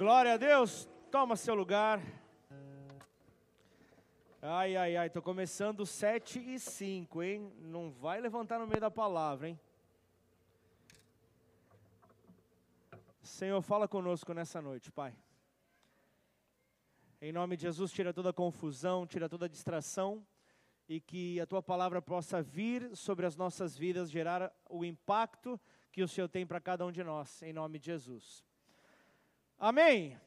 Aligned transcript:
Glória 0.00 0.32
a 0.32 0.36
Deus. 0.38 0.88
Toma 1.10 1.36
seu 1.36 1.54
lugar. 1.54 2.00
Ai, 4.40 4.74
ai, 4.74 4.96
ai, 4.96 5.10
tô 5.10 5.20
começando 5.20 5.84
7 5.84 6.38
e 6.38 6.58
5, 6.58 7.22
hein? 7.22 7.52
Não 7.58 7.90
vai 7.90 8.18
levantar 8.18 8.58
no 8.58 8.66
meio 8.66 8.80
da 8.80 8.90
palavra, 8.90 9.50
hein? 9.50 9.60
Senhor, 13.20 13.60
fala 13.60 13.86
conosco 13.86 14.32
nessa 14.32 14.62
noite, 14.62 14.90
Pai. 14.90 15.14
Em 17.20 17.30
nome 17.30 17.58
de 17.58 17.64
Jesus, 17.64 17.92
tira 17.92 18.14
toda 18.14 18.32
confusão, 18.32 19.06
tira 19.06 19.28
toda 19.28 19.50
distração 19.50 20.26
e 20.88 20.98
que 20.98 21.38
a 21.38 21.46
tua 21.46 21.62
palavra 21.62 22.00
possa 22.00 22.40
vir 22.40 22.96
sobre 22.96 23.26
as 23.26 23.36
nossas 23.36 23.76
vidas, 23.76 24.10
gerar 24.10 24.50
o 24.70 24.82
impacto 24.82 25.60
que 25.92 26.02
o 26.02 26.08
Senhor 26.08 26.28
tem 26.28 26.46
para 26.46 26.58
cada 26.58 26.86
um 26.86 26.90
de 26.90 27.04
nós, 27.04 27.42
em 27.42 27.52
nome 27.52 27.78
de 27.78 27.84
Jesus. 27.84 28.48
Amém. 29.62 30.18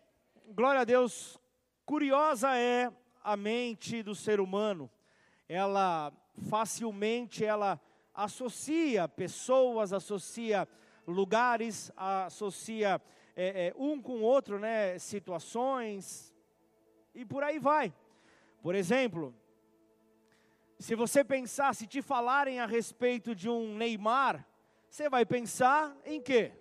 Glória 0.49 0.81
a 0.81 0.83
Deus. 0.83 1.41
Curiosa 1.87 2.55
é 2.55 2.93
a 3.23 3.35
mente 3.35 4.03
do 4.03 4.13
ser 4.13 4.39
humano. 4.39 4.87
Ela 5.49 6.13
facilmente 6.51 7.43
ela 7.43 7.81
associa 8.13 9.07
pessoas, 9.07 9.91
associa 9.91 10.67
lugares, 11.07 11.91
associa 11.97 13.01
é, 13.35 13.69
é, 13.69 13.73
um 13.75 13.99
com 13.99 14.17
o 14.17 14.21
outro, 14.21 14.59
né, 14.59 14.99
situações 14.99 16.31
e 17.15 17.25
por 17.25 17.43
aí 17.43 17.57
vai. 17.57 17.91
Por 18.61 18.75
exemplo, 18.75 19.33
se 20.77 20.93
você 20.93 21.23
pensar, 21.23 21.73
se 21.73 21.87
te 21.87 22.03
falarem 22.03 22.59
a 22.59 22.67
respeito 22.67 23.33
de 23.33 23.49
um 23.49 23.75
Neymar, 23.75 24.47
você 24.87 25.09
vai 25.09 25.25
pensar 25.25 25.97
em 26.05 26.21
quê? 26.21 26.51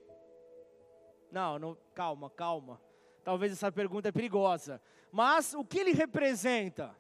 Não, 1.31 1.59
não, 1.59 1.77
calma, 1.95 2.31
calma. 2.31 2.81
Talvez 3.25 3.53
essa 3.53 3.71
pergunta 3.71 4.09
é 4.09 4.13
perigosa. 4.13 4.81
Mas 5.11 5.55
o 5.55 5.65
que 5.65 5.79
ele 5.79 5.93
representa? 5.93 6.97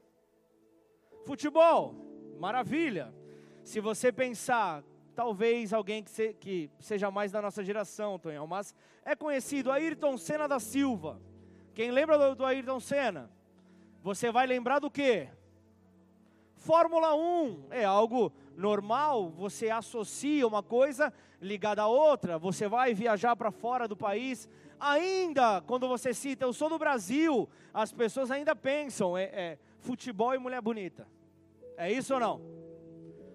Futebol, 1.24 1.94
maravilha. 2.38 3.12
Se 3.64 3.80
você 3.80 4.12
pensar, 4.12 4.82
talvez 5.14 5.72
alguém 5.72 6.02
que, 6.02 6.10
se, 6.10 6.34
que 6.34 6.70
seja 6.78 7.10
mais 7.10 7.32
da 7.32 7.40
nossa 7.40 7.64
geração, 7.64 8.18
Tonhão, 8.18 8.46
mas 8.46 8.74
é 9.04 9.14
conhecido 9.14 9.70
Ayrton 9.70 10.16
Senna 10.16 10.46
da 10.46 10.60
Silva. 10.60 11.20
Quem 11.74 11.90
lembra 11.90 12.18
do, 12.18 12.34
do 12.36 12.44
Ayrton 12.44 12.80
Senna? 12.80 13.30
Você 14.02 14.30
vai 14.30 14.46
lembrar 14.46 14.78
do 14.78 14.90
quê? 14.90 15.28
Fórmula 16.56 17.14
1 17.14 17.66
é 17.70 17.84
algo 17.84 18.32
normal, 18.56 19.30
você 19.30 19.70
associa 19.70 20.46
uma 20.46 20.62
coisa 20.62 21.12
ligada 21.40 21.82
à 21.82 21.88
outra, 21.88 22.38
você 22.38 22.68
vai 22.68 22.94
viajar 22.94 23.34
para 23.34 23.50
fora 23.50 23.88
do 23.88 23.96
país, 23.96 24.48
ainda 24.82 25.60
quando 25.62 25.86
você 25.86 26.12
cita, 26.12 26.44
eu 26.44 26.52
sou 26.52 26.68
do 26.68 26.78
Brasil, 26.78 27.48
as 27.72 27.92
pessoas 27.92 28.30
ainda 28.32 28.54
pensam, 28.56 29.16
é, 29.16 29.22
é 29.22 29.58
futebol 29.78 30.34
e 30.34 30.38
mulher 30.38 30.60
bonita. 30.60 31.06
É 31.76 31.90
isso 31.90 32.12
ou 32.14 32.20
não? 32.20 32.42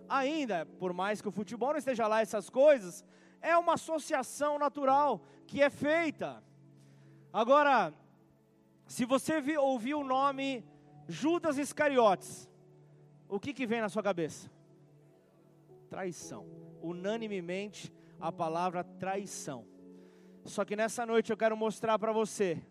Ainda, 0.10 0.66
por 0.66 0.92
mais 0.92 1.22
que 1.22 1.28
o 1.30 1.32
futebol 1.32 1.70
não 1.70 1.78
esteja 1.78 2.06
lá, 2.08 2.22
essas 2.22 2.50
coisas, 2.50 3.04
é 3.42 3.56
uma 3.58 3.74
associação 3.76 4.60
natural 4.60 5.22
que 5.48 5.62
é 5.62 5.70
feita. 5.70 6.44
Agora, 7.32 7.94
se 8.86 9.06
você 9.06 9.42
ouvir 9.58 9.96
o 9.96 10.04
nome 10.04 10.66
Judas 11.08 11.58
Iscariotes, 11.58 12.50
o 13.30 13.40
que, 13.40 13.54
que 13.54 13.66
vem 13.66 13.82
na 13.82 13.90
sua 13.90 14.04
cabeça? 14.04 14.52
Traição. 15.90 16.46
Unanimemente 16.82 17.94
a 18.20 18.32
palavra 18.32 18.84
traição. 18.84 19.66
Só 20.48 20.64
que 20.64 20.78
nessa 20.78 21.06
noite 21.06 21.30
eu 21.30 21.36
quero 21.36 21.58
mostrar 21.58 22.00
para 22.00 22.14
você 22.14 22.64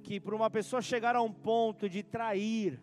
que 0.00 0.20
para 0.20 0.34
uma 0.34 0.48
pessoa 0.48 0.80
chegar 0.80 1.16
a 1.16 1.20
um 1.20 1.32
ponto 1.32 1.88
de 1.88 2.04
trair, 2.04 2.80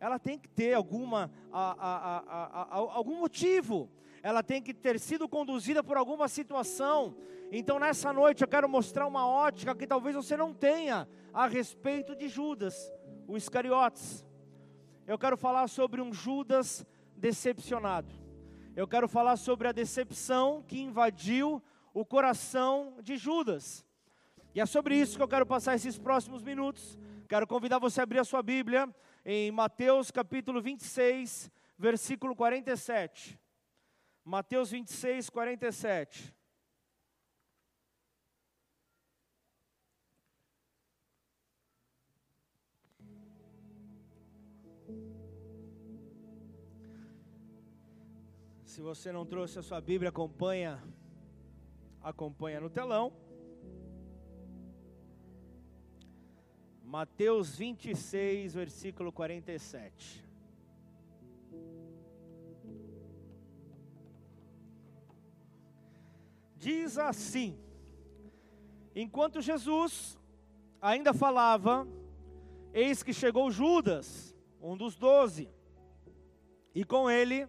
ela 0.00 0.18
tem 0.18 0.36
que 0.36 0.48
ter 0.48 0.74
alguma, 0.74 1.30
a, 1.52 1.70
a, 1.72 2.18
a, 2.18 2.74
algum 2.74 3.20
motivo, 3.20 3.88
ela 4.24 4.42
tem 4.42 4.60
que 4.60 4.74
ter 4.74 4.98
sido 4.98 5.28
conduzida 5.28 5.84
por 5.84 5.96
alguma 5.96 6.26
situação. 6.26 7.16
Então 7.52 7.78
nessa 7.78 8.12
noite 8.12 8.42
eu 8.42 8.48
quero 8.48 8.68
mostrar 8.68 9.06
uma 9.06 9.24
ótica 9.24 9.72
que 9.72 9.86
talvez 9.86 10.16
você 10.16 10.36
não 10.36 10.52
tenha 10.52 11.08
a 11.32 11.46
respeito 11.46 12.16
de 12.16 12.28
Judas, 12.28 12.92
o 13.28 13.36
Iscariotes. 13.36 14.26
Eu 15.06 15.16
quero 15.16 15.36
falar 15.36 15.68
sobre 15.68 16.02
um 16.02 16.12
Judas 16.12 16.84
decepcionado. 17.16 18.12
Eu 18.74 18.88
quero 18.88 19.06
falar 19.06 19.36
sobre 19.36 19.68
a 19.68 19.72
decepção 19.72 20.60
que 20.66 20.80
invadiu 20.80 21.62
o 21.94 22.04
coração 22.04 22.98
de 23.00 23.16
Judas. 23.16 23.86
E 24.52 24.60
é 24.60 24.66
sobre 24.66 24.96
isso 24.96 25.16
que 25.16 25.22
eu 25.22 25.28
quero 25.28 25.46
passar 25.46 25.76
esses 25.76 25.96
próximos 25.96 26.42
minutos. 26.42 26.98
Quero 27.28 27.46
convidar 27.46 27.78
você 27.78 28.00
a 28.00 28.02
abrir 28.02 28.18
a 28.18 28.24
sua 28.24 28.42
Bíblia 28.42 28.92
em 29.24 29.50
Mateus 29.52 30.10
capítulo 30.10 30.60
26, 30.60 31.50
versículo 31.78 32.34
47. 32.34 33.38
Mateus 34.24 34.72
26, 34.72 35.30
47. 35.30 36.34
Se 48.64 48.80
você 48.80 49.12
não 49.12 49.24
trouxe 49.24 49.60
a 49.60 49.62
sua 49.62 49.80
Bíblia, 49.80 50.08
acompanha, 50.08 50.82
acompanha 52.04 52.60
no 52.60 52.68
telão. 52.68 53.12
Mateus 56.84 57.56
26, 57.56 58.54
versículo 58.54 59.10
47. 59.10 60.22
Diz 66.56 66.98
assim: 66.98 67.58
Enquanto 68.94 69.40
Jesus 69.40 70.18
ainda 70.80 71.12
falava, 71.14 71.88
eis 72.72 73.02
que 73.02 73.12
chegou 73.12 73.50
Judas, 73.50 74.36
um 74.60 74.76
dos 74.76 74.94
doze, 74.94 75.50
e 76.74 76.84
com 76.84 77.10
ele 77.10 77.48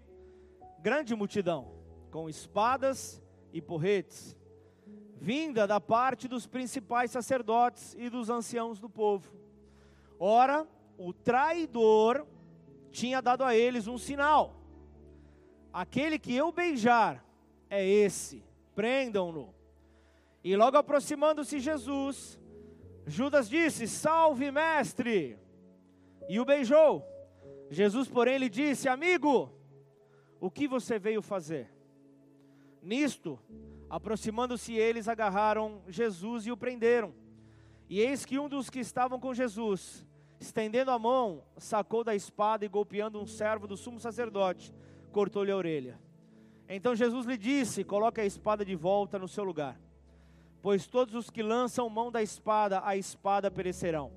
grande 0.80 1.14
multidão, 1.14 1.72
com 2.10 2.30
espadas 2.30 3.22
e 3.52 3.62
porretes, 3.62 4.36
vinda 5.16 5.66
da 5.66 5.80
parte 5.80 6.28
dos 6.28 6.46
principais 6.46 7.12
sacerdotes 7.12 7.96
e 7.98 8.10
dos 8.10 8.30
anciãos 8.30 8.80
do 8.80 8.90
povo. 8.90 9.34
Ora, 10.20 10.68
o 10.98 11.14
traidor 11.14 12.26
tinha 12.92 13.22
dado 13.22 13.44
a 13.44 13.56
eles 13.56 13.88
um 13.88 13.98
sinal: 13.98 14.56
aquele 15.74 16.20
que 16.20 16.34
eu 16.34 16.52
beijar 16.52 17.26
é 17.70 17.86
esse, 17.86 18.44
prendam-no. 18.74 19.54
E 20.44 20.56
logo 20.56 20.78
aproximando-se 20.78 21.60
Jesus, 21.60 22.40
Judas 23.08 23.50
disse: 23.50 23.88
Salve, 23.88 24.52
mestre! 24.52 25.38
E 26.30 26.40
o 26.40 26.46
beijou. 26.46 27.04
Jesus, 27.70 28.08
porém, 28.08 28.38
lhe 28.38 28.50
disse: 28.50 28.88
Amigo, 28.88 29.52
o 30.40 30.50
que 30.50 30.68
você 30.68 31.00
veio 31.00 31.22
fazer? 31.22 31.72
Nisto, 32.82 33.40
aproximando-se 33.90 34.74
eles, 34.74 35.08
agarraram 35.08 35.82
Jesus 35.88 36.46
e 36.46 36.52
o 36.52 36.58
prenderam. 36.58 37.14
E 37.90 38.00
eis 38.00 38.26
que 38.26 38.40
um 38.40 38.50
dos 38.50 38.70
que 38.70 38.80
estavam 38.80 39.20
com 39.20 39.34
Jesus, 39.34 40.06
estendendo 40.40 40.92
a 40.92 40.98
mão, 40.98 41.44
sacou 41.58 42.04
da 42.04 42.16
espada 42.16 42.66
e 42.66 42.70
golpeando 42.70 43.22
um 43.22 43.28
servo 43.28 43.68
do 43.68 43.78
sumo 43.78 44.00
sacerdote, 44.00 44.74
cortou-lhe 45.12 45.52
a 45.52 45.58
orelha. 45.58 46.00
Então 46.68 46.96
Jesus 46.96 47.26
lhe 47.26 47.38
disse: 47.38 47.84
Coloque 47.84 48.20
a 48.20 48.26
espada 48.26 48.66
de 48.66 48.76
volta 48.76 49.20
no 49.20 49.28
seu 49.28 49.44
lugar, 49.44 49.80
pois 50.62 50.88
todos 50.88 51.14
os 51.14 51.30
que 51.30 51.44
lançam 51.44 51.90
mão 51.90 52.12
da 52.12 52.24
espada, 52.24 52.82
a 52.84 52.98
espada 52.98 53.52
perecerão. 53.52 54.12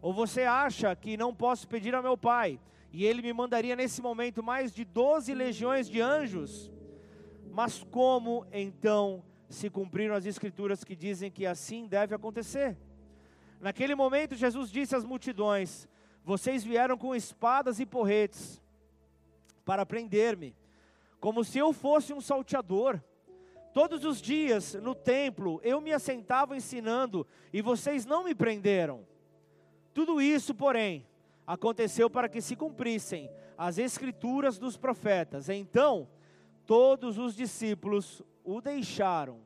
Ou 0.00 0.12
você 0.12 0.42
acha 0.42 0.94
que 0.94 1.16
não 1.16 1.34
posso 1.34 1.66
pedir 1.66 1.94
a 1.94 2.02
meu 2.02 2.16
Pai, 2.16 2.60
e 2.92 3.04
ele 3.04 3.22
me 3.22 3.32
mandaria 3.32 3.74
nesse 3.74 4.00
momento 4.00 4.42
mais 4.42 4.72
de 4.72 4.84
doze 4.84 5.34
legiões 5.34 5.88
de 5.88 6.00
anjos. 6.00 6.70
Mas 7.52 7.84
como 7.84 8.46
então 8.50 9.22
se 9.46 9.68
cumpriram 9.68 10.14
as 10.14 10.24
escrituras 10.24 10.82
que 10.82 10.96
dizem 10.96 11.30
que 11.30 11.44
assim 11.44 11.86
deve 11.86 12.14
acontecer? 12.14 12.78
Naquele 13.60 13.94
momento, 13.94 14.34
Jesus 14.34 14.70
disse 14.70 14.96
às 14.96 15.04
multidões: 15.04 15.86
Vocês 16.24 16.64
vieram 16.64 16.96
com 16.96 17.14
espadas 17.14 17.78
e 17.78 17.84
porretes 17.84 18.60
para 19.66 19.84
prender-me, 19.84 20.56
como 21.20 21.44
se 21.44 21.58
eu 21.58 21.74
fosse 21.74 22.14
um 22.14 22.22
salteador. 22.22 22.98
Todos 23.74 24.04
os 24.04 24.20
dias 24.20 24.74
no 24.74 24.94
templo 24.94 25.60
eu 25.62 25.80
me 25.80 25.92
assentava 25.92 26.56
ensinando 26.56 27.26
e 27.52 27.60
vocês 27.60 28.06
não 28.06 28.24
me 28.24 28.34
prenderam. 28.34 29.06
Tudo 29.92 30.22
isso, 30.22 30.54
porém, 30.54 31.06
aconteceu 31.46 32.08
para 32.08 32.30
que 32.30 32.40
se 32.40 32.56
cumprissem 32.56 33.30
as 33.56 33.76
escrituras 33.76 34.58
dos 34.58 34.78
profetas. 34.78 35.50
Então, 35.50 36.08
todos 36.66 37.18
os 37.18 37.34
discípulos 37.34 38.22
o 38.44 38.60
deixaram 38.60 39.40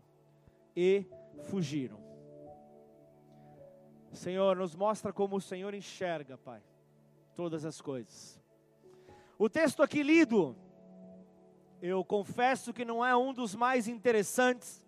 e 0.75 1.07
fugiram. 1.45 2.05
Senhor, 4.13 4.57
nos 4.57 4.75
mostra 4.75 5.13
como 5.13 5.37
o 5.37 5.41
Senhor 5.41 5.75
enxerga, 5.75 6.39
Pai, 6.39 6.63
todas 7.35 7.65
as 7.65 7.81
coisas. 7.81 8.41
O 9.39 9.49
texto 9.49 9.83
aqui 9.83 10.03
lido, 10.03 10.57
eu 11.83 12.03
confesso 12.03 12.73
que 12.73 12.85
não 12.85 13.05
é 13.05 13.15
um 13.15 13.35
dos 13.35 13.55
mais 13.55 13.87
interessantes, 13.87 14.83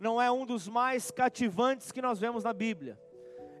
não 0.00 0.20
é 0.20 0.30
um 0.30 0.44
dos 0.44 0.66
mais 0.66 1.12
cativantes 1.12 1.92
que 1.92 2.02
nós 2.02 2.18
vemos 2.18 2.42
na 2.42 2.52
Bíblia. 2.52 3.00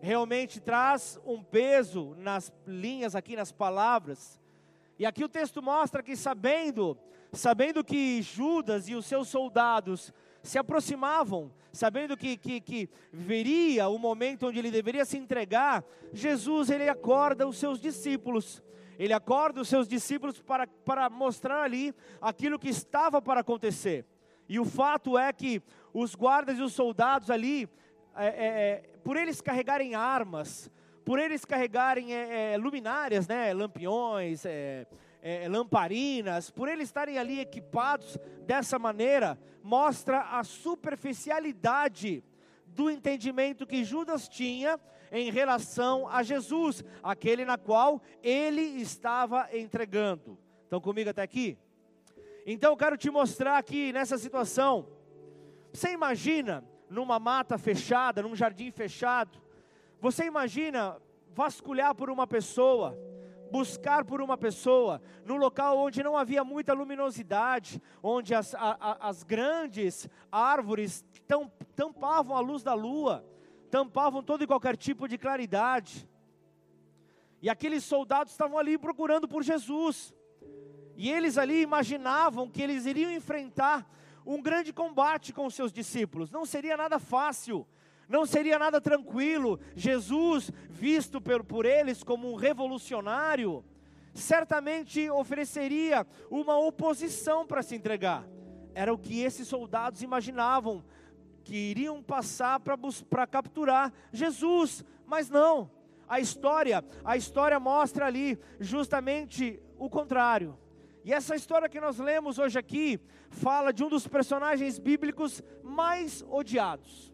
Realmente 0.00 0.60
traz 0.60 1.20
um 1.24 1.40
peso 1.40 2.16
nas 2.16 2.52
linhas 2.66 3.14
aqui, 3.14 3.36
nas 3.36 3.52
palavras. 3.52 4.40
E 4.98 5.06
aqui 5.06 5.22
o 5.22 5.28
texto 5.28 5.62
mostra 5.62 6.02
que 6.02 6.16
sabendo, 6.16 6.98
sabendo 7.32 7.82
que 7.82 8.20
Judas 8.22 8.88
e 8.88 8.94
os 8.94 9.06
seus 9.06 9.28
soldados 9.28 10.12
se 10.42 10.58
aproximavam, 10.58 11.50
sabendo 11.72 12.16
que, 12.16 12.36
que, 12.36 12.60
que 12.60 12.90
viria 13.12 13.88
o 13.88 13.98
momento 13.98 14.46
onde 14.46 14.58
ele 14.58 14.70
deveria 14.70 15.04
se 15.04 15.16
entregar, 15.16 15.84
Jesus 16.12 16.68
ele 16.70 16.88
acorda 16.88 17.46
os 17.46 17.56
seus 17.56 17.80
discípulos 17.80 18.62
ele 18.98 19.12
acorda 19.12 19.60
os 19.60 19.68
seus 19.68 19.88
discípulos 19.88 20.40
para, 20.40 20.66
para 20.66 21.10
mostrar 21.10 21.62
ali 21.62 21.94
aquilo 22.20 22.58
que 22.58 22.68
estava 22.68 23.20
para 23.20 23.40
acontecer. 23.40 24.04
E 24.48 24.60
o 24.60 24.64
fato 24.64 25.18
é 25.18 25.32
que 25.32 25.62
os 25.92 26.14
guardas 26.14 26.58
e 26.58 26.62
os 26.62 26.72
soldados 26.72 27.30
ali, 27.30 27.68
é, 28.14 28.26
é, 28.26 28.46
é 28.46 28.82
por 29.02 29.16
eles 29.16 29.40
carregarem 29.40 29.94
armas, 29.94 30.70
por 31.04 31.18
eles 31.18 31.44
carregarem 31.44 32.14
é, 32.14 32.52
é 32.52 32.56
luminárias, 32.56 33.26
né, 33.26 33.52
lampiões, 33.52 34.44
é, 35.22 35.48
lamparinas, 35.48 36.50
por 36.50 36.68
eles 36.68 36.88
estarem 36.88 37.16
ali 37.16 37.38
equipados 37.38 38.18
dessa 38.44 38.78
maneira, 38.78 39.38
mostra 39.62 40.20
a 40.22 40.42
superficialidade 40.42 42.24
do 42.66 42.90
entendimento 42.90 43.66
que 43.66 43.84
Judas 43.84 44.28
tinha 44.28 44.78
em 45.12 45.30
relação 45.30 46.08
a 46.08 46.22
Jesus, 46.22 46.82
aquele 47.02 47.44
na 47.44 47.56
qual 47.56 48.02
ele 48.22 48.62
estava 48.62 49.48
entregando. 49.52 50.38
Estão 50.64 50.80
comigo 50.80 51.10
até 51.10 51.22
aqui? 51.22 51.56
Então 52.44 52.72
eu 52.72 52.76
quero 52.76 52.96
te 52.96 53.10
mostrar 53.10 53.58
aqui 53.58 53.92
nessa 53.92 54.18
situação. 54.18 54.88
Você 55.72 55.92
imagina 55.92 56.64
numa 56.88 57.18
mata 57.18 57.56
fechada, 57.56 58.22
num 58.22 58.34
jardim 58.34 58.70
fechado, 58.70 59.40
você 60.00 60.24
imagina 60.24 61.00
vasculhar 61.34 61.94
por 61.94 62.10
uma 62.10 62.26
pessoa, 62.26 62.98
buscar 63.52 64.02
por 64.02 64.22
uma 64.22 64.38
pessoa, 64.38 65.02
num 65.26 65.36
local 65.36 65.76
onde 65.76 66.02
não 66.02 66.16
havia 66.16 66.42
muita 66.42 66.72
luminosidade, 66.72 67.82
onde 68.02 68.34
as, 68.34 68.54
a, 68.54 68.96
as 68.98 69.22
grandes 69.22 70.08
árvores 70.32 71.04
tampavam 71.76 72.34
a 72.34 72.40
luz 72.40 72.62
da 72.62 72.72
lua, 72.72 73.22
tampavam 73.70 74.22
todo 74.22 74.42
e 74.42 74.46
qualquer 74.46 74.74
tipo 74.74 75.06
de 75.06 75.18
claridade. 75.18 76.08
E 77.42 77.50
aqueles 77.50 77.84
soldados 77.84 78.32
estavam 78.32 78.56
ali 78.56 78.78
procurando 78.78 79.28
por 79.28 79.42
Jesus. 79.42 80.14
E 80.96 81.10
eles 81.10 81.36
ali 81.36 81.60
imaginavam 81.60 82.48
que 82.48 82.62
eles 82.62 82.86
iriam 82.86 83.12
enfrentar 83.12 83.86
um 84.24 84.40
grande 84.40 84.72
combate 84.72 85.32
com 85.32 85.44
os 85.44 85.54
seus 85.54 85.72
discípulos. 85.72 86.30
Não 86.30 86.46
seria 86.46 86.76
nada 86.76 86.98
fácil, 86.98 87.66
não 88.12 88.26
seria 88.26 88.58
nada 88.58 88.78
tranquilo. 88.80 89.58
Jesus, 89.74 90.52
visto 90.68 91.18
por, 91.20 91.64
eles 91.64 92.04
como 92.04 92.30
um 92.30 92.36
revolucionário, 92.36 93.64
certamente 94.12 95.08
ofereceria 95.10 96.06
uma 96.30 96.58
oposição 96.58 97.46
para 97.46 97.62
se 97.62 97.74
entregar. 97.74 98.24
Era 98.74 98.92
o 98.92 98.98
que 98.98 99.22
esses 99.22 99.48
soldados 99.48 100.02
imaginavam 100.02 100.84
que 101.42 101.56
iriam 101.56 102.02
passar 102.02 102.60
para 102.60 103.26
capturar 103.26 103.92
Jesus, 104.12 104.84
mas 105.06 105.30
não. 105.30 105.70
A 106.06 106.20
história, 106.20 106.84
a 107.02 107.16
história 107.16 107.58
mostra 107.58 108.06
ali 108.06 108.38
justamente 108.60 109.58
o 109.78 109.88
contrário. 109.88 110.58
E 111.04 111.12
essa 111.12 111.34
história 111.34 111.68
que 111.68 111.80
nós 111.80 111.98
lemos 111.98 112.38
hoje 112.38 112.58
aqui 112.58 113.00
fala 113.30 113.72
de 113.72 113.82
um 113.82 113.88
dos 113.88 114.06
personagens 114.06 114.78
bíblicos 114.78 115.42
mais 115.62 116.22
odiados. 116.28 117.11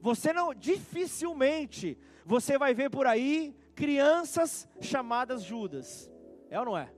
Você 0.00 0.32
não 0.32 0.54
dificilmente 0.54 1.98
você 2.24 2.56
vai 2.56 2.72
ver 2.72 2.90
por 2.90 3.06
aí 3.06 3.54
crianças 3.74 4.68
chamadas 4.80 5.42
Judas. 5.42 6.10
É 6.48 6.58
ou 6.58 6.64
não 6.64 6.78
é? 6.78 6.92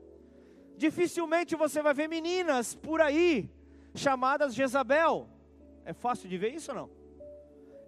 Dificilmente 0.77 1.57
você 1.57 1.83
vai 1.83 1.95
ver 1.95 2.09
meninas 2.09 2.75
por 2.75 3.01
aí 3.01 3.51
chamadas 3.95 4.55
Jezabel. 4.55 5.29
É 5.85 5.93
fácil 5.93 6.29
de 6.29 6.39
ver 6.39 6.55
isso 6.55 6.71
ou 6.71 6.77
não? 6.77 6.91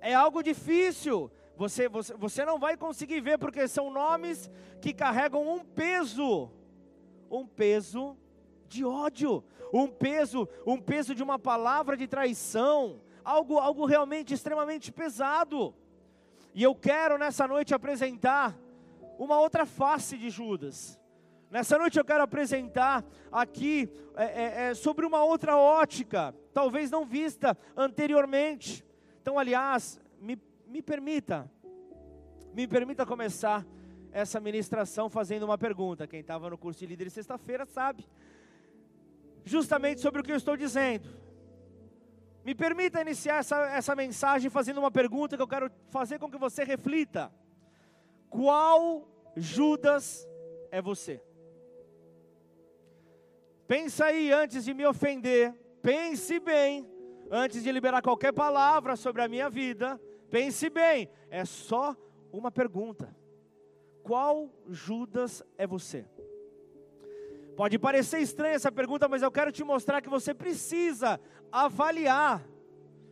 É 0.01 0.15
algo 0.15 0.43
difícil. 0.43 1.31
Você, 1.57 1.89
você, 1.89 2.15
você 2.15 2.45
não 2.45 2.59
vai 2.59 2.77
conseguir 2.77 3.21
ver 3.21 3.39
porque 3.39 3.69
são 3.69 3.91
nomes 3.91 4.51
que 4.81 4.93
carregam 4.93 5.47
um 5.49 5.65
peso, 5.65 6.51
um 7.31 7.47
peso 7.47 8.17
de 8.67 8.85
ódio, 8.85 9.45
um 9.73 9.87
peso, 9.87 10.49
um 10.67 10.81
peso 10.81 11.15
de 11.15 11.23
uma 11.23 11.39
palavra 11.39 11.97
de 11.97 12.09
traição, 12.09 13.01
algo, 13.25 13.59
algo 13.59 13.87
realmente 13.87 14.35
extremamente 14.35 14.93
pesado. 14.93 15.75
E 16.55 16.63
eu 16.63 16.75
quero 16.75 17.19
nessa 17.19 17.49
noite 17.49 17.75
apresentar 17.75 18.57
uma 19.19 19.41
outra 19.41 19.65
face 19.65 20.17
de 20.17 20.31
Judas. 20.31 21.01
Nessa 21.51 21.79
noite 21.79 21.99
eu 21.99 22.05
quero 22.05 22.23
apresentar 22.23 23.05
aqui 23.31 23.89
é, 24.17 24.25
é, 24.25 24.71
é, 24.71 24.75
sobre 24.75 25.07
uma 25.07 25.25
outra 25.25 25.57
ótica, 25.57 26.35
talvez 26.53 26.91
não 26.91 27.05
vista 27.05 27.57
anteriormente. 27.77 28.85
Então, 29.23 29.39
aliás, 29.39 30.01
me, 30.21 30.37
me 30.67 30.83
permita, 30.83 31.51
me 32.53 32.67
permita 32.67 33.07
começar 33.07 33.65
essa 34.11 34.41
ministração 34.41 35.09
fazendo 35.09 35.45
uma 35.45 35.59
pergunta. 35.59 36.07
Quem 36.07 36.21
estava 36.21 36.51
no 36.51 36.59
curso 36.59 36.81
de 36.81 36.87
líderes 36.87 37.13
sexta-feira 37.13 37.65
sabe, 37.67 38.07
justamente 39.45 40.01
sobre 40.01 40.21
o 40.21 40.25
que 40.25 40.33
eu 40.33 40.37
estou 40.37 40.57
dizendo. 40.57 41.24
Me 42.45 42.55
permita 42.55 43.01
iniciar 43.01 43.39
essa, 43.39 43.57
essa 43.71 43.97
mensagem 43.97 44.51
fazendo 44.51 44.79
uma 44.79 44.91
pergunta 44.91 45.35
que 45.35 45.43
eu 45.43 45.49
quero 45.49 45.71
fazer 45.89 46.19
com 46.19 46.31
que 46.31 46.37
você 46.37 46.63
reflita: 46.63 47.33
Qual 48.29 49.09
Judas 49.35 50.29
é 50.71 50.83
você? 50.83 51.23
Pensa 53.67 54.07
aí 54.07 54.31
antes 54.31 54.65
de 54.65 54.75
me 54.75 54.85
ofender, 54.85 55.55
pense 55.81 56.39
bem, 56.39 56.87
antes 57.31 57.63
de 57.63 57.73
liberar 57.73 58.03
qualquer 58.03 58.33
palavra 58.33 58.95
sobre 58.95 59.23
a 59.23 59.29
minha 59.29 59.49
vida, 59.49 59.99
pense 60.31 60.69
bem, 60.69 61.09
é 61.31 61.47
só 61.47 61.97
uma 62.31 62.51
pergunta. 62.51 63.17
Qual 64.03 64.53
Judas 64.69 65.43
é 65.57 65.67
você? 65.67 66.07
Pode 67.57 67.79
parecer 67.79 68.19
estranha 68.19 68.55
essa 68.55 68.73
pergunta, 68.73 69.09
mas 69.09 69.23
eu 69.23 69.31
quero 69.31 69.53
te 69.53 69.63
mostrar 69.63 70.01
que 70.01 70.09
você 70.09 70.35
precisa 70.35 71.21
avaliar 71.53 72.45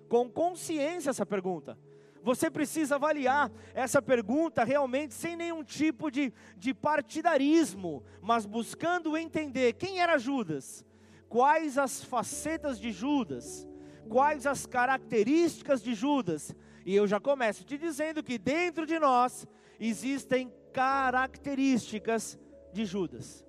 com 0.08 0.28
consciência 0.28 1.10
essa 1.10 1.24
pergunta. 1.24 1.78
Você 2.22 2.50
precisa 2.50 2.96
avaliar 2.96 3.50
essa 3.72 4.02
pergunta 4.02 4.64
realmente 4.64 5.14
sem 5.14 5.36
nenhum 5.36 5.62
tipo 5.62 6.10
de, 6.10 6.32
de 6.56 6.74
partidarismo, 6.74 8.02
mas 8.20 8.44
buscando 8.44 9.16
entender 9.16 9.74
quem 9.74 10.00
era 10.00 10.18
Judas, 10.18 10.84
quais 11.28 11.78
as 11.78 12.02
facetas 12.04 12.78
de 12.78 12.92
Judas, 12.92 13.66
quais 14.08 14.46
as 14.46 14.66
características 14.66 15.82
de 15.82 15.94
Judas. 15.94 16.54
E 16.84 16.94
eu 16.94 17.06
já 17.06 17.20
começo 17.20 17.64
te 17.64 17.78
dizendo 17.78 18.22
que 18.22 18.38
dentro 18.38 18.86
de 18.86 18.98
nós 18.98 19.46
existem 19.80 20.52
características 20.72 22.38
de 22.72 22.84
Judas. 22.84 23.44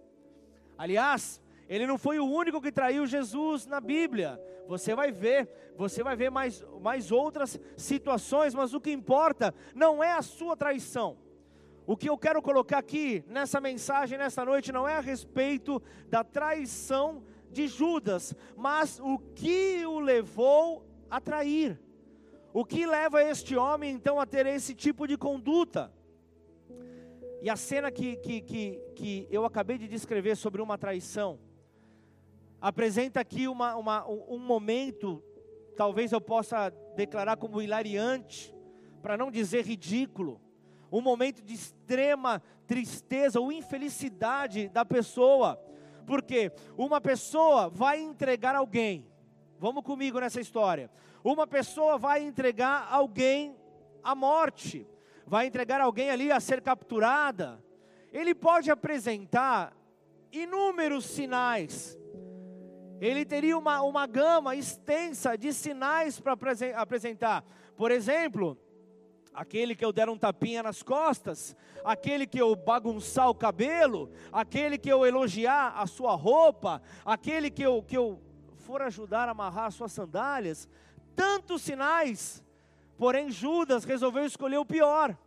Aliás, 0.84 1.42
ele 1.70 1.88
não 1.88 1.98
foi 1.98 2.20
o 2.20 2.26
único 2.26 2.60
que 2.60 2.70
traiu 2.70 3.08
Jesus 3.08 3.66
na 3.66 3.80
Bíblia. 3.80 4.38
Você 4.68 4.94
vai 4.94 5.14
ver, 5.14 5.50
você 5.78 6.04
vai 6.04 6.14
ver 6.14 6.30
mais, 6.30 6.62
mais 6.82 7.10
outras 7.10 7.58
situações, 7.78 8.54
mas 8.54 8.74
o 8.74 8.82
que 8.82 8.92
importa 8.92 9.56
não 9.74 10.04
é 10.04 10.12
a 10.12 10.22
sua 10.22 10.58
traição. 10.58 11.18
O 11.88 11.96
que 11.96 12.10
eu 12.10 12.18
quero 12.18 12.42
colocar 12.42 12.80
aqui 12.80 13.24
nessa 13.28 13.62
mensagem, 13.62 14.18
nessa 14.18 14.44
noite, 14.44 14.74
não 14.74 14.86
é 14.86 14.96
a 14.96 15.00
respeito 15.00 15.82
da 16.10 16.22
traição 16.22 17.24
de 17.50 17.66
Judas, 17.66 18.36
mas 18.58 19.00
o 19.00 19.18
que 19.18 19.86
o 19.86 20.02
levou 20.02 20.86
a 21.10 21.22
trair. 21.22 21.80
O 22.54 22.66
que 22.66 22.86
leva 22.86 23.24
este 23.24 23.56
homem 23.56 23.94
então 23.94 24.20
a 24.20 24.26
ter 24.26 24.46
esse 24.48 24.76
tipo 24.76 25.08
de 25.08 25.18
conduta? 25.18 25.94
E 27.42 27.50
a 27.50 27.56
cena 27.56 27.90
que, 27.90 28.18
que, 28.18 28.42
que, 28.42 28.80
que 28.94 29.28
eu 29.30 29.46
acabei 29.46 29.78
de 29.78 29.88
descrever 29.88 30.36
sobre 30.36 30.62
uma 30.62 30.78
traição, 30.78 31.40
apresenta 32.62 33.20
aqui 33.20 33.48
uma, 33.48 33.76
uma, 33.76 34.08
um 34.08 34.40
momento, 34.40 35.22
talvez 35.76 36.12
eu 36.12 36.22
possa 36.22 36.70
declarar 36.96 37.36
como 37.36 37.62
hilariante, 37.62 38.56
para 39.02 39.18
não 39.18 39.30
dizer 39.30 39.66
ridículo, 39.66 40.40
um 40.92 41.02
momento 41.02 41.42
de 41.42 41.54
extrema 41.54 42.42
tristeza 42.68 43.40
ou 43.40 43.52
infelicidade 43.52 44.70
da 44.70 44.86
pessoa, 44.86 45.60
porque 46.06 46.52
uma 46.78 47.02
pessoa 47.02 47.70
vai 47.70 48.00
entregar 48.00 48.56
alguém, 48.56 49.06
vamos 49.60 49.84
comigo 49.84 50.20
nessa 50.20 50.40
história, 50.40 50.90
uma 51.24 51.48
pessoa 51.48 51.98
vai 51.98 52.24
entregar 52.24 52.88
alguém 52.92 53.56
à 54.04 54.14
morte, 54.14 54.88
vai 55.26 55.48
entregar 55.48 55.82
alguém 55.82 56.10
ali 56.10 56.32
a 56.32 56.40
ser 56.40 56.62
capturada, 56.62 57.63
ele 58.14 58.36
pode 58.36 58.70
apresentar 58.70 59.76
inúmeros 60.32 61.06
sinais. 61.06 61.98
Ele 63.02 63.26
teria 63.26 63.58
uma, 63.58 63.82
uma 63.82 64.06
gama 64.06 64.56
extensa 64.56 65.36
de 65.36 65.52
sinais 65.52 66.20
para 66.20 66.38
apresentar. 66.76 67.44
Por 67.76 67.90
exemplo, 67.90 68.56
aquele 69.34 69.76
que 69.76 69.84
eu 69.84 69.92
der 69.92 70.08
um 70.10 70.18
tapinha 70.18 70.62
nas 70.62 70.84
costas, 70.84 71.56
aquele 71.84 72.28
que 72.28 72.40
eu 72.40 72.56
bagunçar 72.56 73.30
o 73.30 73.36
cabelo, 73.36 74.12
aquele 74.32 74.78
que 74.78 74.90
eu 74.90 75.06
elogiar 75.06 75.74
a 75.76 75.88
sua 75.88 76.14
roupa, 76.14 76.84
aquele 77.04 77.50
que 77.50 77.64
eu, 77.64 77.82
que 77.82 77.98
eu 77.98 78.22
for 78.58 78.84
ajudar 78.84 79.28
a 79.28 79.32
amarrar 79.32 79.66
as 79.66 79.74
suas 79.74 79.92
sandálias. 79.92 80.70
Tantos 81.16 81.64
sinais, 81.64 82.44
porém 82.96 83.32
Judas 83.32 83.84
resolveu 83.84 84.24
escolher 84.24 84.58
o 84.58 84.66
pior. 84.66 85.18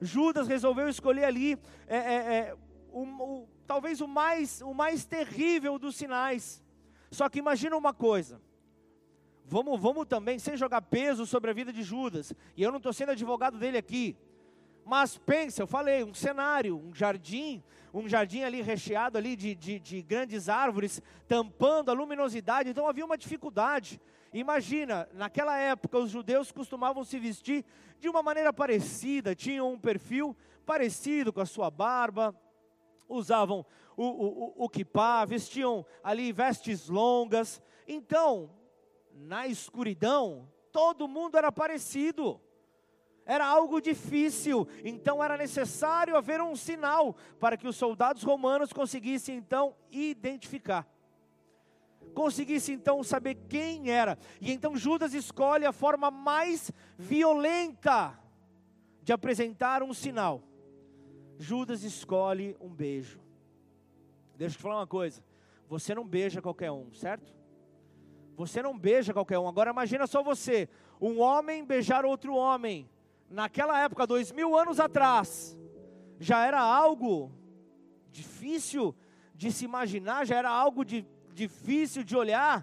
Judas 0.00 0.48
resolveu 0.48 0.88
escolher 0.88 1.24
ali 1.24 1.58
é, 1.86 1.96
é, 1.96 2.14
é, 2.14 2.56
o, 2.92 3.02
o, 3.02 3.48
talvez 3.66 4.00
o 4.00 4.08
mais, 4.08 4.60
o 4.62 4.72
mais 4.72 5.04
terrível 5.04 5.78
dos 5.78 5.96
sinais. 5.96 6.62
Só 7.10 7.28
que 7.28 7.38
imagina 7.38 7.76
uma 7.76 7.92
coisa. 7.92 8.40
Vamos, 9.44 9.80
vamos 9.80 10.06
também, 10.06 10.38
sem 10.38 10.56
jogar 10.56 10.80
peso 10.82 11.26
sobre 11.26 11.50
a 11.50 11.54
vida 11.54 11.72
de 11.72 11.82
Judas, 11.82 12.32
e 12.56 12.62
eu 12.62 12.70
não 12.70 12.76
estou 12.76 12.92
sendo 12.92 13.10
advogado 13.10 13.58
dele 13.58 13.76
aqui, 13.76 14.16
mas 14.84 15.18
pense, 15.18 15.60
eu 15.60 15.66
falei, 15.66 16.04
um 16.04 16.14
cenário, 16.14 16.76
um 16.76 16.94
jardim, 16.94 17.62
um 17.92 18.08
jardim 18.08 18.42
ali 18.42 18.62
recheado 18.62 19.18
ali 19.18 19.34
de, 19.34 19.56
de, 19.56 19.80
de 19.80 20.02
grandes 20.02 20.48
árvores, 20.48 21.02
tampando 21.26 21.90
a 21.90 21.92
luminosidade, 21.92 22.70
então 22.70 22.86
havia 22.86 23.04
uma 23.04 23.18
dificuldade. 23.18 24.00
Imagina, 24.32 25.08
naquela 25.12 25.56
época 25.56 25.98
os 25.98 26.10
judeus 26.10 26.52
costumavam 26.52 27.04
se 27.04 27.18
vestir 27.18 27.64
de 27.98 28.08
uma 28.08 28.22
maneira 28.22 28.52
parecida, 28.52 29.34
tinham 29.34 29.72
um 29.72 29.78
perfil 29.78 30.36
parecido 30.64 31.32
com 31.32 31.40
a 31.40 31.46
sua 31.46 31.70
barba, 31.70 32.34
usavam 33.08 33.66
o, 33.96 34.04
o, 34.04 34.64
o, 34.64 34.70
vestiam 35.26 35.84
ali 36.02 36.32
vestes 36.32 36.88
longas. 36.88 37.60
Então, 37.86 38.50
na 39.12 39.46
escuridão, 39.48 40.48
todo 40.70 41.08
mundo 41.08 41.36
era 41.36 41.50
parecido. 41.50 42.40
Era 43.26 43.46
algo 43.46 43.80
difícil, 43.80 44.66
então 44.82 45.22
era 45.22 45.36
necessário 45.36 46.16
haver 46.16 46.40
um 46.40 46.56
sinal 46.56 47.14
para 47.38 47.56
que 47.56 47.68
os 47.68 47.76
soldados 47.76 48.22
romanos 48.22 48.72
conseguissem 48.72 49.36
então 49.36 49.76
identificar. 49.90 50.88
Conseguissem 52.14 52.74
então 52.74 53.02
saber 53.02 53.36
quem 53.48 53.90
era. 53.90 54.18
E 54.40 54.52
então 54.52 54.76
Judas 54.76 55.14
escolhe 55.14 55.64
a 55.64 55.72
forma 55.72 56.10
mais 56.10 56.70
violenta 56.98 58.18
de 59.02 59.12
apresentar 59.12 59.82
um 59.82 59.94
sinal. 59.94 60.42
Judas 61.38 61.82
escolhe 61.82 62.56
um 62.60 62.68
beijo. 62.68 63.20
Deixa 64.36 64.54
eu 64.54 64.58
te 64.58 64.62
falar 64.62 64.76
uma 64.76 64.86
coisa. 64.86 65.22
Você 65.68 65.94
não 65.94 66.06
beija 66.06 66.42
qualquer 66.42 66.70
um, 66.70 66.92
certo? 66.92 67.32
Você 68.36 68.62
não 68.62 68.78
beija 68.78 69.12
qualquer 69.12 69.38
um. 69.38 69.46
Agora 69.46 69.70
imagina 69.70 70.06
só 70.06 70.22
você, 70.22 70.68
um 71.00 71.20
homem 71.20 71.64
beijar 71.64 72.04
outro 72.04 72.34
homem. 72.34 72.88
Naquela 73.28 73.78
época, 73.80 74.06
dois 74.06 74.32
mil 74.32 74.56
anos 74.56 74.80
atrás, 74.80 75.56
já 76.18 76.44
era 76.44 76.60
algo 76.60 77.30
difícil 78.10 78.94
de 79.34 79.52
se 79.52 79.64
imaginar, 79.64 80.26
já 80.26 80.36
era 80.36 80.50
algo 80.50 80.84
de, 80.84 81.06
difícil 81.42 82.02
de 82.04 82.16
olhar. 82.22 82.56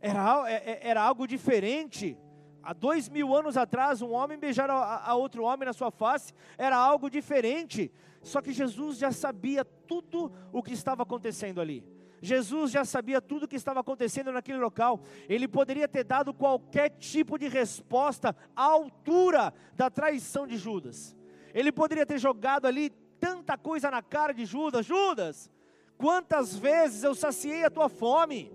Era, 0.00 0.50
é, 0.50 0.54
é, 0.54 0.88
era 0.90 1.02
algo 1.02 1.26
diferente. 1.26 2.16
Há 2.62 2.72
dois 2.72 3.08
mil 3.08 3.34
anos 3.34 3.56
atrás, 3.56 4.02
um 4.02 4.12
homem 4.12 4.38
beijar 4.38 4.70
a, 4.70 5.08
a 5.10 5.14
outro 5.14 5.42
homem 5.44 5.66
na 5.66 5.72
sua 5.72 5.90
face 5.90 6.32
era 6.56 6.76
algo 6.76 7.10
diferente. 7.10 7.90
Só 8.22 8.40
que 8.42 8.52
Jesus 8.52 8.98
já 8.98 9.10
sabia 9.10 9.64
tudo 9.64 10.32
o 10.52 10.62
que 10.62 10.72
estava 10.72 11.02
acontecendo 11.02 11.60
ali. 11.60 11.84
Jesus 12.22 12.70
já 12.70 12.84
sabia 12.84 13.20
tudo 13.20 13.44
o 13.44 13.48
que 13.48 13.56
estava 13.56 13.80
acontecendo 13.80 14.30
naquele 14.30 14.58
local. 14.58 15.00
Ele 15.26 15.48
poderia 15.48 15.88
ter 15.88 16.04
dado 16.04 16.34
qualquer 16.34 16.90
tipo 16.90 17.38
de 17.38 17.48
resposta 17.48 18.36
à 18.54 18.64
altura 18.64 19.54
da 19.74 19.88
traição 19.88 20.46
de 20.46 20.56
Judas. 20.56 21.16
Ele 21.54 21.72
poderia 21.72 22.04
ter 22.04 22.18
jogado 22.18 22.66
ali 22.66 22.90
tanta 23.18 23.56
coisa 23.56 23.90
na 23.90 24.02
cara 24.02 24.34
de 24.34 24.44
Judas: 24.44 24.84
Judas, 24.84 25.50
quantas 26.00 26.56
vezes 26.56 27.02
eu 27.02 27.14
saciei 27.14 27.62
a 27.64 27.70
tua 27.70 27.88
fome? 27.88 28.50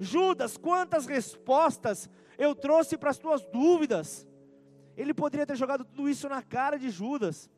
Judas, 0.00 0.56
quantas 0.56 1.06
respostas 1.06 2.10
eu 2.36 2.52
trouxe 2.54 2.98
para 2.98 3.10
as 3.10 3.18
tuas 3.18 3.42
dúvidas? 3.44 4.26
Ele 4.96 5.14
poderia 5.14 5.46
ter 5.46 5.56
jogado 5.56 5.84
tudo 5.84 6.08
isso 6.08 6.28
na 6.28 6.42
cara 6.42 6.76
de 6.78 6.90
Judas. 6.90 7.48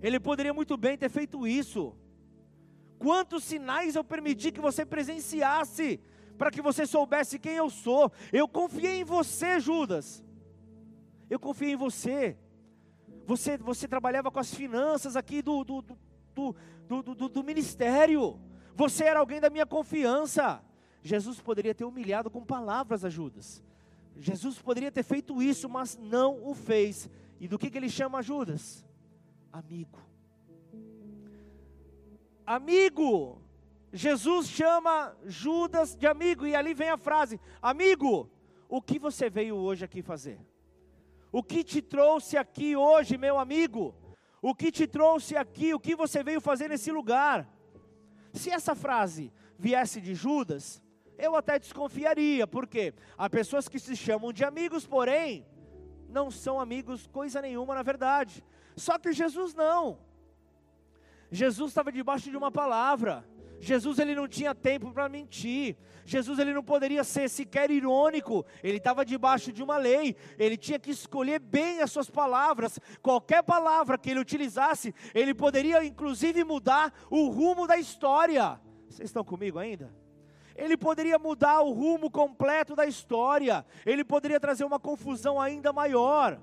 Ele 0.00 0.20
poderia 0.20 0.54
muito 0.54 0.76
bem 0.76 0.96
ter 0.96 1.10
feito 1.10 1.46
isso. 1.46 1.96
Quantos 2.98 3.42
sinais 3.44 3.96
eu 3.96 4.04
permiti 4.04 4.52
que 4.52 4.60
você 4.60 4.86
presenciasse, 4.86 6.00
para 6.38 6.50
que 6.50 6.62
você 6.62 6.86
soubesse 6.86 7.38
quem 7.38 7.54
eu 7.54 7.68
sou? 7.68 8.12
Eu 8.32 8.46
confiei 8.46 9.00
em 9.00 9.04
você, 9.04 9.58
Judas. 9.58 10.24
Eu 11.28 11.40
confiei 11.40 11.72
em 11.72 11.76
você. 11.76 12.36
Você, 13.26 13.56
você 13.58 13.88
trabalhava 13.88 14.30
com 14.30 14.38
as 14.38 14.54
finanças 14.54 15.16
aqui 15.16 15.42
do, 15.42 15.64
do, 15.64 15.82
do, 15.82 15.98
do, 16.34 16.56
do, 17.02 17.28
do 17.28 17.44
ministério. 17.44 18.40
Você 18.74 19.04
era 19.04 19.20
alguém 19.20 19.40
da 19.40 19.50
minha 19.50 19.66
confiança. 19.66 20.62
Jesus 21.02 21.40
poderia 21.40 21.74
ter 21.74 21.84
humilhado 21.84 22.30
com 22.30 22.44
palavras 22.44 23.04
a 23.04 23.08
Judas. 23.08 23.62
Jesus 24.16 24.58
poderia 24.58 24.92
ter 24.92 25.02
feito 25.02 25.42
isso, 25.42 25.68
mas 25.68 25.96
não 25.96 26.46
o 26.46 26.54
fez. 26.54 27.08
E 27.38 27.48
do 27.48 27.58
que, 27.58 27.70
que 27.70 27.78
ele 27.78 27.88
chama 27.88 28.22
Judas? 28.22 28.84
Amigo 29.52 30.10
amigo. 32.50 33.40
Jesus 33.92 34.48
chama 34.48 35.16
Judas 35.24 35.96
de 35.96 36.06
amigo, 36.06 36.46
e 36.46 36.54
ali 36.54 36.74
vem 36.74 36.90
a 36.90 36.96
frase: 36.96 37.40
Amigo, 37.62 38.28
o 38.68 38.82
que 38.82 38.98
você 38.98 39.30
veio 39.30 39.56
hoje 39.56 39.84
aqui 39.84 40.02
fazer? 40.02 40.38
O 41.32 41.42
que 41.42 41.62
te 41.62 41.80
trouxe 41.80 42.36
aqui 42.36 42.76
hoje, 42.76 43.16
meu 43.16 43.38
amigo? 43.38 43.94
O 44.42 44.54
que 44.54 44.72
te 44.72 44.86
trouxe 44.86 45.36
aqui? 45.36 45.74
O 45.74 45.80
que 45.80 45.94
você 45.94 46.22
veio 46.22 46.40
fazer 46.40 46.68
nesse 46.68 46.90
lugar? 46.90 47.48
Se 48.32 48.50
essa 48.50 48.74
frase 48.74 49.32
viesse 49.58 50.00
de 50.00 50.14
Judas, 50.14 50.82
eu 51.18 51.36
até 51.36 51.58
desconfiaria, 51.58 52.46
porque 52.46 52.94
há 53.18 53.28
pessoas 53.28 53.68
que 53.68 53.78
se 53.78 53.94
chamam 53.94 54.32
de 54.32 54.42
amigos, 54.44 54.86
porém, 54.86 55.46
não 56.08 56.30
são 56.30 56.58
amigos 56.58 57.06
coisa 57.06 57.42
nenhuma 57.42 57.74
na 57.74 57.82
verdade. 57.82 58.42
Só 58.74 58.98
que 58.98 59.12
Jesus 59.12 59.54
não. 59.54 59.98
Jesus 61.30 61.70
estava 61.70 61.92
debaixo 61.92 62.30
de 62.30 62.36
uma 62.36 62.50
palavra. 62.50 63.24
Jesus 63.60 63.98
ele 63.98 64.14
não 64.14 64.26
tinha 64.26 64.54
tempo 64.54 64.90
para 64.90 65.08
mentir. 65.08 65.76
Jesus 66.06 66.38
ele 66.38 66.54
não 66.54 66.64
poderia 66.64 67.04
ser 67.04 67.28
sequer 67.28 67.70
irônico. 67.70 68.44
Ele 68.62 68.78
estava 68.78 69.04
debaixo 69.04 69.52
de 69.52 69.62
uma 69.62 69.76
lei. 69.76 70.16
Ele 70.38 70.56
tinha 70.56 70.78
que 70.78 70.90
escolher 70.90 71.38
bem 71.38 71.82
as 71.82 71.92
suas 71.92 72.08
palavras. 72.08 72.80
Qualquer 73.02 73.42
palavra 73.42 73.98
que 73.98 74.10
ele 74.10 74.20
utilizasse, 74.20 74.94
ele 75.14 75.34
poderia 75.34 75.84
inclusive 75.84 76.42
mudar 76.42 76.92
o 77.10 77.28
rumo 77.28 77.66
da 77.66 77.76
história. 77.76 78.58
Vocês 78.88 79.10
estão 79.10 79.22
comigo 79.22 79.58
ainda? 79.58 79.94
Ele 80.56 80.76
poderia 80.76 81.18
mudar 81.18 81.60
o 81.60 81.70
rumo 81.70 82.10
completo 82.10 82.74
da 82.74 82.86
história. 82.86 83.64
Ele 83.84 84.02
poderia 84.02 84.40
trazer 84.40 84.64
uma 84.64 84.80
confusão 84.80 85.38
ainda 85.38 85.72
maior 85.72 86.40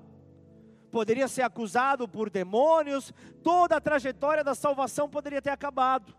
poderia 0.88 1.28
ser 1.28 1.42
acusado 1.42 2.08
por 2.08 2.30
demônios, 2.30 3.12
toda 3.42 3.76
a 3.76 3.80
trajetória 3.80 4.42
da 4.42 4.54
salvação 4.54 5.06
poderia 5.06 5.42
ter 5.42 5.50
acabado. 5.50 6.14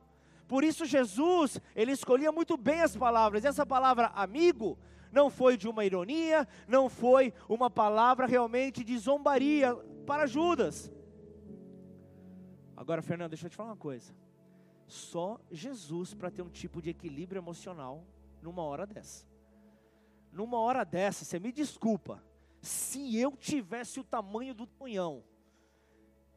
Por 0.49 0.63
isso 0.63 0.83
Jesus, 0.83 1.61
ele 1.75 1.91
escolhia 1.91 2.31
muito 2.31 2.57
bem 2.57 2.81
as 2.81 2.97
palavras. 2.97 3.45
Essa 3.45 3.67
palavra 3.67 4.07
amigo 4.07 4.79
não 5.11 5.29
foi 5.29 5.55
de 5.55 5.67
uma 5.67 5.85
ironia, 5.85 6.47
não 6.67 6.89
foi 6.89 7.31
uma 7.47 7.69
palavra 7.69 8.25
realmente 8.25 8.83
de 8.83 8.97
zombaria 8.97 9.75
para 10.07 10.25
Judas. 10.25 10.91
Agora, 12.75 12.99
Fernando, 13.03 13.29
deixa 13.29 13.45
eu 13.45 13.49
te 13.51 13.55
falar 13.55 13.69
uma 13.69 13.77
coisa. 13.77 14.11
Só 14.87 15.39
Jesus 15.51 16.15
para 16.15 16.31
ter 16.31 16.41
um 16.41 16.49
tipo 16.49 16.81
de 16.81 16.89
equilíbrio 16.89 17.39
emocional 17.39 18.03
numa 18.41 18.63
hora 18.63 18.87
dessa. 18.87 19.27
Numa 20.31 20.57
hora 20.57 20.83
dessa, 20.83 21.25
você 21.25 21.39
me 21.39 21.51
desculpa, 21.51 22.23
se 22.59 23.15
eu 23.15 23.37
tivesse 23.37 23.99
o 23.99 24.03
tamanho 24.03 24.55
do 24.55 24.65
tonhão, 24.65 25.23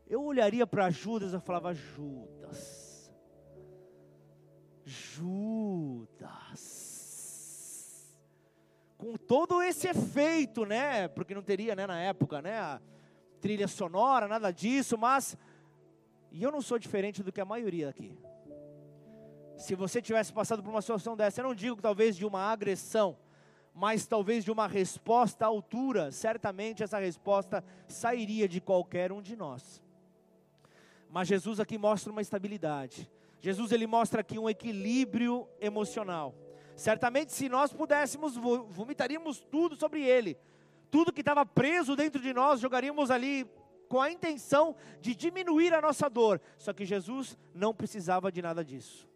eu 0.07 0.23
olharia 0.23 0.66
para 0.66 0.90
Judas 0.90 1.33
e 1.33 1.40
falava: 1.40 1.73
Judas, 1.73 2.81
Judas, 4.84 6.22
com 8.98 9.14
todo 9.16 9.62
esse 9.62 9.88
efeito, 9.88 10.64
né? 10.64 11.08
Porque 11.08 11.34
não 11.34 11.42
teria, 11.42 11.74
né, 11.74 11.86
na 11.86 12.00
época, 12.00 12.42
né, 12.42 12.58
a 12.58 12.80
trilha 13.40 13.68
sonora, 13.68 14.28
nada 14.28 14.52
disso, 14.52 14.96
mas 14.96 15.36
e 16.30 16.42
eu 16.42 16.50
não 16.50 16.62
sou 16.62 16.78
diferente 16.78 17.22
do 17.22 17.30
que 17.30 17.40
a 17.40 17.44
maioria 17.44 17.90
aqui. 17.90 18.18
Se 19.56 19.74
você 19.74 20.00
tivesse 20.00 20.32
passado 20.32 20.62
por 20.62 20.70
uma 20.70 20.80
situação 20.80 21.14
dessa, 21.14 21.40
eu 21.40 21.44
não 21.44 21.54
digo 21.54 21.80
talvez 21.80 22.16
de 22.16 22.24
uma 22.24 22.40
agressão, 22.40 23.18
mas 23.74 24.06
talvez 24.06 24.42
de 24.42 24.50
uma 24.50 24.66
resposta 24.66 25.44
à 25.44 25.48
altura, 25.48 26.10
certamente 26.10 26.82
essa 26.82 26.98
resposta 26.98 27.62
sairia 27.86 28.48
de 28.48 28.60
qualquer 28.60 29.12
um 29.12 29.20
de 29.20 29.36
nós. 29.36 29.82
Mas 31.10 31.28
Jesus 31.28 31.60
aqui 31.60 31.76
mostra 31.76 32.10
uma 32.10 32.22
estabilidade. 32.22 33.10
Jesus 33.42 33.72
ele 33.72 33.88
mostra 33.88 34.20
aqui 34.20 34.38
um 34.38 34.49
equilíbrio 34.49 35.49
emocional. 35.61 36.32
Certamente 36.76 37.32
se 37.32 37.49
nós 37.49 37.72
pudéssemos 37.72 38.37
vomitaríamos 38.37 39.40
tudo 39.40 39.75
sobre 39.75 40.00
ele. 40.00 40.38
Tudo 40.92 41.12
que 41.12 41.22
estava 41.22 41.44
preso 41.44 41.96
dentro 41.96 42.22
de 42.22 42.32
nós 42.32 42.61
jogaríamos 42.61 43.11
ali 43.11 43.44
com 43.88 44.00
a 44.00 44.12
intenção 44.12 44.76
de 45.00 45.12
diminuir 45.12 45.75
a 45.75 45.80
nossa 45.80 46.08
dor. 46.08 46.40
Só 46.56 46.72
que 46.72 46.87
Jesus 46.87 47.37
não 47.52 47.75
precisava 47.75 48.30
de 48.30 48.40
nada 48.40 48.64
disso. 48.64 49.08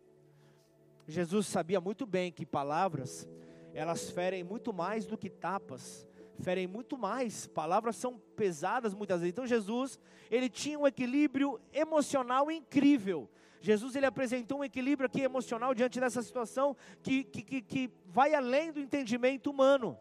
Jesus 1.07 1.47
sabia 1.47 1.81
muito 1.81 2.05
bem 2.05 2.33
que 2.33 2.45
palavras, 2.45 3.29
elas 3.73 4.11
ferem 4.11 4.43
muito 4.43 4.73
mais 4.73 5.07
do 5.07 5.17
que 5.17 5.31
tapas, 5.31 6.05
ferem 6.41 6.67
muito 6.67 6.99
mais. 6.99 7.47
Palavras 7.47 7.95
são 7.95 8.19
pesadas 8.35 8.93
muitas 8.93 9.21
vezes. 9.21 9.33
Então 9.33 9.47
Jesus, 9.47 10.01
ele 10.29 10.49
tinha 10.49 10.77
um 10.77 10.87
equilíbrio 10.87 11.61
emocional 11.73 12.51
incrível. 12.51 13.31
Jesus 13.61 13.97
ele 13.97 14.07
apresentou 14.07 14.59
um 14.59 14.65
equilíbrio 14.65 15.07
aqui 15.07 15.23
emocional 15.23 15.75
diante 15.75 15.99
dessa 15.99 16.23
situação 16.23 16.77
que, 17.03 17.25
que, 17.25 17.43
que, 17.43 17.63
que 17.63 17.91
vai 18.07 18.35
além 18.35 18.73
do 18.73 18.81
entendimento 18.81 19.51
humano. 19.51 19.99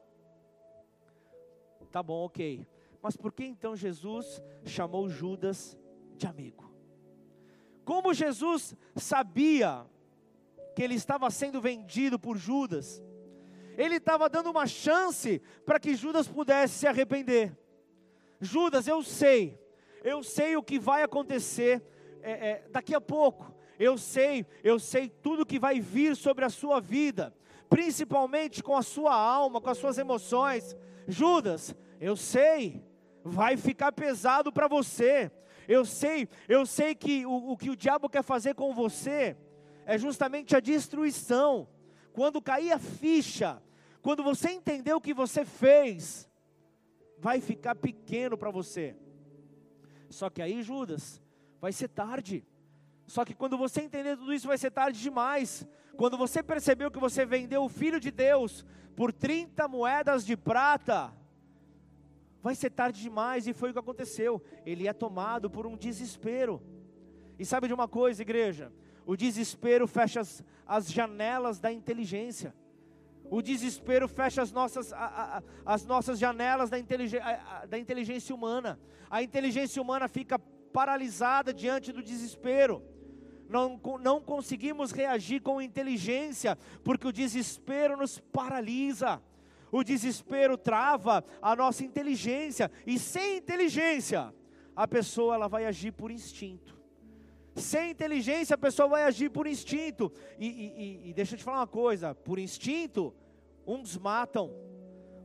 Tá 1.92 2.04
bom, 2.04 2.26
ok. 2.26 2.68
Mas 3.02 3.16
por 3.16 3.32
que 3.32 3.46
então 3.46 3.76
Jesus 3.76 4.42
chamou 4.66 5.08
Judas 5.08 5.78
de 6.18 6.28
amigo? 6.28 6.74
Como 7.84 8.14
Jesus 8.14 8.76
sabia 8.96 9.86
que 10.76 10.84
ele 10.84 10.96
estava 10.96 11.30
sendo 11.30 11.62
vendido 11.62 12.20
por 12.20 12.36
Judas, 12.36 13.02
ele 13.78 13.96
estava 13.96 14.28
dando 14.28 14.50
uma 14.50 14.68
chance 14.68 15.42
para 15.66 15.80
que 15.80 15.96
Judas 15.96 16.28
pudesse 16.28 16.80
se 16.80 16.88
arrepender. 16.88 17.58
Judas, 18.42 18.88
eu 18.88 19.02
sei, 19.04 19.60
eu 20.04 20.24
sei 20.24 20.58
o 20.58 20.64
que 20.64 20.80
vai 20.80 21.04
acontecer 21.04 21.82
é, 22.26 22.50
é, 22.50 22.64
daqui 22.70 22.96
a 22.96 23.02
pouco. 23.02 23.54
Eu 23.78 23.98
sei, 23.98 24.46
eu 24.64 24.80
sei 24.80 25.10
tudo 25.10 25.46
que 25.46 25.60
vai 25.60 25.80
vir 25.80 26.16
sobre 26.16 26.44
a 26.46 26.50
sua 26.50 26.80
vida, 26.80 27.34
principalmente 27.70 28.64
com 28.64 28.76
a 28.76 28.82
sua 28.82 29.14
alma, 29.14 29.62
com 29.62 29.70
as 29.70 29.78
suas 29.78 29.98
emoções. 29.98 30.76
Judas, 31.08 31.76
eu 32.00 32.16
sei, 32.16 32.84
vai 33.24 33.58
ficar 33.58 33.92
pesado 33.92 34.52
para 34.52 34.68
você. 34.68 35.32
Eu 35.68 35.86
sei, 35.86 36.28
eu 36.48 36.66
sei 36.66 36.96
que 36.96 37.26
o, 37.26 37.52
o 37.52 37.58
que 37.58 37.70
o 37.70 37.76
diabo 37.76 38.10
quer 38.10 38.24
fazer 38.24 38.56
com 38.56 38.74
você 38.74 39.36
é 39.86 39.98
justamente 39.98 40.56
a 40.56 40.60
destruição. 40.60 41.68
Quando 42.14 42.42
cair 42.42 42.72
a 42.72 42.80
ficha, 42.80 43.62
quando 44.02 44.24
você 44.24 44.50
entender 44.50 44.94
o 44.94 45.02
que 45.02 45.14
você 45.14 45.44
fez, 45.44 46.30
vai 47.18 47.42
ficar 47.42 47.76
pequeno 47.76 48.38
para 48.38 48.52
você. 48.52 48.96
Só 50.10 50.30
que 50.30 50.42
aí, 50.42 50.62
Judas, 50.62 51.22
vai 51.66 51.74
ser 51.74 51.88
tarde. 51.88 52.46
Só 53.08 53.26
que 53.26 53.34
quando 53.34 53.58
você 53.58 53.82
entender 53.82 54.16
tudo 54.16 54.32
isso, 54.32 54.48
vai 54.48 54.56
ser 54.56 54.70
tarde 54.70 55.02
demais. 55.02 55.66
Quando 55.98 56.16
você 56.16 56.44
percebeu 56.44 56.92
que 56.92 57.00
você 57.00 57.26
vendeu 57.26 57.64
o 57.64 57.70
Filho 57.70 58.00
de 58.00 58.12
Deus 58.12 58.64
por 58.96 59.12
30 59.12 59.68
moedas 59.68 60.24
de 60.24 60.38
prata, 60.38 61.12
vai 62.40 62.54
ser 62.54 62.70
tarde 62.70 63.02
demais, 63.02 63.48
e 63.48 63.54
foi 63.54 63.72
o 63.72 63.74
que 63.74 63.80
aconteceu. 63.80 64.44
Ele 64.64 64.88
é 64.88 64.94
tomado 64.94 65.50
por 65.50 65.66
um 65.66 65.76
desespero. 65.76 66.62
E 67.40 67.44
sabe 67.44 67.68
de 67.68 67.74
uma 67.74 67.88
coisa, 67.88 68.22
igreja? 68.22 68.72
O 69.04 69.18
desespero 69.18 69.88
fecha 69.88 70.20
as, 70.20 70.44
as 70.68 70.92
janelas 70.92 71.60
da 71.60 71.72
inteligência. 71.72 72.54
O 73.24 73.42
desespero 73.42 74.08
fecha 74.08 74.40
as 74.40 74.52
nossas, 74.52 74.94
a, 74.94 74.98
a, 75.38 75.44
as 75.66 75.84
nossas 75.84 76.20
janelas 76.20 76.70
da, 76.70 76.78
intelig, 76.78 77.18
a, 77.18 77.66
da 77.66 77.80
inteligência 77.80 78.36
humana. 78.36 78.80
A 79.10 79.24
inteligência 79.24 79.82
humana 79.82 80.08
fica 80.08 80.40
paralisada 80.76 81.54
diante 81.54 81.94
do 81.94 82.04
desespero. 82.04 82.84
Não, 83.48 83.80
não 84.02 84.20
conseguimos 84.20 84.92
reagir 84.92 85.42
com 85.42 85.62
inteligência, 85.62 86.58
porque 86.84 87.08
o 87.08 87.14
desespero 87.14 87.96
nos 87.96 88.20
paralisa. 88.20 89.22
O 89.72 89.86
desespero 89.86 90.58
trava 90.58 91.24
a 91.42 91.56
nossa 91.56 91.86
inteligência, 91.86 92.70
e 92.86 93.00
sem 93.00 93.38
inteligência, 93.38 94.34
a 94.76 94.86
pessoa 94.86 95.36
ela 95.36 95.48
vai 95.48 95.66
agir 95.66 95.94
por 95.94 96.12
instinto. 96.12 96.76
Sem 97.56 97.92
inteligência, 97.92 98.56
a 98.56 98.58
pessoa 98.58 98.90
vai 98.90 99.04
agir 99.04 99.30
por 99.30 99.48
instinto. 99.48 100.12
E, 100.38 100.48
e, 100.48 101.10
e 101.10 101.14
deixa 101.14 101.36
eu 101.36 101.38
te 101.38 101.44
falar 101.44 101.60
uma 101.60 101.68
coisa: 101.68 102.14
por 102.14 102.38
instinto, 102.38 103.14
uns 103.66 103.98
matam, 103.98 104.52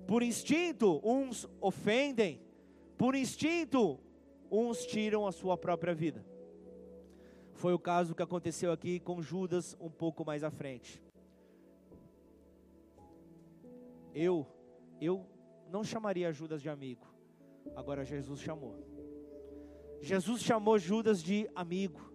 por 0.06 0.22
instinto, 0.22 1.00
uns 1.02 1.48
ofendem, 1.60 2.40
por 2.96 3.16
instinto, 3.16 3.98
uns 4.50 4.84
tiram 4.84 5.26
a 5.26 5.32
sua 5.32 5.56
própria 5.56 5.94
vida. 5.94 6.24
Foi 7.52 7.72
o 7.72 7.78
caso 7.78 8.14
que 8.14 8.22
aconteceu 8.22 8.72
aqui 8.72 8.98
com 8.98 9.20
Judas 9.20 9.76
um 9.80 9.90
pouco 9.90 10.24
mais 10.24 10.42
à 10.42 10.50
frente. 10.50 11.02
Eu, 14.14 14.46
eu 15.00 15.26
não 15.70 15.84
chamaria 15.84 16.32
Judas 16.32 16.60
de 16.60 16.68
amigo. 16.68 17.06
Agora 17.76 18.04
Jesus 18.04 18.40
chamou. 18.40 18.76
Jesus 20.00 20.42
chamou 20.42 20.78
Judas 20.78 21.22
de 21.22 21.48
amigo. 21.54 22.12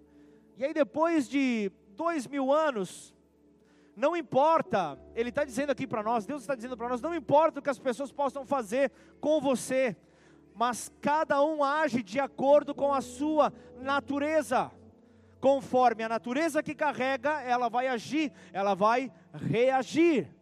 E 0.57 0.65
aí 0.65 0.73
depois 0.73 1.29
de 1.29 1.71
dois 1.89 2.27
mil 2.27 2.51
anos, 2.51 3.15
não 3.95 4.15
importa, 4.15 4.99
Ele 5.13 5.29
está 5.29 5.45
dizendo 5.45 5.69
aqui 5.69 5.87
para 5.87 6.03
nós, 6.03 6.25
Deus 6.25 6.41
está 6.41 6.55
dizendo 6.55 6.75
para 6.75 6.89
nós, 6.89 7.01
não 7.01 7.15
importa 7.15 7.59
o 7.59 7.63
que 7.63 7.69
as 7.69 7.79
pessoas 7.79 8.11
possam 8.11 8.45
fazer 8.45 8.91
com 9.21 9.39
você, 9.39 9.95
mas 10.55 10.91
cada 11.01 11.43
um 11.43 11.63
age 11.63 12.01
de 12.01 12.19
acordo 12.19 12.73
com 12.73 12.91
a 12.91 13.01
sua 13.01 13.53
natureza. 13.79 14.71
Conforme 15.39 16.03
a 16.03 16.09
natureza 16.09 16.63
que 16.63 16.73
carrega, 16.73 17.41
ela 17.41 17.69
vai 17.69 17.87
agir, 17.87 18.31
ela 18.51 18.73
vai 18.73 19.11
reagir 19.33 20.33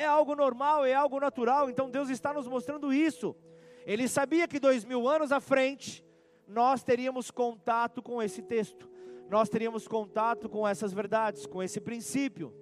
é 0.00 0.06
algo 0.06 0.34
normal, 0.34 0.84
é 0.86 0.94
algo 0.94 1.20
natural, 1.20 1.68
então 1.68 1.90
Deus 1.90 2.08
está 2.08 2.32
nos 2.32 2.48
mostrando 2.48 2.92
isso. 2.92 3.36
Ele 3.84 4.08
sabia 4.08 4.48
que 4.48 4.58
dois 4.58 4.84
mil 4.84 5.06
anos 5.06 5.32
à 5.32 5.40
frente, 5.40 6.04
nós 6.46 6.82
teríamos 6.82 7.30
contato 7.30 8.02
com 8.02 8.22
esse 8.22 8.40
texto, 8.40 8.88
nós 9.28 9.48
teríamos 9.48 9.86
contato 9.86 10.48
com 10.48 10.66
essas 10.66 10.92
verdades, 10.92 11.46
com 11.46 11.62
esse 11.62 11.80
princípio. 11.80 12.54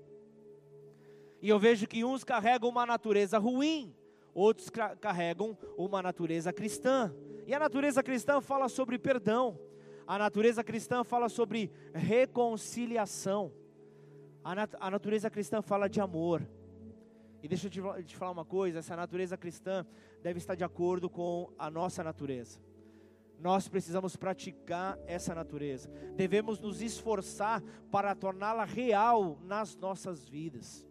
E 1.40 1.48
eu 1.48 1.58
vejo 1.58 1.86
que 1.86 2.04
uns 2.04 2.24
carregam 2.24 2.68
uma 2.68 2.84
natureza 2.84 3.38
ruim, 3.38 3.94
outros 4.38 4.70
carregam 5.00 5.56
uma 5.76 6.02
natureza 6.02 6.52
cristã. 6.52 7.14
E 7.46 7.54
a 7.54 7.58
natureza 7.58 8.02
cristã 8.02 8.40
fala 8.40 8.68
sobre 8.68 8.98
perdão, 8.98 9.58
a 10.06 10.18
natureza 10.18 10.64
cristã 10.64 11.04
fala 11.04 11.28
sobre 11.28 11.70
reconciliação, 11.92 13.52
a, 14.42 14.54
nat 14.54 14.74
a 14.80 14.90
natureza 14.90 15.28
cristã 15.28 15.60
fala 15.60 15.88
de 15.88 16.00
amor. 16.00 16.48
E 17.42 17.48
deixa 17.48 17.68
eu 17.68 18.04
te 18.04 18.16
falar 18.16 18.32
uma 18.32 18.44
coisa: 18.44 18.78
essa 18.78 18.96
natureza 18.96 19.36
cristã 19.36 19.86
deve 20.22 20.38
estar 20.38 20.54
de 20.54 20.64
acordo 20.64 21.10
com 21.10 21.52
a 21.58 21.70
nossa 21.70 22.02
natureza. 22.02 22.58
Nós 23.38 23.68
precisamos 23.68 24.16
praticar 24.16 24.98
essa 25.06 25.34
natureza, 25.34 25.88
devemos 26.16 26.58
nos 26.58 26.80
esforçar 26.80 27.62
para 27.90 28.14
torná-la 28.14 28.64
real 28.64 29.38
nas 29.42 29.76
nossas 29.76 30.28
vidas. 30.28 30.87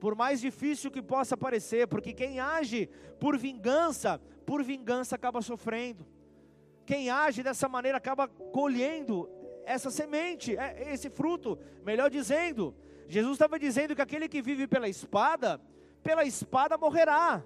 Por 0.00 0.14
mais 0.14 0.40
difícil 0.40 0.90
que 0.90 1.02
possa 1.02 1.36
parecer, 1.36 1.86
porque 1.88 2.12
quem 2.12 2.38
age 2.38 2.88
por 3.18 3.36
vingança, 3.36 4.20
por 4.46 4.62
vingança 4.62 5.16
acaba 5.16 5.42
sofrendo. 5.42 6.06
Quem 6.86 7.10
age 7.10 7.42
dessa 7.42 7.68
maneira 7.68 7.98
acaba 7.98 8.28
colhendo 8.28 9.28
essa 9.64 9.90
semente, 9.90 10.56
é, 10.56 10.92
esse 10.92 11.10
fruto, 11.10 11.58
melhor 11.84 12.08
dizendo. 12.10 12.74
Jesus 13.08 13.32
estava 13.32 13.58
dizendo 13.58 13.94
que 13.94 14.02
aquele 14.02 14.28
que 14.28 14.40
vive 14.40 14.66
pela 14.66 14.88
espada, 14.88 15.60
pela 16.02 16.24
espada 16.24 16.78
morrerá. 16.78 17.44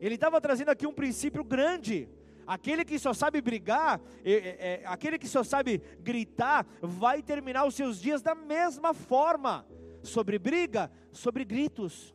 Ele 0.00 0.14
estava 0.14 0.40
trazendo 0.40 0.70
aqui 0.70 0.86
um 0.86 0.92
princípio 0.92 1.42
grande. 1.42 2.08
Aquele 2.46 2.84
que 2.84 2.98
só 2.98 3.12
sabe 3.12 3.40
brigar, 3.42 4.00
é, 4.24 4.32
é, 4.32 4.82
aquele 4.86 5.18
que 5.18 5.28
só 5.28 5.44
sabe 5.44 5.82
gritar, 6.00 6.66
vai 6.80 7.22
terminar 7.22 7.66
os 7.66 7.74
seus 7.74 8.00
dias 8.00 8.22
da 8.22 8.34
mesma 8.34 8.94
forma. 8.94 9.66
Sobre 10.02 10.38
briga, 10.38 10.90
sobre 11.12 11.44
gritos. 11.44 12.14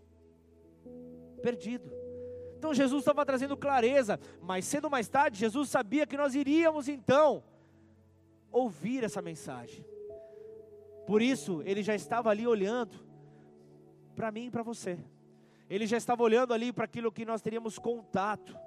Perdido. 1.42 1.92
Então 2.58 2.74
Jesus 2.74 3.02
estava 3.02 3.26
trazendo 3.26 3.58
clareza, 3.58 4.20
mas 4.42 4.74
ou 4.82 4.90
mais 4.90 5.10
tarde, 5.10 5.38
Jesus 5.38 5.70
sabia 5.70 6.08
que 6.08 6.16
nós 6.16 6.34
iríamos 6.34 6.88
então 6.88 7.44
ouvir 8.50 9.04
essa 9.04 9.22
mensagem. 9.22 9.86
Por 11.06 11.22
isso, 11.22 11.62
ele 11.66 11.84
já 11.84 11.94
estava 11.94 12.30
ali 12.30 12.48
olhando 12.48 12.98
para 14.16 14.32
mim 14.32 14.46
e 14.46 14.52
para 14.52 14.64
você. 14.64 14.98
Ele 15.70 15.86
já 15.86 15.98
estava 15.98 16.24
olhando 16.24 16.54
ali 16.54 16.72
para 16.72 16.86
aquilo 16.86 17.12
que 17.12 17.26
nós 17.26 17.42
teríamos 17.42 17.78
contato, 17.78 18.58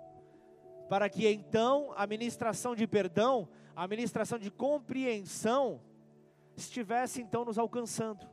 para 0.88 1.08
que 1.08 1.26
então 1.26 1.92
a 1.96 2.06
ministração 2.06 2.74
de 2.74 2.86
perdão, 2.86 3.48
a 3.74 3.86
ministração 3.86 4.38
de 4.38 4.50
compreensão, 4.50 5.80
estivesse 6.56 7.22
então 7.22 7.44
nos 7.44 7.58
alcançando, 7.58 8.26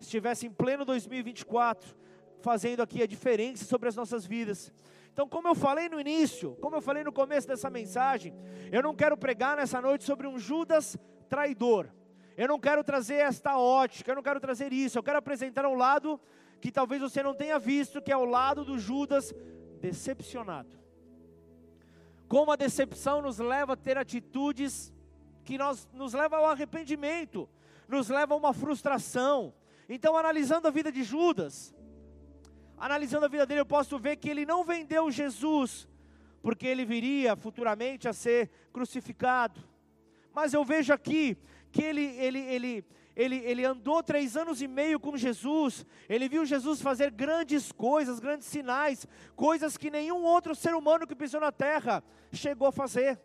estivesse 0.00 0.46
em 0.46 0.50
pleno 0.50 0.84
2024, 0.84 1.96
fazendo 2.40 2.82
aqui 2.82 3.02
a 3.02 3.06
diferença 3.06 3.64
sobre 3.64 3.88
as 3.88 3.96
nossas 3.96 4.24
vidas. 4.24 4.72
Então, 5.12 5.28
como 5.28 5.48
eu 5.48 5.54
falei 5.54 5.88
no 5.88 5.98
início, 5.98 6.56
como 6.60 6.76
eu 6.76 6.82
falei 6.82 7.02
no 7.02 7.12
começo 7.12 7.48
dessa 7.48 7.70
mensagem, 7.70 8.34
eu 8.70 8.82
não 8.82 8.94
quero 8.94 9.16
pregar 9.16 9.56
nessa 9.56 9.80
noite 9.80 10.04
sobre 10.04 10.26
um 10.26 10.38
Judas 10.38 10.96
traidor. 11.28 11.88
Eu 12.36 12.48
não 12.48 12.60
quero 12.60 12.84
trazer 12.84 13.14
esta 13.14 13.58
ótica, 13.58 14.10
eu 14.10 14.14
não 14.14 14.22
quero 14.22 14.38
trazer 14.38 14.72
isso. 14.72 14.98
Eu 14.98 15.02
quero 15.02 15.18
apresentar 15.18 15.66
um 15.66 15.74
lado 15.74 16.20
que 16.60 16.70
talvez 16.70 17.00
você 17.00 17.22
não 17.22 17.34
tenha 17.34 17.58
visto, 17.58 18.02
que 18.02 18.12
é 18.12 18.16
o 18.16 18.26
lado 18.26 18.64
do 18.64 18.78
Judas 18.78 19.34
decepcionado. 19.80 20.78
Como 22.28 22.50
a 22.50 22.56
decepção 22.56 23.22
nos 23.22 23.38
leva 23.38 23.72
a 23.72 23.76
ter 23.76 23.96
atitudes 23.96 24.92
que 25.44 25.56
nós, 25.56 25.88
nos 25.92 26.12
leva 26.12 26.36
ao 26.36 26.46
arrependimento, 26.46 27.48
nos 27.88 28.08
leva 28.08 28.34
a 28.34 28.36
uma 28.36 28.52
frustração. 28.52 29.54
Então, 29.88 30.16
analisando 30.16 30.66
a 30.66 30.70
vida 30.70 30.90
de 30.90 31.02
Judas, 31.02 31.74
analisando 32.76 33.26
a 33.26 33.28
vida 33.28 33.46
dele, 33.46 33.60
eu 33.60 33.66
posso 33.66 33.98
ver 33.98 34.16
que 34.16 34.28
ele 34.28 34.44
não 34.44 34.64
vendeu 34.64 35.10
Jesus, 35.10 35.88
porque 36.42 36.66
ele 36.66 36.84
viria 36.84 37.36
futuramente 37.36 38.08
a 38.08 38.12
ser 38.12 38.50
crucificado. 38.72 39.60
Mas 40.32 40.52
eu 40.52 40.64
vejo 40.64 40.92
aqui 40.92 41.36
que 41.72 41.82
ele, 41.82 42.04
ele, 42.18 42.38
ele, 42.40 42.84
ele, 43.14 43.36
ele 43.36 43.64
andou 43.64 44.02
três 44.02 44.36
anos 44.36 44.60
e 44.60 44.68
meio 44.68 45.00
com 45.00 45.16
Jesus, 45.16 45.86
ele 46.08 46.28
viu 46.28 46.44
Jesus 46.44 46.82
fazer 46.82 47.10
grandes 47.10 47.72
coisas, 47.72 48.18
grandes 48.18 48.46
sinais, 48.46 49.06
coisas 49.34 49.76
que 49.76 49.90
nenhum 49.90 50.22
outro 50.22 50.54
ser 50.54 50.74
humano 50.74 51.06
que 51.06 51.14
pisou 51.14 51.40
na 51.40 51.52
terra 51.52 52.02
chegou 52.32 52.68
a 52.68 52.72
fazer. 52.72 53.20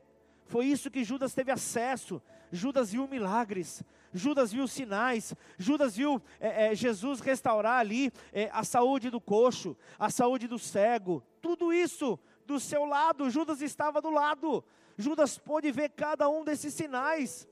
Foi 0.46 0.66
isso 0.66 0.92
que 0.92 1.04
Judas 1.04 1.34
teve 1.34 1.52
acesso. 1.52 2.22
Judas 2.52 2.92
viu 2.92 3.08
milagres, 3.08 3.84
Judas 4.14 4.52
viu 4.52 4.68
sinais, 4.68 5.34
Judas 5.58 5.96
viu 5.96 6.22
é, 6.40 6.68
é, 6.68 6.76
Jesus 6.76 7.20
restaurar 7.20 7.80
ali 7.80 8.12
é, 8.34 8.50
a 8.52 8.64
saúde 8.64 9.10
do 9.10 9.22
coxo, 9.22 9.76
a 9.98 10.10
saúde 10.10 10.48
do 10.48 10.60
cego, 10.60 11.24
tudo 11.42 11.72
isso 11.72 12.20
do 12.46 12.60
seu 12.60 12.86
lado, 12.86 13.30
Judas 13.30 13.62
estava 13.62 14.02
do 14.02 14.10
lado, 14.10 14.64
Judas 14.98 15.38
pôde 15.38 15.72
ver 15.72 15.90
cada 15.90 16.30
um 16.30 16.44
desses 16.44 16.74
sinais. 16.74 17.48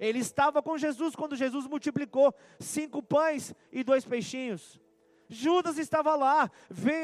Ele 0.00 0.20
estava 0.20 0.62
com 0.62 0.78
Jesus 0.78 1.14
quando 1.16 1.36
Jesus 1.36 1.66
multiplicou 1.66 2.32
cinco 2.60 3.02
pães 3.02 3.54
e 3.72 3.82
dois 3.82 4.04
peixinhos. 4.04 4.80
Judas 5.28 5.76
estava 5.76 6.14
lá, 6.14 6.50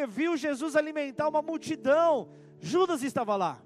viu 0.09 0.37
Jesus 0.37 0.77
alimentar 0.77 1.29
uma 1.29 1.43
multidão. 1.43 2.29
Judas 2.61 3.03
estava 3.03 3.37
lá. 3.37 3.61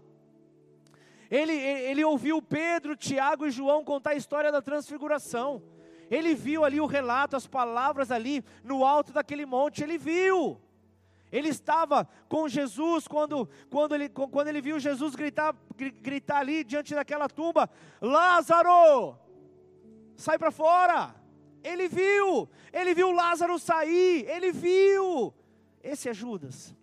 Ele, 1.30 1.52
ele 1.52 2.04
ouviu 2.04 2.40
Pedro, 2.40 2.96
Tiago 2.96 3.46
e 3.46 3.50
João 3.50 3.84
contar 3.84 4.10
a 4.10 4.14
história 4.14 4.50
da 4.50 4.62
transfiguração. 4.62 5.62
Ele 6.10 6.34
viu 6.34 6.64
ali 6.64 6.80
o 6.80 6.86
relato, 6.86 7.36
as 7.36 7.46
palavras 7.46 8.10
ali 8.10 8.42
no 8.64 8.84
alto 8.84 9.12
daquele 9.12 9.44
monte. 9.44 9.82
Ele 9.82 9.98
viu. 9.98 10.58
Ele 11.30 11.48
estava 11.48 12.08
com 12.28 12.48
Jesus 12.48 13.06
quando, 13.06 13.46
quando, 13.68 13.94
ele, 13.94 14.08
quando 14.08 14.48
ele 14.48 14.62
viu 14.62 14.80
Jesus 14.80 15.14
gritar, 15.14 15.54
gritar 15.76 16.38
ali 16.38 16.64
diante 16.64 16.94
daquela 16.94 17.28
tumba: 17.28 17.68
Lázaro, 18.00 19.16
sai 20.16 20.38
para 20.38 20.50
fora. 20.50 21.14
Ele 21.62 21.88
viu, 21.88 22.48
ele 22.72 22.94
viu 22.94 23.10
Lázaro 23.12 23.58
sair, 23.58 24.24
ele 24.28 24.52
viu. 24.52 25.34
Esse 25.82 26.08
é 26.08 26.14
Judas. 26.14 26.74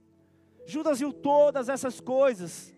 Judas 0.67 0.99
viu 0.99 1.11
todas 1.11 1.67
essas 1.69 1.99
coisas. 1.99 2.74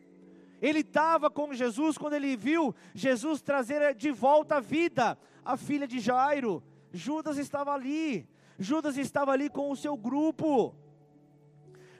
Ele 0.62 0.80
estava 0.80 1.30
com 1.30 1.54
Jesus 1.54 1.98
quando 1.98 2.14
ele 2.14 2.36
viu 2.36 2.74
Jesus 2.94 3.42
trazer 3.42 3.94
de 3.96 4.12
volta 4.12 4.58
a 4.58 4.60
vida 4.60 5.18
a 5.46 5.56
filha 5.56 5.88
de 5.88 6.00
Jairo. 6.00 6.64
Judas 6.92 7.38
estava 7.38 7.74
ali. 7.74 8.28
Judas 8.58 8.98
estava 8.98 9.32
ali 9.32 9.50
com 9.50 9.72
o 9.72 9.76
seu 9.76 9.96
grupo. 9.96 10.76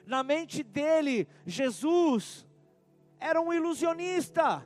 Na 0.06 0.24
mente 0.24 0.64
dele, 0.64 1.28
Jesus 1.46 2.46
era 3.20 3.40
um 3.40 3.54
ilusionista. 3.54 4.66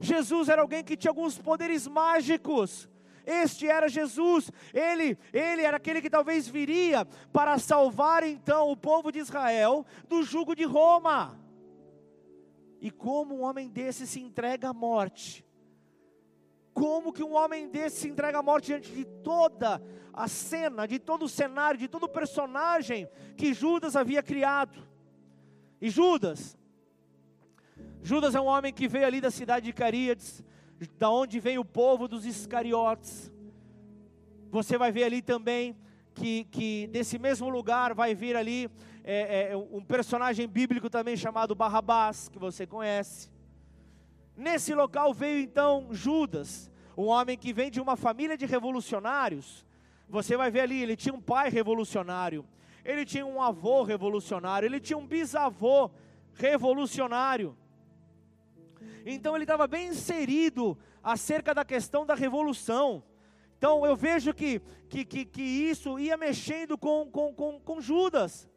Jesus 0.00 0.48
era 0.48 0.62
alguém 0.62 0.84
que 0.84 0.96
tinha 0.96 1.10
alguns 1.10 1.38
poderes 1.38 1.86
mágicos. 1.86 2.88
Este 3.24 3.68
era 3.68 3.88
Jesus, 3.88 4.50
ele, 4.74 5.16
ele 5.32 5.62
era 5.62 5.76
aquele 5.76 6.02
que 6.02 6.10
talvez 6.10 6.48
viria 6.48 7.06
para 7.32 7.56
salvar 7.56 8.24
então 8.24 8.68
o 8.68 8.76
povo 8.76 9.12
de 9.12 9.20
Israel 9.20 9.86
do 10.08 10.24
jugo 10.24 10.56
de 10.56 10.64
Roma. 10.64 11.38
E 12.82 12.90
como 12.90 13.36
um 13.36 13.42
homem 13.42 13.68
desse 13.68 14.08
se 14.08 14.20
entrega 14.20 14.70
à 14.70 14.74
morte? 14.74 15.46
Como 16.74 17.12
que 17.12 17.22
um 17.22 17.34
homem 17.34 17.68
desse 17.68 18.00
se 18.00 18.08
entrega 18.08 18.40
à 18.40 18.42
morte 18.42 18.66
diante 18.66 18.90
de 18.90 19.04
toda 19.04 19.80
a 20.12 20.26
cena, 20.26 20.84
de 20.84 20.98
todo 20.98 21.26
o 21.26 21.28
cenário, 21.28 21.78
de 21.78 21.86
todo 21.86 22.04
o 22.04 22.08
personagem 22.08 23.08
que 23.36 23.54
Judas 23.54 23.94
havia 23.94 24.20
criado? 24.20 24.82
E 25.80 25.88
Judas, 25.88 26.58
Judas 28.02 28.34
é 28.34 28.40
um 28.40 28.46
homem 28.46 28.72
que 28.72 28.88
veio 28.88 29.06
ali 29.06 29.20
da 29.20 29.30
cidade 29.30 29.66
de 29.66 29.72
Caríades, 29.72 30.42
da 30.98 31.08
onde 31.08 31.38
vem 31.38 31.58
o 31.58 31.64
povo 31.64 32.08
dos 32.08 32.26
Iscariotes. 32.26 33.30
Você 34.50 34.76
vai 34.76 34.90
ver 34.90 35.04
ali 35.04 35.22
também 35.22 35.76
que, 36.14 36.44
que 36.44 36.86
desse 36.88 37.18
mesmo 37.18 37.48
lugar 37.48 37.94
vai 37.94 38.14
vir 38.14 38.36
ali 38.36 38.70
é, 39.04 39.50
é, 39.50 39.56
um 39.56 39.82
personagem 39.82 40.46
bíblico 40.46 40.88
também 40.88 41.16
chamado 41.16 41.54
Barrabás, 41.54 42.28
que 42.28 42.38
você 42.38 42.66
conhece. 42.66 43.30
Nesse 44.36 44.74
local 44.74 45.12
veio 45.12 45.40
então 45.40 45.88
Judas, 45.90 46.70
um 46.96 47.06
homem 47.06 47.36
que 47.36 47.52
vem 47.52 47.70
de 47.70 47.80
uma 47.80 47.96
família 47.96 48.36
de 48.36 48.46
revolucionários. 48.46 49.64
Você 50.08 50.36
vai 50.36 50.50
ver 50.50 50.60
ali, 50.60 50.82
ele 50.82 50.96
tinha 50.96 51.14
um 51.14 51.20
pai 51.20 51.48
revolucionário, 51.48 52.44
ele 52.84 53.04
tinha 53.04 53.24
um 53.24 53.40
avô 53.40 53.82
revolucionário, 53.82 54.66
ele 54.66 54.80
tinha 54.80 54.98
um 54.98 55.06
bisavô 55.06 55.90
revolucionário. 56.34 57.56
Então 59.04 59.34
ele 59.34 59.44
estava 59.44 59.66
bem 59.66 59.88
inserido 59.88 60.78
acerca 61.02 61.54
da 61.54 61.64
questão 61.64 62.06
da 62.06 62.14
revolução. 62.14 63.02
Então 63.62 63.86
eu 63.86 63.94
vejo 63.94 64.34
que, 64.34 64.60
que, 64.88 65.04
que, 65.04 65.24
que 65.24 65.40
isso 65.40 65.96
ia 65.96 66.16
mexendo 66.16 66.76
com, 66.76 67.08
com, 67.08 67.32
com, 67.32 67.60
com 67.60 67.80
Judas. 67.80 68.50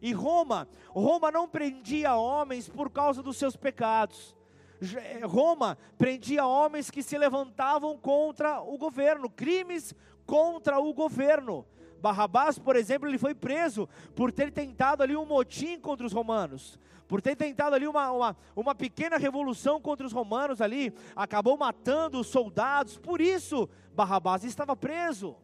E 0.00 0.12
Roma, 0.12 0.68
Roma 0.90 1.32
não 1.32 1.48
prendia 1.48 2.14
homens 2.14 2.68
por 2.68 2.88
causa 2.88 3.24
dos 3.24 3.36
seus 3.38 3.56
pecados. 3.56 4.36
Eh, 4.80 5.26
Roma 5.26 5.76
prendia 5.98 6.46
homens 6.46 6.92
que 6.92 7.02
se 7.02 7.18
levantavam 7.18 7.98
contra 7.98 8.60
o 8.60 8.78
governo, 8.78 9.28
crimes 9.28 9.92
contra 10.24 10.78
o 10.78 10.94
governo. 10.94 11.66
Barrabás, 12.06 12.56
por 12.56 12.76
exemplo, 12.76 13.08
ele 13.08 13.18
foi 13.18 13.34
preso 13.34 13.88
por 14.14 14.30
ter 14.30 14.52
tentado 14.52 15.02
ali 15.02 15.16
um 15.16 15.26
motim 15.26 15.76
contra 15.80 16.06
os 16.06 16.12
romanos, 16.12 16.78
por 17.08 17.20
ter 17.20 17.34
tentado 17.34 17.74
ali 17.74 17.88
uma, 17.88 18.12
uma, 18.12 18.36
uma 18.54 18.74
pequena 18.76 19.16
revolução 19.16 19.80
contra 19.80 20.06
os 20.06 20.12
romanos 20.12 20.60
ali, 20.60 20.94
acabou 21.16 21.56
matando 21.56 22.20
os 22.20 22.28
soldados, 22.28 22.96
por 22.96 23.20
isso 23.20 23.68
Barrabás 23.92 24.44
estava 24.44 24.76
preso. 24.76 25.34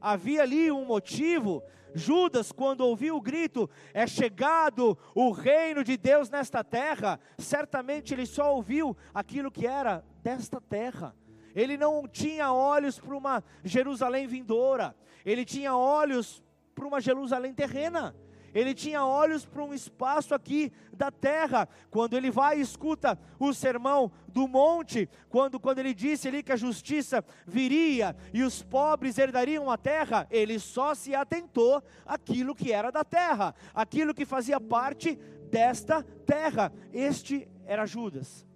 Havia 0.00 0.42
ali 0.42 0.70
um 0.70 0.84
motivo. 0.84 1.60
Judas, 1.92 2.52
quando 2.52 2.82
ouviu 2.82 3.16
o 3.16 3.20
grito, 3.20 3.68
é 3.92 4.06
chegado 4.06 4.96
o 5.16 5.32
reino 5.32 5.82
de 5.82 5.96
Deus 5.96 6.30
nesta 6.30 6.62
terra, 6.62 7.18
certamente 7.36 8.14
ele 8.14 8.26
só 8.26 8.54
ouviu 8.54 8.96
aquilo 9.12 9.50
que 9.50 9.66
era 9.66 10.04
desta 10.22 10.60
terra. 10.60 11.16
Ele 11.52 11.76
não 11.76 12.06
tinha 12.06 12.52
olhos 12.52 12.98
para 12.98 13.16
uma 13.16 13.44
Jerusalém 13.64 14.26
vindoura, 14.26 14.94
ele 15.24 15.44
tinha 15.44 15.76
olhos 15.76 16.42
para 16.74 16.86
uma 16.86 17.00
Jerusalém 17.00 17.52
terrena. 17.52 18.14
Ele 18.54 18.74
tinha 18.74 19.04
olhos 19.04 19.46
para 19.46 19.64
um 19.64 19.72
espaço 19.72 20.34
aqui 20.34 20.70
da 20.92 21.10
terra. 21.10 21.66
Quando 21.90 22.14
ele 22.14 22.30
vai 22.30 22.58
e 22.58 22.60
escuta 22.60 23.18
o 23.38 23.52
sermão 23.54 24.12
do 24.28 24.46
monte, 24.46 25.08
quando, 25.28 25.58
quando 25.58 25.78
ele 25.78 25.94
disse 25.94 26.28
ali 26.28 26.42
que 26.42 26.52
a 26.52 26.56
justiça 26.56 27.24
viria 27.46 28.14
e 28.32 28.42
os 28.42 28.62
pobres 28.62 29.16
herdariam 29.16 29.70
a 29.70 29.78
terra, 29.78 30.26
ele 30.30 30.58
só 30.58 30.94
se 30.94 31.14
atentou 31.14 31.82
àquilo 32.04 32.54
que 32.54 32.72
era 32.72 32.90
da 32.90 33.04
terra, 33.04 33.54
aquilo 33.74 34.14
que 34.14 34.26
fazia 34.26 34.60
parte 34.60 35.14
desta 35.50 36.02
terra. 36.26 36.70
Este 36.92 37.48
era 37.64 37.86
Judas. 37.86 38.46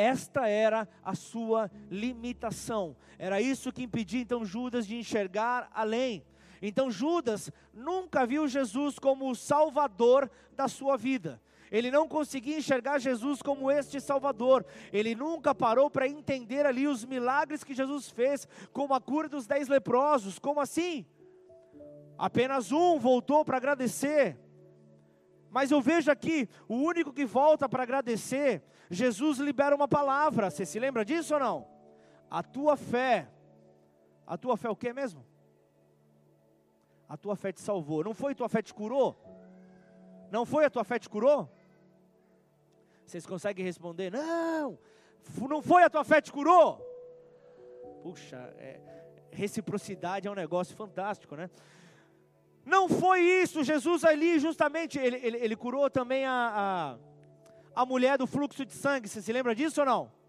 Esta 0.00 0.48
era 0.48 0.88
a 1.04 1.14
sua 1.14 1.70
limitação. 1.90 2.96
Era 3.18 3.38
isso 3.38 3.70
que 3.70 3.82
impedia 3.82 4.22
então 4.22 4.46
Judas 4.46 4.86
de 4.86 4.96
enxergar 4.96 5.70
além. 5.74 6.24
Então 6.62 6.90
Judas 6.90 7.52
nunca 7.74 8.24
viu 8.24 8.48
Jesus 8.48 8.98
como 8.98 9.30
o 9.30 9.34
salvador 9.34 10.30
da 10.56 10.68
sua 10.68 10.96
vida. 10.96 11.38
Ele 11.70 11.90
não 11.90 12.08
conseguia 12.08 12.56
enxergar 12.56 12.98
Jesus 12.98 13.42
como 13.42 13.70
este 13.70 14.00
Salvador. 14.00 14.64
Ele 14.90 15.14
nunca 15.14 15.54
parou 15.54 15.90
para 15.90 16.08
entender 16.08 16.64
ali 16.64 16.88
os 16.88 17.04
milagres 17.04 17.62
que 17.62 17.74
Jesus 17.74 18.08
fez, 18.08 18.48
como 18.72 18.94
a 18.94 19.00
cura 19.00 19.28
dos 19.28 19.46
dez 19.46 19.68
leprosos. 19.68 20.38
Como 20.38 20.60
assim? 20.60 21.04
Apenas 22.16 22.72
um 22.72 22.98
voltou 22.98 23.44
para 23.44 23.58
agradecer. 23.58 24.36
Mas 25.50 25.70
eu 25.70 25.80
vejo 25.80 26.10
aqui, 26.10 26.48
o 26.66 26.76
único 26.76 27.12
que 27.12 27.26
volta 27.26 27.68
para 27.68 27.82
agradecer, 27.82 28.62
Jesus 28.90 29.38
libera 29.38 29.74
uma 29.74 29.86
palavra. 29.86 30.50
Você 30.50 30.66
se 30.66 30.78
lembra 30.78 31.04
disso 31.04 31.34
ou 31.34 31.40
não? 31.40 31.68
A 32.28 32.42
tua 32.42 32.76
fé. 32.76 33.28
A 34.26 34.36
tua 34.36 34.56
fé 34.56 34.68
o 34.68 34.76
que 34.76 34.92
mesmo? 34.92 35.24
A 37.08 37.16
tua 37.16 37.36
fé 37.36 37.52
te 37.52 37.60
salvou. 37.60 38.02
Não 38.02 38.12
foi 38.12 38.32
a 38.32 38.34
tua 38.34 38.48
fé 38.48 38.60
te 38.60 38.74
curou? 38.74 39.16
Não 40.30 40.44
foi 40.44 40.64
a 40.64 40.70
tua 40.70 40.84
fé 40.84 40.98
te 40.98 41.08
curou? 41.08 41.48
Vocês 43.04 43.26
conseguem 43.26 43.64
responder? 43.64 44.12
Não, 44.12 44.78
não 45.48 45.60
foi 45.60 45.82
a 45.82 45.90
tua 45.90 46.04
fé 46.04 46.20
te 46.20 46.30
curou? 46.30 46.78
Puxa, 48.02 48.36
é, 48.58 48.80
reciprocidade 49.32 50.28
é 50.28 50.30
um 50.30 50.34
negócio 50.34 50.76
fantástico, 50.76 51.34
né? 51.34 51.50
Não 52.64 52.88
foi 52.88 53.20
isso, 53.20 53.64
Jesus 53.64 54.04
ali 54.04 54.38
justamente, 54.38 54.98
ele, 54.98 55.16
ele, 55.16 55.38
ele 55.38 55.56
curou 55.56 55.90
também 55.90 56.24
a, 56.24 56.32
a, 56.32 56.98
a 57.74 57.84
mulher 57.84 58.18
do 58.18 58.26
fluxo 58.26 58.64
de 58.64 58.72
sangue, 58.72 59.08
você 59.08 59.22
se 59.22 59.32
lembra 59.32 59.54
disso 59.54 59.80
ou 59.80 59.86
não? 59.86 60.20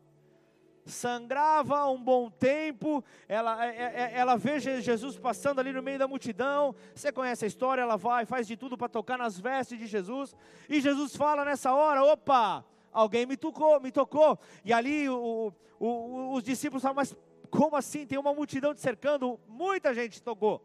sangrava 0.86 1.88
um 1.88 2.02
bom 2.02 2.30
tempo, 2.30 3.04
ela, 3.28 3.66
é, 3.66 3.70
é, 3.70 3.84
é, 3.84 4.12
ela 4.16 4.36
vê 4.36 4.60
Jesus 4.60 5.18
passando 5.18 5.60
ali 5.60 5.72
no 5.72 5.82
meio 5.82 6.00
da 6.00 6.08
multidão, 6.08 6.76
você 6.94 7.12
conhece 7.12 7.46
a 7.46 7.48
história, 7.48 7.82
ela 7.82 7.98
vai, 7.98 8.26
faz 8.26 8.48
de 8.48 8.58
tudo 8.58 8.78
para 8.78 8.90
tocar 8.90 9.18
nas 9.18 9.40
vestes 9.40 9.78
de 9.78 9.86
Jesus, 9.86 10.36
e 10.70 10.82
Jesus 10.82 11.16
fala 11.16 11.46
nessa 11.46 11.74
hora, 11.74 12.04
opa, 12.04 12.66
alguém 12.92 13.26
me 13.26 13.38
tocou, 13.38 13.80
me 13.80 13.92
tocou, 13.92 14.40
e 14.64 14.74
ali 14.74 15.08
o, 15.10 15.54
o, 15.80 16.34
os 16.34 16.44
discípulos 16.44 16.82
falam, 16.82 16.96
mas 16.96 17.16
como 17.50 17.76
assim, 17.76 18.06
tem 18.06 18.18
uma 18.18 18.34
multidão 18.34 18.74
te 18.74 18.82
cercando, 18.82 19.40
muita 19.48 19.94
gente 19.94 20.22
tocou, 20.22 20.64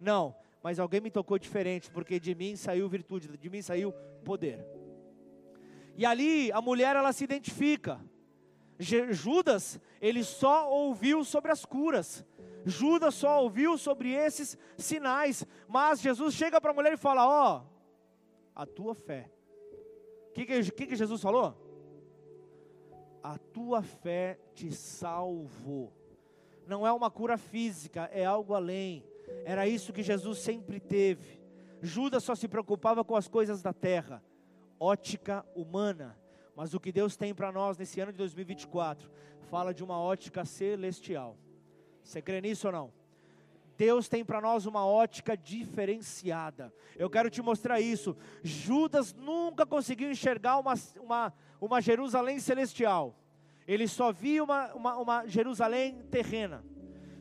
não, 0.00 0.34
mas 0.62 0.78
alguém 0.78 1.00
me 1.00 1.10
tocou 1.10 1.38
diferente, 1.38 1.90
porque 1.90 2.18
de 2.18 2.34
mim 2.34 2.56
saiu 2.56 2.88
virtude, 2.88 3.28
de 3.36 3.50
mim 3.50 3.62
saiu 3.62 3.92
poder, 4.24 4.64
e 5.96 6.04
ali 6.04 6.50
a 6.52 6.60
mulher 6.60 6.96
ela 6.96 7.12
se 7.12 7.24
identifica, 7.24 8.00
Judas, 8.78 9.80
ele 10.00 10.24
só 10.24 10.70
ouviu 10.70 11.24
sobre 11.24 11.52
as 11.52 11.64
curas. 11.64 12.24
Judas 12.64 13.14
só 13.14 13.42
ouviu 13.42 13.78
sobre 13.78 14.12
esses 14.12 14.58
sinais. 14.76 15.46
Mas 15.68 16.00
Jesus 16.00 16.34
chega 16.34 16.60
para 16.60 16.70
a 16.70 16.74
mulher 16.74 16.92
e 16.92 16.96
fala: 16.96 17.26
Ó, 17.26 17.58
oh, 17.58 17.74
a 18.54 18.66
tua 18.66 18.94
fé. 18.94 19.30
O 20.30 20.32
que, 20.32 20.44
que, 20.72 20.86
que 20.86 20.96
Jesus 20.96 21.20
falou? 21.22 21.54
A 23.22 23.38
tua 23.38 23.82
fé 23.82 24.38
te 24.54 24.72
salvou. 24.72 25.92
Não 26.66 26.86
é 26.86 26.92
uma 26.92 27.10
cura 27.10 27.38
física, 27.38 28.10
é 28.12 28.24
algo 28.24 28.54
além. 28.54 29.04
Era 29.44 29.66
isso 29.68 29.92
que 29.92 30.02
Jesus 30.02 30.38
sempre 30.38 30.80
teve. 30.80 31.40
Judas 31.80 32.24
só 32.24 32.34
se 32.34 32.48
preocupava 32.48 33.04
com 33.04 33.14
as 33.14 33.28
coisas 33.28 33.62
da 33.62 33.72
terra, 33.72 34.22
ótica 34.78 35.44
humana. 35.54 36.18
Mas 36.56 36.74
o 36.74 36.80
que 36.80 36.92
Deus 36.92 37.16
tem 37.16 37.34
para 37.34 37.50
nós 37.50 37.76
nesse 37.76 38.00
ano 38.00 38.12
de 38.12 38.18
2024 38.18 39.10
fala 39.50 39.74
de 39.74 39.82
uma 39.82 39.98
ótica 39.98 40.44
celestial. 40.44 41.36
Você 42.02 42.20
crê 42.20 42.40
nisso 42.40 42.66
ou 42.66 42.72
não? 42.72 42.92
Deus 43.76 44.08
tem 44.08 44.24
para 44.24 44.40
nós 44.40 44.66
uma 44.66 44.86
ótica 44.86 45.36
diferenciada. 45.36 46.72
Eu 46.96 47.10
quero 47.10 47.28
te 47.28 47.42
mostrar 47.42 47.80
isso. 47.80 48.16
Judas 48.42 49.12
nunca 49.12 49.66
conseguiu 49.66 50.10
enxergar 50.10 50.58
uma, 50.58 50.74
uma, 51.00 51.32
uma 51.60 51.80
Jerusalém 51.80 52.38
celestial. 52.38 53.16
Ele 53.66 53.88
só 53.88 54.12
via 54.12 54.44
uma, 54.44 54.72
uma, 54.74 54.96
uma 54.96 55.26
Jerusalém 55.26 56.02
terrena. 56.10 56.64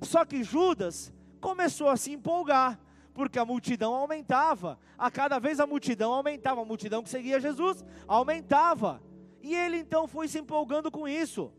Só 0.02 0.26
que 0.26 0.44
Judas 0.44 1.12
começou 1.40 1.90
a 1.90 1.98
se 1.98 2.12
empolgar 2.12 2.80
porque 3.14 3.40
a 3.40 3.46
multidão 3.46 3.94
aumentava. 3.94 4.80
A 4.98 5.12
cada 5.12 5.40
vez 5.40 5.60
a 5.60 5.68
multidão 5.68 6.12
aumentava, 6.12 6.62
a 6.62 6.66
multidão 6.66 7.04
que 7.04 7.10
seguia 7.10 7.40
Jesus 7.40 7.84
aumentava. 8.08 9.02
E 9.42 9.56
ele 9.56 9.78
então 9.78 10.08
foi 10.08 10.28
se 10.28 10.40
empolgando 10.40 10.90
com 10.90 11.08
isso. 11.08 11.52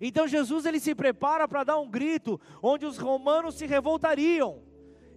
Então 0.00 0.26
Jesus 0.26 0.66
ele 0.66 0.80
se 0.80 0.94
prepara 0.94 1.46
para 1.46 1.64
dar 1.64 1.78
um 1.78 1.88
grito 1.88 2.40
onde 2.62 2.86
os 2.86 2.98
romanos 2.98 3.56
se 3.56 3.66
revoltariam. 3.66 4.62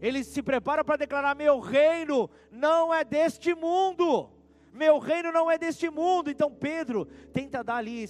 Ele 0.01 0.23
se 0.23 0.43
prepara 0.43 0.83
para 0.83 0.97
declarar: 0.97 1.35
Meu 1.35 1.59
reino 1.59 2.29
não 2.51 2.93
é 2.93 3.03
deste 3.03 3.55
mundo. 3.55 4.29
Meu 4.75 4.99
reino 4.99 5.31
não 5.31 5.49
é 5.49 5.57
deste 5.57 5.89
mundo. 5.89 6.29
Então 6.29 6.51
Pedro 6.51 7.05
tenta 7.31 7.63
dar 7.63 7.77
ali, 7.77 8.05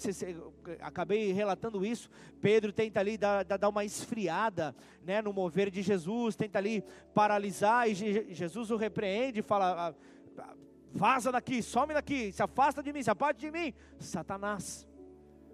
acabei 0.81 1.31
relatando 1.31 1.85
isso. 1.85 2.09
Pedro 2.41 2.73
tenta 2.73 2.99
ali 2.99 3.17
dar, 3.17 3.43
dar 3.43 3.69
uma 3.69 3.85
esfriada 3.85 4.75
né, 5.03 5.21
no 5.21 5.31
mover 5.31 5.69
de 5.69 5.83
Jesus, 5.83 6.35
tenta 6.35 6.57
ali 6.57 6.83
paralisar, 7.13 7.87
e 7.87 7.93
Jesus 7.93 8.71
o 8.71 8.77
repreende 8.77 9.43
fala: 9.43 9.95
ah, 10.37 10.55
vaza 10.91 11.31
daqui, 11.31 11.61
some 11.61 11.93
daqui, 11.93 12.31
se 12.31 12.41
afasta 12.41 12.81
de 12.81 12.91
mim, 12.91 13.03
se 13.03 13.11
aparte 13.11 13.39
de 13.41 13.51
mim. 13.51 13.73
Satanás. 13.99 14.87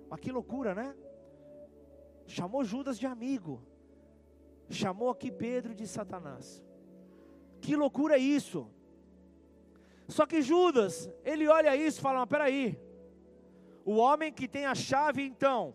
Mas 0.10 0.20
que 0.20 0.32
loucura, 0.32 0.74
né? 0.74 0.96
Chamou 2.26 2.64
Judas 2.64 2.98
de 2.98 3.06
amigo. 3.06 3.62
Chamou 4.70 5.10
aqui 5.10 5.30
Pedro 5.30 5.76
de 5.76 5.86
Satanás. 5.86 6.64
Que 7.60 7.76
loucura 7.76 8.16
é 8.16 8.20
isso? 8.20 8.70
Só 10.12 10.26
que 10.26 10.42
Judas, 10.42 11.10
ele 11.24 11.48
olha 11.48 11.76
isso 11.76 12.00
e 12.00 12.02
fala: 12.02 12.20
mas 12.20 12.30
peraí, 12.30 12.78
o 13.86 13.96
homem 13.96 14.32
que 14.32 14.48
tem 14.48 14.66
a 14.66 14.76
chave 14.76 15.24
então, 15.24 15.74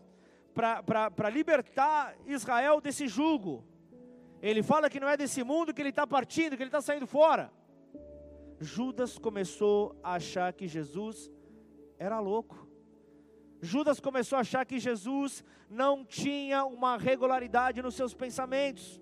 para 0.53 1.29
libertar 1.29 2.15
Israel 2.25 2.79
desse 2.79 3.07
jugo, 3.07 3.65
ele 4.41 4.61
fala 4.61 4.89
que 4.89 4.99
não 4.99 5.09
é 5.09 5.17
desse 5.17 5.43
mundo, 5.43 5.73
que 5.73 5.81
ele 5.81 5.89
está 5.89 6.05
partindo, 6.05 6.55
que 6.55 6.61
ele 6.63 6.69
está 6.69 6.81
saindo 6.81 7.07
fora. 7.07 7.51
Judas 8.59 9.17
começou 9.17 9.99
a 10.03 10.13
achar 10.13 10.53
que 10.53 10.67
Jesus 10.67 11.31
era 11.97 12.19
louco. 12.19 12.67
Judas 13.59 13.99
começou 13.99 14.37
a 14.37 14.41
achar 14.41 14.65
que 14.65 14.77
Jesus 14.77 15.43
não 15.69 16.05
tinha 16.05 16.63
uma 16.63 16.95
regularidade 16.97 17.81
nos 17.81 17.95
seus 17.95 18.13
pensamentos. 18.13 19.01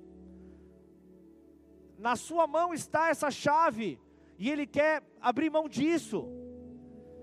Na 1.97 2.15
sua 2.15 2.47
mão 2.47 2.73
está 2.73 3.09
essa 3.09 3.29
chave, 3.29 3.99
e 4.37 4.49
ele 4.49 4.67
quer 4.67 5.03
abrir 5.21 5.49
mão 5.49 5.67
disso. 5.67 6.27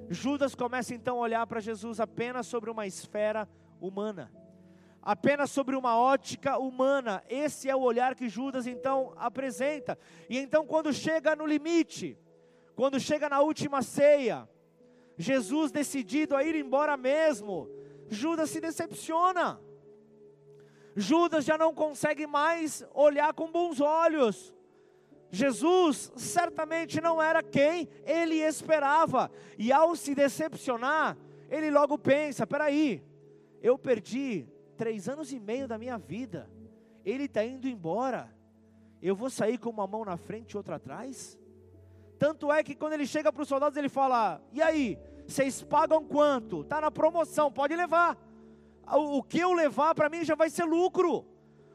Judas 0.08 0.54
começa 0.54 0.94
então 0.94 1.16
a 1.16 1.20
olhar 1.20 1.46
para 1.46 1.60
Jesus 1.60 2.00
apenas 2.00 2.46
sobre 2.46 2.70
uma 2.70 2.86
esfera 2.86 3.48
humana, 3.80 4.32
apenas 5.00 5.50
sobre 5.50 5.76
uma 5.76 5.98
ótica 5.98 6.58
humana. 6.58 7.22
Esse 7.28 7.68
é 7.68 7.76
o 7.76 7.80
olhar 7.80 8.14
que 8.14 8.28
Judas 8.28 8.66
então 8.66 9.12
apresenta. 9.16 9.98
E 10.28 10.38
então, 10.38 10.66
quando 10.66 10.92
chega 10.92 11.36
no 11.36 11.46
limite, 11.46 12.18
quando 12.74 13.00
chega 13.00 13.28
na 13.28 13.40
última 13.40 13.82
ceia, 13.82 14.48
Jesus 15.16 15.70
decidido 15.70 16.36
a 16.36 16.42
ir 16.42 16.54
embora 16.54 16.96
mesmo, 16.96 17.68
Judas 18.08 18.50
se 18.50 18.60
decepciona. 18.60 19.60
Judas 20.94 21.44
já 21.44 21.56
não 21.56 21.74
consegue 21.74 22.26
mais 22.26 22.84
olhar 22.92 23.32
com 23.32 23.50
bons 23.50 23.80
olhos. 23.80 24.54
Jesus 25.34 26.12
certamente 26.14 27.00
não 27.00 27.20
era 27.20 27.42
quem 27.42 27.88
ele 28.04 28.34
esperava, 28.34 29.30
e 29.56 29.72
ao 29.72 29.96
se 29.96 30.14
decepcionar, 30.14 31.16
ele 31.48 31.70
logo 31.70 31.96
pensa: 31.96 32.46
peraí, 32.46 33.02
eu 33.62 33.78
perdi 33.78 34.46
três 34.76 35.08
anos 35.08 35.32
e 35.32 35.40
meio 35.40 35.66
da 35.66 35.78
minha 35.78 35.96
vida, 35.96 36.50
ele 37.02 37.24
está 37.24 37.42
indo 37.42 37.66
embora, 37.66 38.30
eu 39.00 39.16
vou 39.16 39.30
sair 39.30 39.56
com 39.56 39.70
uma 39.70 39.86
mão 39.86 40.04
na 40.04 40.18
frente 40.18 40.52
e 40.52 40.56
outra 40.58 40.76
atrás? 40.76 41.38
Tanto 42.18 42.52
é 42.52 42.62
que 42.62 42.74
quando 42.74 42.92
ele 42.92 43.06
chega 43.06 43.32
para 43.32 43.42
os 43.42 43.48
soldados, 43.48 43.78
ele 43.78 43.88
fala: 43.88 44.38
E 44.52 44.60
aí, 44.60 44.98
vocês 45.26 45.62
pagam 45.62 46.04
quanto? 46.04 46.60
Está 46.60 46.78
na 46.78 46.90
promoção, 46.90 47.50
pode 47.50 47.74
levar. 47.74 48.18
O, 48.86 49.16
o 49.16 49.22
que 49.22 49.38
eu 49.38 49.54
levar 49.54 49.94
para 49.94 50.10
mim 50.10 50.24
já 50.24 50.34
vai 50.34 50.50
ser 50.50 50.64
lucro. 50.64 51.24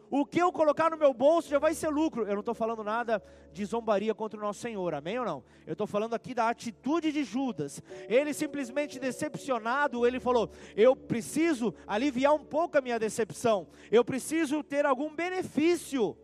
O 0.09 0.25
que 0.25 0.39
eu 0.39 0.51
colocar 0.51 0.89
no 0.89 0.97
meu 0.97 1.13
bolso 1.13 1.49
já 1.49 1.59
vai 1.59 1.73
ser 1.73 1.89
lucro. 1.89 2.23
Eu 2.23 2.33
não 2.33 2.39
estou 2.39 2.55
falando 2.55 2.83
nada 2.83 3.21
de 3.51 3.65
zombaria 3.65 4.15
contra 4.15 4.39
o 4.39 4.41
nosso 4.41 4.61
Senhor, 4.61 4.93
amém 4.93 5.19
ou 5.19 5.25
não? 5.25 5.43
Eu 5.65 5.73
estou 5.73 5.85
falando 5.85 6.13
aqui 6.13 6.33
da 6.33 6.47
atitude 6.47 7.11
de 7.11 7.23
Judas. 7.23 7.81
Ele 8.07 8.33
simplesmente 8.33 8.99
decepcionado, 8.99 10.07
ele 10.07 10.19
falou: 10.19 10.49
Eu 10.75 10.95
preciso 10.95 11.73
aliviar 11.85 12.33
um 12.33 12.43
pouco 12.43 12.77
a 12.77 12.81
minha 12.81 12.97
decepção. 12.97 13.67
Eu 13.91 14.05
preciso 14.05 14.63
ter 14.63 14.85
algum 14.85 15.13
benefício. 15.13 16.17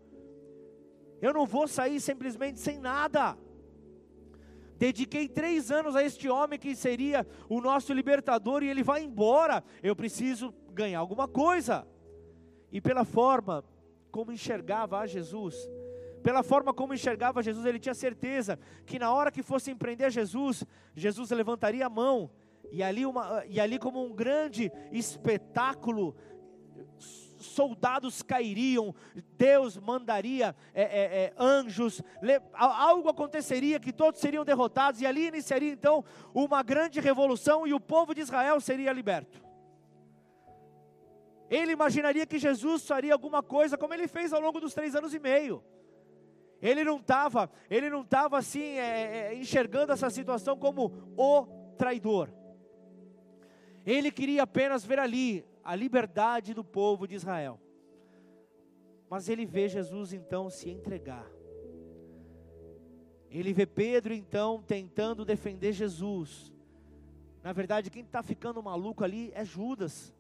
Eu 1.22 1.34
não 1.34 1.46
vou 1.46 1.68
sair 1.68 2.00
simplesmente 2.00 2.60
sem 2.60 2.80
nada. 2.80 3.38
Dediquei 4.78 5.28
três 5.28 5.72
anos 5.72 5.96
a 5.96 6.04
este 6.04 6.28
homem 6.30 6.60
que 6.60 6.76
seria 6.76 7.26
o 7.48 7.62
nosso 7.62 7.94
libertador 7.94 8.64
e 8.64 8.70
ele 8.70 8.84
vai 8.84 9.04
embora. 9.04 9.64
Eu 9.82 9.96
preciso 9.96 10.54
ganhar 10.72 11.00
alguma 11.00 11.28
coisa. 11.28 11.88
E 12.72 12.82
pela 12.82 13.06
forma 13.06 13.64
como 14.14 14.32
enxergava 14.32 15.00
a 15.00 15.08
Jesus, 15.08 15.56
pela 16.22 16.44
forma 16.44 16.72
como 16.72 16.94
enxergava 16.94 17.42
Jesus, 17.42 17.66
ele 17.66 17.80
tinha 17.80 17.96
certeza 17.96 18.60
que 18.86 19.00
na 19.00 19.12
hora 19.12 19.32
que 19.32 19.42
fosse 19.42 19.72
empreender 19.72 20.12
Jesus, 20.12 20.64
Jesus 20.96 21.32
levantaria 21.32 21.88
a 21.88 21.90
mão 21.90 22.30
e 22.72 22.84
ali, 22.84 23.08
uma, 23.08 23.44
e 23.48 23.60
ali 23.60 23.80
como 23.80 24.06
um 24.06 24.14
grande 24.14 24.72
espetáculo 24.92 26.16
soldados 27.40 28.22
cairiam, 28.22 28.94
Deus 29.36 29.78
mandaria 29.78 30.56
é, 30.76 30.84
é, 30.84 31.24
é, 31.24 31.34
anjos, 31.36 32.00
algo 32.54 33.10
aconteceria 33.10 33.80
que 33.80 33.92
todos 33.92 34.22
seriam 34.22 34.46
derrotados, 34.46 35.02
e 35.02 35.08
ali 35.08 35.28
iniciaria 35.28 35.74
então 35.74 36.06
uma 36.36 36.62
grande 36.62 37.00
revolução 37.00 37.66
e 37.66 37.74
o 37.74 37.80
povo 37.80 38.14
de 38.14 38.22
Israel 38.22 38.62
seria 38.62 38.94
liberto. 38.94 39.53
Ele 41.54 41.72
imaginaria 41.72 42.26
que 42.26 42.40
Jesus 42.40 42.88
faria 42.88 43.14
alguma 43.14 43.44
coisa 43.44 43.78
como 43.78 43.94
ele 43.94 44.08
fez 44.08 44.34
ao 44.34 44.42
longo 44.42 44.60
dos 44.60 44.74
três 44.74 44.96
anos 44.96 45.14
e 45.14 45.20
meio. 45.20 45.64
Ele 46.60 46.84
não 46.84 46.98
estava, 46.98 47.48
ele 47.70 47.92
não 47.92 48.02
estava 48.02 48.40
assim 48.40 48.80
é, 48.80 49.18
é, 49.18 49.36
enxergando 49.36 49.94
essa 49.94 50.10
situação 50.10 50.58
como 50.58 50.92
o 51.16 51.46
traidor. 51.78 52.34
Ele 53.86 54.10
queria 54.12 54.42
apenas 54.42 54.84
ver 54.84 54.98
ali 54.98 55.46
a 55.64 55.76
liberdade 55.76 56.56
do 56.56 56.64
povo 56.64 57.08
de 57.08 57.14
Israel. 57.14 57.62
Mas 59.08 59.30
ele 59.30 59.46
vê 59.46 59.70
Jesus 59.70 60.12
então 60.12 60.50
se 60.50 60.72
entregar. 60.72 61.30
Ele 63.30 63.54
vê 63.54 63.68
Pedro 63.68 64.12
então 64.12 64.64
tentando 64.64 65.24
defender 65.24 65.72
Jesus. 65.72 66.52
Na 67.44 67.54
verdade, 67.54 67.92
quem 67.92 68.02
está 68.02 68.24
ficando 68.24 68.64
maluco 68.64 69.04
ali 69.04 69.32
é 69.36 69.46
Judas. 69.46 70.16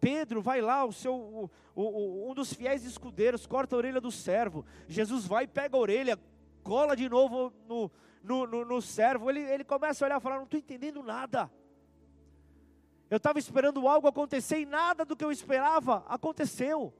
Pedro 0.00 0.40
vai 0.40 0.60
lá, 0.60 0.84
o 0.84 0.92
seu, 0.92 1.14
o, 1.14 1.50
o, 1.74 2.30
um 2.30 2.34
dos 2.34 2.52
fiéis 2.52 2.84
escudeiros, 2.84 3.46
corta 3.46 3.74
a 3.74 3.78
orelha 3.78 4.00
do 4.00 4.12
servo. 4.12 4.64
Jesus 4.86 5.26
vai, 5.26 5.46
pega 5.46 5.76
a 5.76 5.80
orelha, 5.80 6.18
cola 6.62 6.94
de 6.94 7.08
novo 7.08 7.52
no, 7.66 7.90
no, 8.22 8.46
no, 8.46 8.64
no 8.64 8.82
servo. 8.82 9.28
Ele, 9.28 9.40
ele 9.40 9.64
começa 9.64 10.04
a 10.04 10.06
olhar 10.06 10.18
e 10.18 10.22
falar: 10.22 10.36
Não 10.36 10.44
estou 10.44 10.58
entendendo 10.58 11.02
nada. 11.02 11.50
Eu 13.10 13.16
estava 13.16 13.38
esperando 13.38 13.88
algo 13.88 14.06
acontecer 14.06 14.60
e 14.60 14.66
nada 14.66 15.04
do 15.04 15.16
que 15.16 15.24
eu 15.24 15.32
esperava 15.32 16.04
aconteceu. 16.06 16.92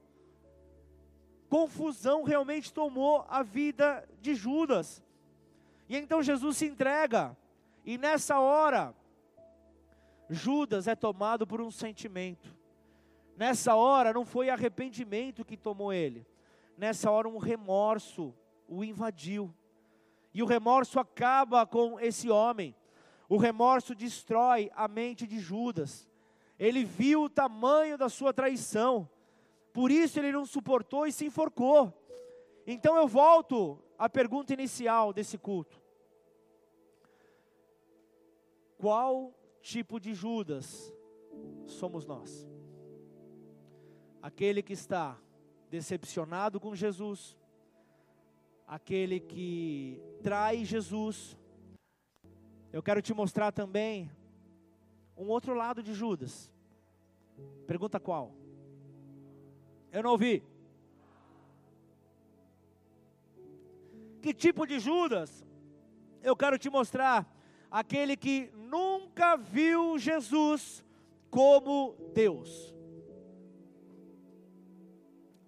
Confusão 1.48 2.24
realmente 2.24 2.72
tomou 2.72 3.24
a 3.28 3.42
vida 3.42 4.06
de 4.20 4.34
Judas. 4.34 5.02
E 5.88 5.96
então 5.96 6.22
Jesus 6.22 6.56
se 6.56 6.66
entrega. 6.66 7.36
E 7.84 7.96
nessa 7.96 8.38
hora, 8.38 8.94
Judas 10.28 10.86
é 10.86 10.94
tomado 10.94 11.46
por 11.46 11.60
um 11.60 11.70
sentimento. 11.70 12.57
Nessa 13.38 13.76
hora 13.76 14.12
não 14.12 14.24
foi 14.24 14.50
arrependimento 14.50 15.44
que 15.44 15.56
tomou 15.56 15.92
ele. 15.92 16.26
Nessa 16.76 17.08
hora 17.08 17.28
um 17.28 17.38
remorso 17.38 18.34
o 18.66 18.82
invadiu. 18.82 19.54
E 20.34 20.42
o 20.42 20.46
remorso 20.46 20.98
acaba 20.98 21.64
com 21.64 22.00
esse 22.00 22.28
homem. 22.28 22.74
O 23.28 23.36
remorso 23.36 23.94
destrói 23.94 24.72
a 24.74 24.88
mente 24.88 25.24
de 25.24 25.38
Judas. 25.38 26.08
Ele 26.58 26.84
viu 26.84 27.22
o 27.22 27.30
tamanho 27.30 27.96
da 27.96 28.08
sua 28.08 28.32
traição. 28.32 29.08
Por 29.72 29.92
isso 29.92 30.18
ele 30.18 30.32
não 30.32 30.44
suportou 30.44 31.06
e 31.06 31.12
se 31.12 31.24
enforcou. 31.24 31.94
Então 32.66 32.96
eu 32.96 33.06
volto 33.06 33.78
à 33.96 34.08
pergunta 34.08 34.52
inicial 34.52 35.12
desse 35.12 35.38
culto. 35.38 35.80
Qual 38.76 39.32
tipo 39.62 40.00
de 40.00 40.12
Judas 40.12 40.92
somos 41.68 42.04
nós? 42.04 42.57
Aquele 44.22 44.62
que 44.62 44.72
está 44.72 45.18
decepcionado 45.70 46.58
com 46.58 46.74
Jesus, 46.74 47.36
aquele 48.66 49.20
que 49.20 50.00
trai 50.22 50.64
Jesus. 50.64 51.36
Eu 52.72 52.82
quero 52.82 53.00
te 53.00 53.14
mostrar 53.14 53.52
também 53.52 54.10
um 55.16 55.28
outro 55.28 55.54
lado 55.54 55.82
de 55.82 55.92
Judas. 55.92 56.50
Pergunta 57.66 57.98
qual? 57.98 58.34
Eu 59.92 60.02
não 60.02 60.12
ouvi. 60.12 60.42
Que 64.20 64.34
tipo 64.34 64.66
de 64.66 64.78
Judas? 64.78 65.46
Eu 66.22 66.36
quero 66.36 66.58
te 66.58 66.68
mostrar 66.68 67.26
aquele 67.70 68.16
que 68.16 68.50
nunca 68.54 69.36
viu 69.36 69.98
Jesus 69.98 70.84
como 71.30 71.94
Deus. 72.12 72.77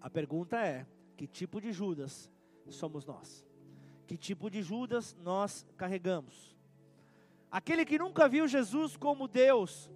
A 0.00 0.08
pergunta 0.08 0.56
é: 0.58 0.86
que 1.16 1.26
tipo 1.26 1.60
de 1.60 1.72
Judas 1.72 2.30
somos 2.68 3.04
nós? 3.04 3.44
Que 4.06 4.16
tipo 4.16 4.50
de 4.50 4.62
Judas 4.62 5.16
nós 5.22 5.66
carregamos? 5.76 6.56
Aquele 7.50 7.84
que 7.84 7.98
nunca 7.98 8.28
viu 8.28 8.46
Jesus 8.46 8.96
como 8.96 9.28
Deus, 9.28 9.90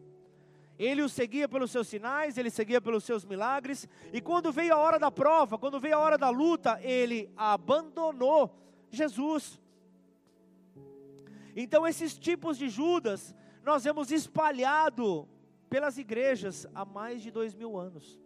ele 0.78 1.02
o 1.02 1.08
seguia 1.08 1.48
pelos 1.48 1.70
seus 1.70 1.86
sinais, 1.86 2.36
ele 2.36 2.50
seguia 2.50 2.80
pelos 2.80 3.04
seus 3.04 3.24
milagres, 3.24 3.88
e 4.12 4.20
quando 4.20 4.52
veio 4.52 4.74
a 4.74 4.78
hora 4.78 4.98
da 4.98 5.10
prova, 5.10 5.56
quando 5.56 5.80
veio 5.80 5.96
a 5.96 6.00
hora 6.00 6.18
da 6.18 6.30
luta, 6.30 6.80
ele 6.82 7.32
abandonou 7.36 8.52
Jesus. 8.90 9.60
Então, 11.56 11.86
esses 11.86 12.18
tipos 12.18 12.58
de 12.58 12.68
Judas, 12.68 13.34
nós 13.62 13.84
vemos 13.84 14.10
espalhado 14.10 15.28
pelas 15.70 15.96
igrejas 15.96 16.66
há 16.74 16.84
mais 16.84 17.22
de 17.22 17.30
dois 17.30 17.54
mil 17.54 17.76
anos. 17.78 18.20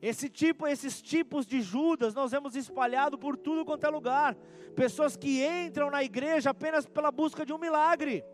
Esse 0.00 0.28
tipo, 0.28 0.66
esses 0.66 1.00
tipos 1.00 1.46
de 1.46 1.60
Judas 1.62 2.14
nós 2.14 2.30
vemos 2.30 2.54
espalhado 2.54 3.16
por 3.18 3.36
tudo 3.36 3.64
quanto 3.64 3.84
é 3.84 3.88
lugar. 3.88 4.36
Pessoas 4.74 5.16
que 5.16 5.44
entram 5.44 5.90
na 5.90 6.04
igreja 6.04 6.50
apenas 6.50 6.86
pela 6.86 7.10
busca 7.10 7.46
de 7.46 7.52
um 7.52 7.58
milagre. 7.58 8.24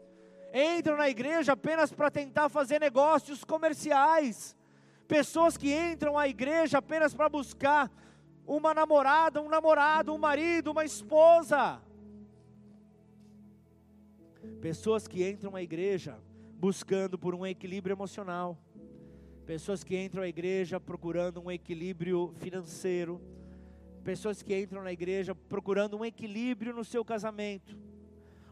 Entram 0.52 0.96
na 0.96 1.08
igreja 1.08 1.52
apenas 1.52 1.92
para 1.92 2.10
tentar 2.10 2.48
fazer 2.48 2.80
negócios 2.80 3.44
comerciais. 3.44 4.56
Pessoas 5.06 5.56
que 5.56 5.72
entram 5.72 6.18
à 6.18 6.28
igreja 6.28 6.78
apenas 6.78 7.14
para 7.14 7.28
buscar 7.28 7.90
uma 8.46 8.74
namorada, 8.74 9.40
um 9.40 9.48
namorado, 9.48 10.12
um 10.12 10.18
marido, 10.18 10.72
uma 10.72 10.84
esposa. 10.84 11.80
Pessoas 14.60 15.06
que 15.06 15.28
entram 15.28 15.54
à 15.54 15.62
igreja 15.62 16.18
buscando 16.58 17.18
por 17.18 17.34
um 17.34 17.46
equilíbrio 17.46 17.94
emocional 17.94 18.58
pessoas 19.46 19.82
que 19.82 19.96
entram 19.96 20.22
à 20.22 20.28
igreja 20.28 20.78
procurando 20.78 21.40
um 21.40 21.50
equilíbrio 21.50 22.32
financeiro, 22.38 23.20
pessoas 24.04 24.42
que 24.42 24.58
entram 24.58 24.82
na 24.82 24.92
igreja 24.92 25.34
procurando 25.34 25.96
um 25.96 26.04
equilíbrio 26.04 26.74
no 26.74 26.84
seu 26.84 27.04
casamento, 27.04 27.78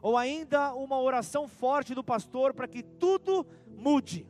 ou 0.02 0.16
ainda 0.16 0.74
uma 0.74 0.98
oração 0.98 1.46
forte 1.46 1.94
do 1.94 2.02
pastor 2.02 2.54
para 2.54 2.68
que 2.68 2.82
tudo 2.82 3.46
mude. 3.66 4.26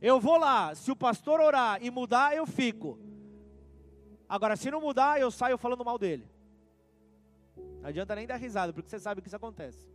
Eu 0.00 0.20
vou 0.20 0.36
lá, 0.36 0.74
se 0.74 0.90
o 0.90 0.96
pastor 0.96 1.40
orar 1.40 1.82
e 1.82 1.90
mudar, 1.90 2.36
eu 2.36 2.46
fico. 2.46 2.98
Agora, 4.28 4.56
se 4.56 4.70
não 4.70 4.80
mudar, 4.80 5.20
eu 5.20 5.30
saio 5.30 5.56
falando 5.56 5.84
mal 5.84 5.98
dele. 5.98 6.28
Não 7.80 7.88
adianta 7.88 8.14
nem 8.14 8.26
dar 8.26 8.36
risada, 8.36 8.72
porque 8.72 8.88
você 8.88 8.98
sabe 8.98 9.20
que 9.20 9.28
isso 9.28 9.36
acontece. 9.36 9.88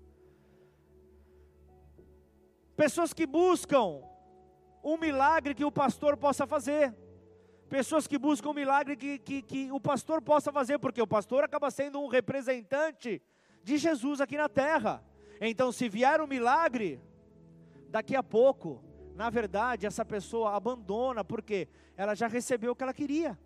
Pessoas 2.75 3.13
que 3.13 3.27
buscam 3.27 4.01
um 4.83 4.97
milagre 4.97 5.53
que 5.53 5.65
o 5.65 5.71
pastor 5.71 6.17
possa 6.17 6.45
fazer. 6.47 6.95
Pessoas 7.69 8.07
que 8.07 8.17
buscam 8.17 8.49
um 8.49 8.53
milagre 8.53 8.95
que, 8.95 9.19
que, 9.19 9.41
que 9.41 9.71
o 9.71 9.79
pastor 9.79 10.21
possa 10.21 10.51
fazer, 10.51 10.79
porque 10.79 11.01
o 11.01 11.07
pastor 11.07 11.43
acaba 11.43 11.69
sendo 11.69 11.99
um 11.99 12.07
representante 12.07 13.21
de 13.63 13.77
Jesus 13.77 14.19
aqui 14.19 14.37
na 14.37 14.49
terra. 14.49 15.03
Então, 15.39 15.71
se 15.71 15.87
vier 15.87 16.19
um 16.19 16.27
milagre, 16.27 16.99
daqui 17.89 18.15
a 18.15 18.23
pouco, 18.23 18.83
na 19.15 19.29
verdade, 19.29 19.85
essa 19.85 20.03
pessoa 20.03 20.55
abandona, 20.55 21.23
porque 21.23 21.67
ela 21.95 22.15
já 22.15 22.27
recebeu 22.27 22.71
o 22.71 22.75
que 22.75 22.83
ela 22.83 22.93
queria. 22.93 23.37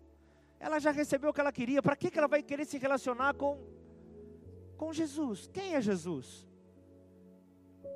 Ela 0.58 0.78
já 0.78 0.90
recebeu 0.90 1.30
o 1.30 1.32
que 1.32 1.40
ela 1.40 1.52
queria. 1.52 1.82
Para 1.82 1.96
que, 1.96 2.10
que 2.10 2.18
ela 2.18 2.28
vai 2.28 2.42
querer 2.42 2.64
se 2.64 2.78
relacionar 2.78 3.34
com, 3.34 3.58
com 4.76 4.92
Jesus? 4.92 5.50
Quem 5.52 5.74
é 5.74 5.80
Jesus? 5.80 6.46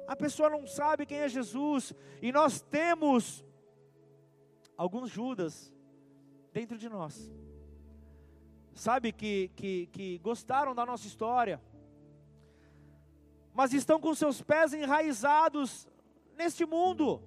A 0.09 0.17
pessoa 0.17 0.49
não 0.49 0.67
sabe 0.67 1.05
quem 1.05 1.19
é 1.19 1.29
Jesus, 1.29 1.93
e 2.23 2.33
nós 2.33 2.63
temos 2.63 3.45
alguns 4.75 5.11
Judas 5.11 5.71
dentro 6.51 6.79
de 6.79 6.89
nós, 6.89 7.31
sabe, 8.75 9.13
que, 9.13 9.51
que, 9.55 9.87
que 9.89 10.17
gostaram 10.21 10.75
da 10.75 10.87
nossa 10.87 11.07
história, 11.07 11.61
mas 13.53 13.75
estão 13.75 14.01
com 14.01 14.15
seus 14.15 14.41
pés 14.41 14.73
enraizados 14.73 15.87
neste 16.39 16.65
mundo, 16.65 17.23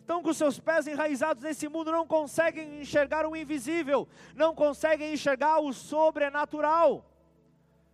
estão 0.00 0.22
com 0.22 0.32
seus 0.32 0.58
pés 0.58 0.86
enraizados 0.86 1.42
nesse 1.42 1.68
mundo, 1.68 1.92
não 1.92 2.06
conseguem 2.06 2.80
enxergar 2.80 3.26
o 3.26 3.36
invisível, 3.36 4.08
não 4.34 4.54
conseguem 4.54 5.12
enxergar 5.12 5.58
o 5.58 5.70
sobrenatural, 5.70 7.04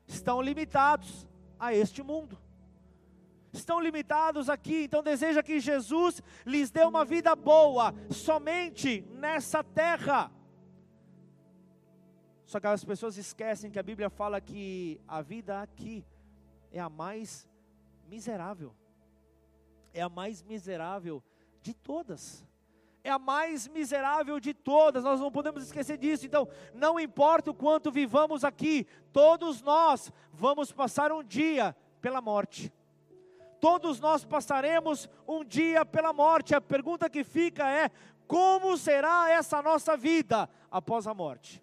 estão 0.06 0.40
limitados 0.40 1.26
a 1.58 1.74
este 1.74 2.04
mundo 2.04 2.38
estão 3.52 3.80
limitados 3.80 4.48
aqui, 4.48 4.84
então 4.84 5.02
deseja 5.02 5.42
que 5.42 5.60
Jesus 5.60 6.22
lhes 6.46 6.70
dê 6.70 6.84
uma 6.84 7.04
vida 7.04 7.34
boa, 7.34 7.94
somente 8.10 9.02
nessa 9.10 9.62
terra. 9.62 10.30
Só 12.44 12.58
que 12.58 12.66
as 12.66 12.84
pessoas 12.84 13.16
esquecem 13.16 13.70
que 13.70 13.78
a 13.78 13.82
Bíblia 13.82 14.10
fala 14.10 14.40
que 14.40 15.00
a 15.06 15.22
vida 15.22 15.60
aqui 15.62 16.04
é 16.72 16.80
a 16.80 16.88
mais 16.88 17.48
miserável, 18.08 18.74
é 19.92 20.02
a 20.02 20.08
mais 20.08 20.42
miserável 20.42 21.22
de 21.62 21.74
todas. 21.74 22.44
É 23.02 23.10
a 23.10 23.18
mais 23.18 23.66
miserável 23.66 24.38
de 24.38 24.52
todas, 24.52 25.04
nós 25.04 25.18
não 25.18 25.32
podemos 25.32 25.62
esquecer 25.62 25.96
disso. 25.96 26.26
Então, 26.26 26.46
não 26.74 27.00
importa 27.00 27.50
o 27.50 27.54
quanto 27.54 27.90
vivamos 27.90 28.44
aqui, 28.44 28.86
todos 29.10 29.62
nós 29.62 30.12
vamos 30.30 30.70
passar 30.70 31.10
um 31.10 31.22
dia 31.22 31.74
pela 32.00 32.20
morte. 32.20 32.70
Todos 33.60 34.00
nós 34.00 34.24
passaremos 34.24 35.08
um 35.28 35.44
dia 35.44 35.84
pela 35.84 36.12
morte. 36.12 36.54
A 36.54 36.60
pergunta 36.60 37.10
que 37.10 37.22
fica 37.22 37.68
é: 37.68 37.90
como 38.26 38.76
será 38.76 39.30
essa 39.30 39.60
nossa 39.60 39.96
vida 39.96 40.48
após 40.70 41.06
a 41.06 41.12
morte? 41.12 41.62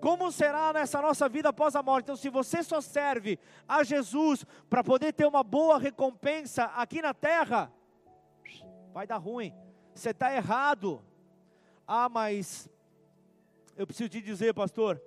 Como 0.00 0.30
será 0.30 0.72
nessa 0.72 1.00
nossa 1.00 1.28
vida 1.28 1.48
após 1.48 1.74
a 1.74 1.82
morte? 1.82 2.04
Então, 2.04 2.16
se 2.16 2.28
você 2.28 2.62
só 2.62 2.80
serve 2.80 3.38
a 3.66 3.82
Jesus 3.82 4.44
para 4.68 4.84
poder 4.84 5.12
ter 5.12 5.26
uma 5.26 5.42
boa 5.42 5.78
recompensa 5.78 6.64
aqui 6.76 7.00
na 7.00 7.14
terra, 7.14 7.72
vai 8.92 9.06
dar 9.06 9.16
ruim. 9.16 9.54
Você 9.94 10.10
está 10.10 10.34
errado. 10.34 11.02
Ah, 11.86 12.08
mas 12.08 12.68
eu 13.76 13.86
preciso 13.86 14.08
te 14.08 14.20
dizer, 14.20 14.52
pastor, 14.54 15.00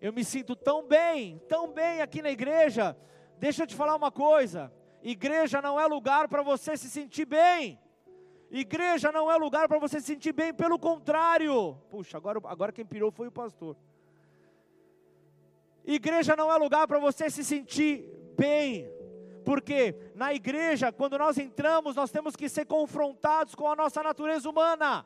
eu 0.00 0.12
me 0.12 0.24
sinto 0.24 0.56
tão 0.56 0.86
bem, 0.86 1.38
tão 1.48 1.72
bem 1.72 2.00
aqui 2.00 2.22
na 2.22 2.30
igreja. 2.30 2.96
Deixa 3.38 3.62
eu 3.62 3.66
te 3.66 3.74
falar 3.74 3.94
uma 3.94 4.10
coisa: 4.10 4.72
igreja 5.02 5.60
não 5.60 5.78
é 5.78 5.86
lugar 5.86 6.28
para 6.28 6.42
você 6.42 6.76
se 6.76 6.88
sentir 6.88 7.24
bem. 7.24 7.78
Igreja 8.50 9.10
não 9.10 9.30
é 9.30 9.36
lugar 9.36 9.66
para 9.66 9.78
você 9.78 9.98
se 10.00 10.06
sentir 10.06 10.32
bem, 10.32 10.52
pelo 10.52 10.78
contrário. 10.78 11.76
Puxa, 11.90 12.18
agora, 12.18 12.38
agora 12.44 12.72
quem 12.72 12.84
pirou 12.84 13.10
foi 13.10 13.28
o 13.28 13.32
pastor. 13.32 13.76
Igreja 15.84 16.36
não 16.36 16.52
é 16.52 16.56
lugar 16.56 16.86
para 16.86 16.98
você 16.98 17.28
se 17.30 17.42
sentir 17.42 18.04
bem, 18.36 18.86
porque 19.44 20.12
na 20.14 20.32
igreja, 20.32 20.92
quando 20.92 21.18
nós 21.18 21.38
entramos, 21.38 21.96
nós 21.96 22.10
temos 22.10 22.36
que 22.36 22.48
ser 22.48 22.66
confrontados 22.66 23.54
com 23.54 23.66
a 23.66 23.74
nossa 23.74 24.02
natureza 24.02 24.48
humana. 24.48 25.04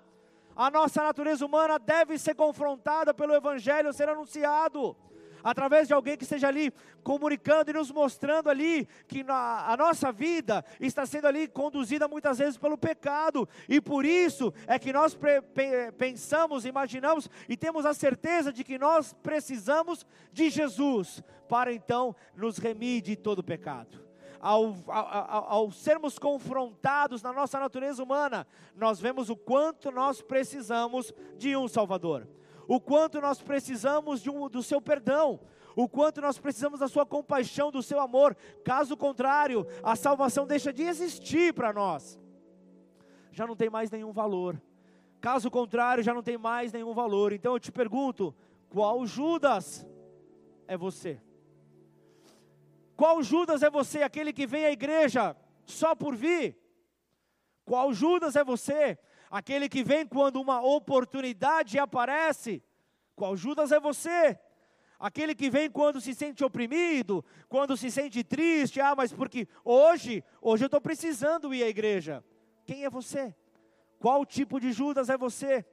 A 0.55 0.71
nossa 0.71 1.03
natureza 1.03 1.45
humana 1.47 1.79
deve 1.79 2.19
ser 2.19 2.35
confrontada 2.35 3.15
pelo 3.15 3.35
Evangelho 3.35 3.93
ser 3.93 4.09
anunciado 4.09 4.97
através 5.43 5.89
de 5.89 5.95
alguém 5.95 6.17
que 6.17 6.25
esteja 6.25 6.49
ali 6.49 6.73
comunicando 7.03 7.71
e 7.71 7.75
nos 7.75 7.91
mostrando 7.91 8.49
ali 8.51 8.89
que 9.07 9.25
a 9.29 9.77
nossa 9.79 10.11
vida 10.11 10.65
está 10.81 11.07
sendo 11.07 11.27
ali 11.27 11.47
conduzida 11.47 12.09
muitas 12.09 12.39
vezes 12.39 12.57
pelo 12.57 12.77
pecado, 12.77 13.49
e 13.69 13.81
por 13.81 14.05
isso 14.05 14.53
é 14.67 14.79
que 14.79 14.93
nós 14.93 15.17
pensamos, 15.97 16.65
imaginamos 16.65 17.31
e 17.49 17.57
temos 17.57 17.87
a 17.87 17.95
certeza 17.95 18.53
de 18.53 18.65
que 18.65 18.79
nós 18.79 19.13
precisamos 19.23 20.07
de 20.33 20.51
Jesus 20.51 21.23
para 21.49 21.73
então 21.73 22.15
nos 22.35 22.59
remir 22.59 23.03
de 23.03 23.17
todo 23.17 23.43
pecado. 23.43 24.05
Ao, 24.39 24.77
ao, 24.87 25.53
ao, 25.53 25.73
sermos 25.73 26.19
confrontados 26.19 27.23
na 27.23 27.33
nossa 27.33 27.59
natureza 27.59 28.03
humana, 28.03 28.47
nós 28.77 29.01
vemos 29.01 29.31
o 29.31 29.37
quanto 29.37 29.91
nós 29.91 30.21
precisamos 30.21 31.13
de 31.37 31.57
um 31.57 31.67
Salvador 31.67 32.29
o 32.69 32.81
quanto 32.81 33.21
nós 33.21 33.41
precisamos 33.41 34.21
de 34.21 34.31
um, 34.31 34.49
do 34.49 34.63
seu 34.63 34.81
perdão, 34.81 35.41
o 35.75 35.89
quanto 35.89 36.21
nós 36.21 36.39
precisamos 36.39 36.81
da 36.81 36.89
sua 36.89 37.05
compaixão, 37.05 37.71
do 37.71 37.83
seu 37.83 38.01
amor. 38.01 38.37
Caso 38.65 38.97
contrário, 38.97 39.67
a 39.83 39.95
salvação 39.95 40.47
deixa 40.47 40.73
de 40.73 40.83
existir 40.83 41.53
para 41.53 41.73
nós. 41.73 42.19
Já 43.31 43.47
não 43.47 43.55
tem 43.55 43.69
mais 43.69 43.91
nenhum 43.91 44.13
valor. 44.13 44.61
Caso 45.21 45.51
contrário, 45.51 46.03
já 46.03 46.15
não 46.15 46.23
tem 46.23 46.39
mais 46.39 46.73
nenhum 46.73 46.95
valor. 46.95 47.33
Então 47.33 47.53
eu 47.53 47.61
te 47.61 47.71
pergunto: 47.71 48.35
qual 48.69 49.05
Judas 49.07 49.87
é 50.67 50.77
você? 50.77 51.21
Qual 52.97 53.23
Judas 53.23 53.63
é 53.63 53.69
você, 53.69 54.03
aquele 54.03 54.33
que 54.33 54.47
vem 54.47 54.65
à 54.65 54.73
igreja 54.73 55.37
só 55.67 55.95
por 55.95 56.17
vir? 56.17 56.59
Qual 57.65 57.93
Judas 57.93 58.37
é 58.37 58.45
você, 58.45 58.99
aquele 59.31 59.69
que 59.69 59.83
vem 59.83 60.07
quando 60.07 60.41
uma 60.41 60.61
oportunidade 60.61 61.79
aparece. 61.79 62.63
Qual 63.15 63.37
Judas 63.37 63.73
é 63.73 63.81
você? 63.81 64.39
Aquele 64.99 65.35
que 65.35 65.51
vem 65.51 65.71
quando 65.71 66.01
se 66.01 66.15
sente 66.15 66.43
oprimido, 66.43 67.25
quando 67.49 67.77
se 67.77 67.91
sente 67.91 68.25
triste, 68.25 68.81
ah, 68.81 68.95
mas 68.97 69.13
porque 69.13 69.47
hoje, 69.65 70.25
hoje 70.41 70.65
eu 70.65 70.67
estou 70.67 70.81
precisando 70.81 71.53
ir 71.53 71.63
à 71.63 71.69
igreja. 71.69 72.25
Quem 72.65 72.85
é 72.85 72.91
você? 72.91 73.35
Qual 73.99 74.25
tipo 74.25 74.59
de 74.59 74.73
Judas 74.73 75.11
é 75.11 75.17
você? 75.17 75.65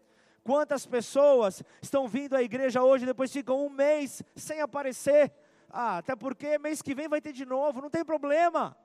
Quantas 0.44 0.86
pessoas 0.86 1.64
estão 1.82 2.08
vindo 2.08 2.36
à 2.36 2.44
igreja 2.44 2.84
hoje 2.84 3.04
e 3.04 3.08
depois 3.08 3.32
ficam 3.32 3.66
um 3.66 3.70
mês 3.70 4.22
sem 4.36 4.60
aparecer? 4.60 5.32
Ah, 5.70 5.98
até 5.98 6.16
porque 6.16 6.60
mês 6.60 6.82
que 6.82 6.94
vem 6.94 7.08
vai 7.08 7.22
ter 7.22 7.32
de 7.32 7.46
novo, 7.46 7.82
não 7.82 7.90
tem 7.90 8.04
problema 8.04 8.78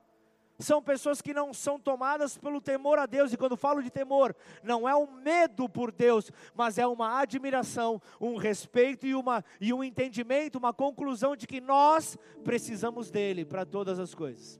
são 0.59 0.83
pessoas 0.83 1.21
que 1.21 1.33
não 1.33 1.53
são 1.53 1.79
tomadas 1.79 2.37
pelo 2.37 2.59
temor 2.59 2.99
a 2.99 3.05
Deus, 3.05 3.31
e 3.31 3.37
quando 3.37 3.55
falo 3.55 3.81
de 3.81 3.89
temor, 3.89 4.35
não 4.61 4.87
é 4.87 4.93
um 4.93 5.09
medo 5.09 5.69
por 5.69 5.89
Deus, 5.91 6.29
mas 6.53 6.77
é 6.77 6.85
uma 6.85 7.19
admiração, 7.19 8.01
um 8.19 8.35
respeito 8.35 9.07
e, 9.07 9.15
uma, 9.15 9.43
e 9.61 9.73
um 9.73 9.81
entendimento, 9.81 10.57
uma 10.57 10.73
conclusão 10.73 11.35
de 11.35 11.47
que 11.47 11.61
nós 11.61 12.17
precisamos 12.43 13.09
dele 13.09 13.45
para 13.45 13.65
todas 13.65 13.99
as 13.99 14.13
coisas. 14.13 14.59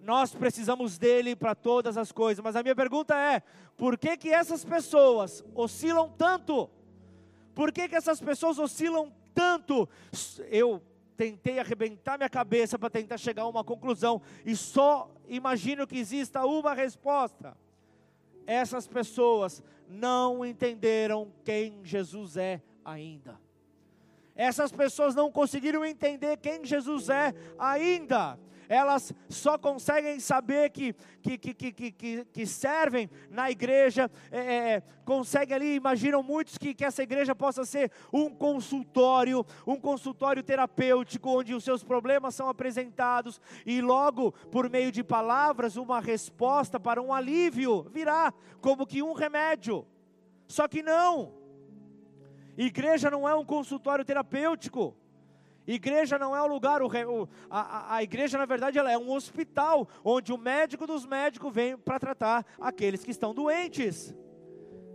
Nós 0.00 0.34
precisamos 0.34 0.96
dele 0.96 1.36
para 1.36 1.54
todas 1.54 1.98
as 1.98 2.10
coisas, 2.10 2.42
mas 2.42 2.56
a 2.56 2.62
minha 2.62 2.74
pergunta 2.74 3.14
é: 3.14 3.42
por 3.76 3.98
que, 3.98 4.16
que 4.16 4.30
essas 4.30 4.64
pessoas 4.64 5.44
oscilam 5.54 6.08
tanto? 6.16 6.70
Por 7.54 7.70
que, 7.70 7.86
que 7.86 7.94
essas 7.94 8.18
pessoas 8.18 8.58
oscilam 8.58 9.12
tanto? 9.34 9.86
Eu 10.50 10.82
tentei 11.20 11.58
arrebentar 11.58 12.16
minha 12.16 12.30
cabeça 12.30 12.78
para 12.78 12.88
tentar 12.88 13.18
chegar 13.18 13.42
a 13.42 13.46
uma 13.46 13.62
conclusão 13.62 14.22
e 14.42 14.56
só 14.56 15.14
imagino 15.28 15.86
que 15.86 15.98
exista 15.98 16.46
uma 16.46 16.72
resposta. 16.72 17.54
Essas 18.46 18.86
pessoas 18.86 19.62
não 19.86 20.42
entenderam 20.42 21.30
quem 21.44 21.84
Jesus 21.84 22.38
é 22.38 22.62
ainda. 22.82 23.38
Essas 24.34 24.72
pessoas 24.72 25.14
não 25.14 25.30
conseguiram 25.30 25.84
entender 25.84 26.38
quem 26.38 26.64
Jesus 26.64 27.10
é 27.10 27.34
ainda 27.58 28.38
elas 28.70 29.12
só 29.28 29.58
conseguem 29.58 30.20
saber 30.20 30.70
que, 30.70 30.94
que, 31.20 31.36
que, 31.36 31.54
que, 31.54 31.90
que, 31.90 32.24
que 32.24 32.46
servem 32.46 33.10
na 33.28 33.50
igreja, 33.50 34.08
é, 34.30 34.38
é, 34.38 34.70
é, 34.74 34.82
conseguem 35.04 35.56
ali, 35.56 35.74
imaginam 35.74 36.22
muitos 36.22 36.56
que, 36.56 36.72
que 36.72 36.84
essa 36.84 37.02
igreja 37.02 37.34
possa 37.34 37.64
ser 37.64 37.90
um 38.12 38.30
consultório, 38.30 39.44
um 39.66 39.74
consultório 39.74 40.40
terapêutico, 40.40 41.40
onde 41.40 41.52
os 41.52 41.64
seus 41.64 41.82
problemas 41.82 42.36
são 42.36 42.48
apresentados 42.48 43.40
e 43.66 43.80
logo, 43.80 44.30
por 44.52 44.70
meio 44.70 44.92
de 44.92 45.02
palavras, 45.02 45.76
uma 45.76 45.98
resposta 45.98 46.78
para 46.78 47.02
um 47.02 47.12
alívio 47.12 47.82
virá, 47.90 48.32
como 48.60 48.86
que 48.86 49.02
um 49.02 49.14
remédio. 49.14 49.84
Só 50.46 50.68
que 50.68 50.80
não. 50.80 51.34
Igreja 52.56 53.10
não 53.10 53.28
é 53.28 53.34
um 53.34 53.44
consultório 53.44 54.04
terapêutico. 54.04 54.96
Igreja 55.66 56.18
não 56.18 56.34
é 56.34 56.42
o 56.42 56.46
lugar, 56.46 56.82
o, 56.82 56.86
o, 56.86 57.28
a, 57.48 57.96
a 57.96 58.02
igreja 58.02 58.38
na 58.38 58.46
verdade 58.46 58.78
ela 58.78 58.90
é 58.90 58.98
um 58.98 59.10
hospital, 59.12 59.86
onde 60.04 60.32
o 60.32 60.38
médico 60.38 60.86
dos 60.86 61.06
médicos 61.06 61.52
vem 61.52 61.76
para 61.76 61.98
tratar 61.98 62.44
aqueles 62.60 63.04
que 63.04 63.10
estão 63.10 63.34
doentes. 63.34 64.14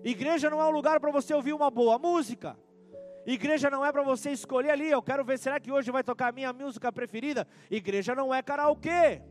Igreja 0.04 0.50
não 0.50 0.62
é 0.62 0.66
um 0.66 0.72
lugar 0.72 1.00
para 1.00 1.12
você 1.12 1.34
ouvir 1.34 1.54
uma 1.54 1.70
boa 1.70 1.98
música. 1.98 2.58
Igreja 3.26 3.72
não 3.72 3.84
é 3.84 3.92
para 3.92 4.04
você 4.04 4.32
escolher 4.32 4.70
ali, 4.70 4.90
eu 4.90 5.02
quero 5.02 5.24
ver, 5.24 5.40
será 5.40 5.60
que 5.60 5.72
hoje 5.72 5.92
vai 5.92 6.04
tocar 6.04 6.28
a 6.28 6.32
minha 6.32 6.54
música 6.54 6.92
preferida? 6.92 7.48
Igreja 7.72 8.14
não 8.14 8.34
é 8.34 8.42
karaokê. 8.44 9.22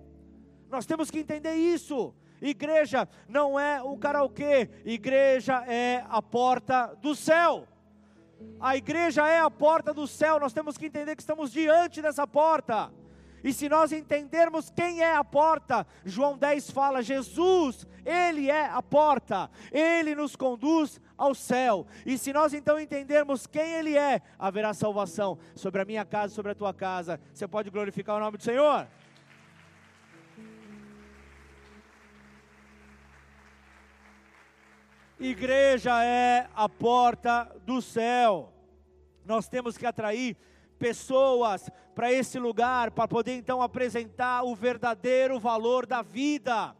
Nós 0.69 0.87
temos 0.87 1.11
que 1.11 1.21
entender 1.21 1.55
isso. 1.55 2.13
Igreja 2.43 3.09
não 3.29 3.59
é 3.59 3.83
um 3.83 3.97
karaokê, 3.97 4.69
igreja 4.85 5.65
é 5.67 6.05
a 6.09 6.21
porta 6.21 6.95
do 7.01 7.15
céu. 7.15 7.69
A 8.61 8.77
igreja 8.77 9.27
é 9.29 9.41
a 9.41 9.51
porta 9.51 9.93
do 9.93 10.07
céu, 10.07 10.41
nós 10.41 10.53
temos 10.53 10.77
que 10.77 10.87
entender 10.87 11.15
que 11.15 11.23
estamos 11.23 11.53
diante 11.53 12.01
dessa 12.01 12.27
porta. 12.27 12.91
E 13.45 13.53
se 13.53 13.69
nós 13.69 13.93
entendermos 13.93 14.71
quem 14.71 15.03
é 15.03 15.15
a 15.15 15.23
porta, 15.23 15.87
João 16.03 16.39
10 16.39 16.71
fala: 16.71 17.03
Jesus, 17.03 17.87
Ele 18.05 18.49
é 18.49 18.65
a 18.65 18.83
porta, 18.83 19.51
Ele 19.71 20.15
nos 20.15 20.35
conduz 20.35 20.99
ao 21.17 21.35
céu. 21.35 21.87
E 22.07 22.17
se 22.17 22.33
nós 22.33 22.55
então 22.55 22.81
entendermos 22.81 23.47
quem 23.47 23.75
Ele 23.75 23.99
é, 23.99 24.23
haverá 24.39 24.73
salvação 24.73 25.39
sobre 25.55 25.83
a 25.83 25.85
minha 25.85 26.07
casa, 26.07 26.35
sobre 26.35 26.53
a 26.53 26.55
tua 26.55 26.73
casa. 26.73 27.21
Você 27.35 27.47
pode 27.47 27.69
glorificar 27.69 28.17
o 28.17 28.21
nome 28.21 28.39
do 28.39 28.43
Senhor? 28.43 28.89
Igreja 35.19 36.05
é 36.05 36.49
a 36.55 36.69
porta 36.69 37.51
do 37.65 37.81
céu. 37.81 38.53
Nós 39.25 39.49
temos 39.49 39.79
que 39.79 39.87
atrair 39.87 40.37
pessoas 40.79 41.71
para 41.95 42.13
esse 42.13 42.39
lugar, 42.39 42.91
para 42.91 43.07
poder 43.07 43.37
então 43.37 43.63
apresentar 43.63 44.43
o 44.43 44.55
verdadeiro 44.55 45.39
valor 45.39 45.87
da 45.87 46.03
vida. 46.03 46.75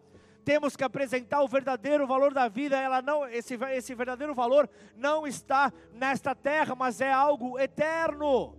Temos 0.45 0.77
que 0.77 0.85
apresentar 0.85 1.43
o 1.43 1.49
verdadeiro 1.49 2.07
valor 2.07 2.35
da 2.35 2.49
vida. 2.49 2.77
Ela 2.77 3.01
não, 3.01 3.27
esse, 3.27 3.55
esse 3.55 3.95
verdadeiro 3.95 4.35
valor 4.35 4.69
não 4.97 5.27
está 5.27 5.73
nesta 5.93 6.35
terra, 6.35 6.75
mas 6.75 7.01
é 7.01 7.13
algo 7.13 7.59
eterno. 7.59 8.57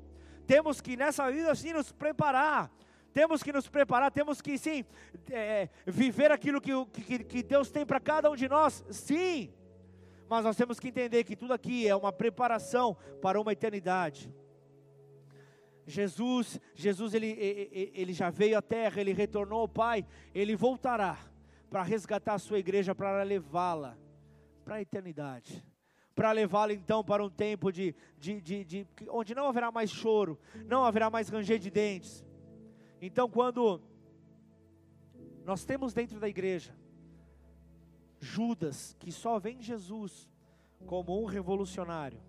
Temos 0.47 0.79
que 0.79 0.95
nessa 0.95 1.29
vida 1.29 1.53
sim 1.53 1.73
nos 1.73 1.91
preparar 1.91 2.71
temos 3.15 3.41
que 3.41 3.53
nos 3.53 3.69
preparar, 3.69 4.11
temos 4.11 4.41
que 4.41 4.57
sim 4.57 4.83
é, 5.31 5.69
viver 5.87 6.33
aquilo 6.33 6.59
que, 6.59 6.73
que, 6.87 7.23
que 7.23 7.43
Deus 7.43 7.71
tem 7.71 7.85
para 7.85 7.97
cada 7.97 8.29
um 8.29 8.35
de 8.35 8.49
nós, 8.49 8.83
sim, 8.89 9.53
mas 10.27 10.43
nós 10.43 10.55
temos 10.55 10.79
que 10.79 10.87
entender 10.87 11.23
que 11.23 11.35
tudo 11.35 11.53
aqui 11.53 11.87
é 11.87 11.95
uma 11.95 12.11
preparação 12.11 12.97
para 13.21 13.39
uma 13.39 13.51
eternidade. 13.51 14.33
Jesus, 15.87 16.59
Jesus 16.73 17.13
ele, 17.13 17.27
ele 17.93 18.11
já 18.11 18.29
veio 18.29 18.57
à 18.57 18.61
terra, 18.61 18.99
ele 18.99 19.13
retornou 19.13 19.59
ao 19.59 19.67
Pai, 19.67 20.05
ele 20.33 20.55
voltará 20.55 21.17
para 21.69 21.83
resgatar 21.83 22.33
a 22.33 22.39
sua 22.39 22.57
igreja, 22.57 22.95
para 22.95 23.21
levá-la 23.23 23.97
para 24.63 24.75
a 24.75 24.81
eternidade, 24.81 25.63
para 26.15 26.31
levá-lo 26.31 26.71
então 26.71 27.03
para 27.03 27.23
um 27.23 27.29
tempo 27.29 27.71
de, 27.71 27.93
de, 28.17 28.41
de, 28.41 28.63
de, 28.63 28.87
onde 29.09 29.35
não 29.35 29.47
haverá 29.47 29.71
mais 29.71 29.91
choro, 29.91 30.39
não 30.65 30.83
haverá 30.83 31.07
mais 31.09 31.29
ranger 31.29 31.59
de 31.59 31.69
dentes. 31.69 32.25
Então, 32.99 33.29
quando 33.29 33.79
nós 35.43 35.63
temos 35.63 35.93
dentro 35.93 36.19
da 36.19 36.27
igreja 36.27 36.75
Judas, 38.25 38.95
que 38.99 39.11
só 39.11 39.37
vê 39.39 39.55
Jesus 39.59 40.27
como 40.85 41.21
um 41.21 41.25
revolucionário, 41.25 42.19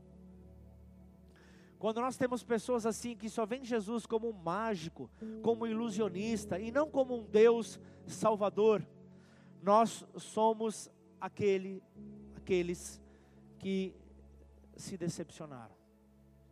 quando 1.78 2.00
nós 2.00 2.16
temos 2.16 2.42
pessoas 2.42 2.86
assim 2.86 3.16
que 3.16 3.28
só 3.28 3.44
veem 3.44 3.64
Jesus 3.64 4.06
como 4.06 4.28
um 4.28 4.32
mágico, 4.32 5.10
como 5.42 5.64
um 5.64 5.66
ilusionista 5.66 6.58
e 6.58 6.70
não 6.70 6.90
como 6.90 7.16
um 7.16 7.24
Deus 7.24 7.80
salvador, 8.06 8.86
nós 9.62 10.06
somos 10.16 10.90
aquele, 11.20 11.82
aqueles 12.36 13.00
que 13.58 13.94
se 14.76 14.96
decepcionaram. 14.96 15.74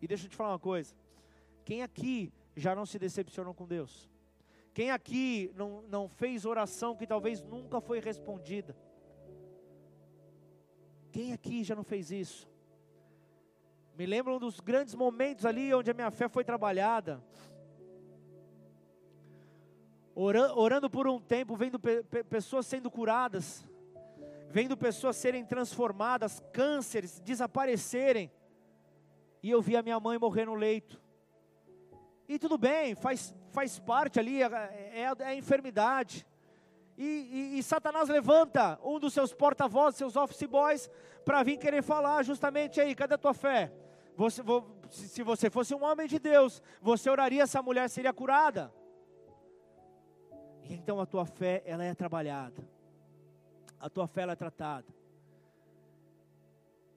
E 0.01 0.07
deixa 0.07 0.27
eu 0.27 0.31
te 0.31 0.37
falar 0.37 0.53
uma 0.53 0.59
coisa: 0.59 0.95
quem 1.65 1.83
aqui 1.83 2.33
já 2.57 2.75
não 2.75 2.85
se 2.85 2.99
decepcionou 2.99 3.55
com 3.55 3.67
Deus? 3.67 4.11
Quem 4.75 4.91
aqui 4.91 5.53
não, 5.55 5.83
não 5.83 6.09
fez 6.09 6.45
oração 6.45 6.97
que 6.97 7.07
talvez 7.07 7.43
nunca 7.43 7.81
foi 7.81 8.01
respondida? 8.01 8.77
Quem 11.15 11.33
aqui 11.33 11.63
já 11.63 11.77
não 11.77 11.85
fez 11.85 12.11
isso? 12.11 12.49
Me 13.97 14.05
lembro 14.05 14.35
um 14.35 14.41
dos 14.41 14.59
grandes 14.59 14.97
momentos 14.97 15.47
ali 15.47 15.73
onde 15.73 15.89
a 15.89 15.95
minha 15.95 16.11
fé 16.11 16.29
foi 16.29 16.43
trabalhada. 16.43 17.23
Orando, 20.13 20.91
por 20.91 21.07
um 21.07 21.21
tempo, 21.21 21.57
vendo 21.57 21.79
pe 21.79 22.03
pessoas 22.25 22.67
sendo 22.67 22.91
curadas 22.91 23.65
vendo 24.55 24.77
pessoas 24.77 25.17
serem 25.17 25.45
transformadas, 25.45 26.41
cânceres 26.53 27.19
desaparecerem. 27.19 28.31
E 29.43 29.51
eu 29.51 29.61
vi 29.61 29.77
a 29.77 29.83
minha 29.83 29.99
mãe 29.99 30.17
morrer 30.17 30.45
no 30.45 30.55
leito. 30.55 31.03
E 32.29 32.39
tudo 32.39 32.57
bem, 32.57 32.95
faz, 32.95 33.35
faz 33.51 33.81
parte 33.81 34.21
ali, 34.21 34.45
é, 34.45 34.47
é, 34.47 35.13
é 35.19 35.25
a 35.25 35.35
enfermidade. 35.35 36.25
E, 36.97 37.03
e, 37.05 37.59
e, 37.59 37.63
Satanás 37.63 38.09
levanta 38.09 38.79
um 38.83 39.01
dos 39.01 39.13
seus 39.13 39.35
porta-vozes, 39.35 39.99
seus 39.99 40.17
office 40.17 40.47
boys, 40.47 40.89
para 41.25 41.43
vir 41.43 41.57
querer 41.57 41.83
falar 41.83 42.23
justamente 42.23 42.81
aí, 42.81 42.95
cadê 42.95 43.15
a 43.15 43.19
tua 43.19 43.35
fé? 43.35 43.73
Você, 44.17 44.43
se 44.91 45.23
você 45.25 45.51
fosse 45.51 45.75
um 45.75 45.83
homem 45.83 46.07
de 46.07 46.21
Deus, 46.21 46.63
você 46.81 47.11
oraria, 47.11 47.43
essa 47.43 47.61
mulher 47.61 47.91
seria 47.91 48.13
curada. 48.13 48.73
E 50.63 50.73
então 50.75 51.01
a 51.01 51.07
tua 51.07 51.27
fé, 51.27 51.63
ela 51.67 51.83
é 51.85 51.95
trabalhada 51.95 52.75
a 53.85 53.91
tua 53.91 54.07
fé 54.07 54.23
é 54.23 54.35
tratada. 54.35 54.87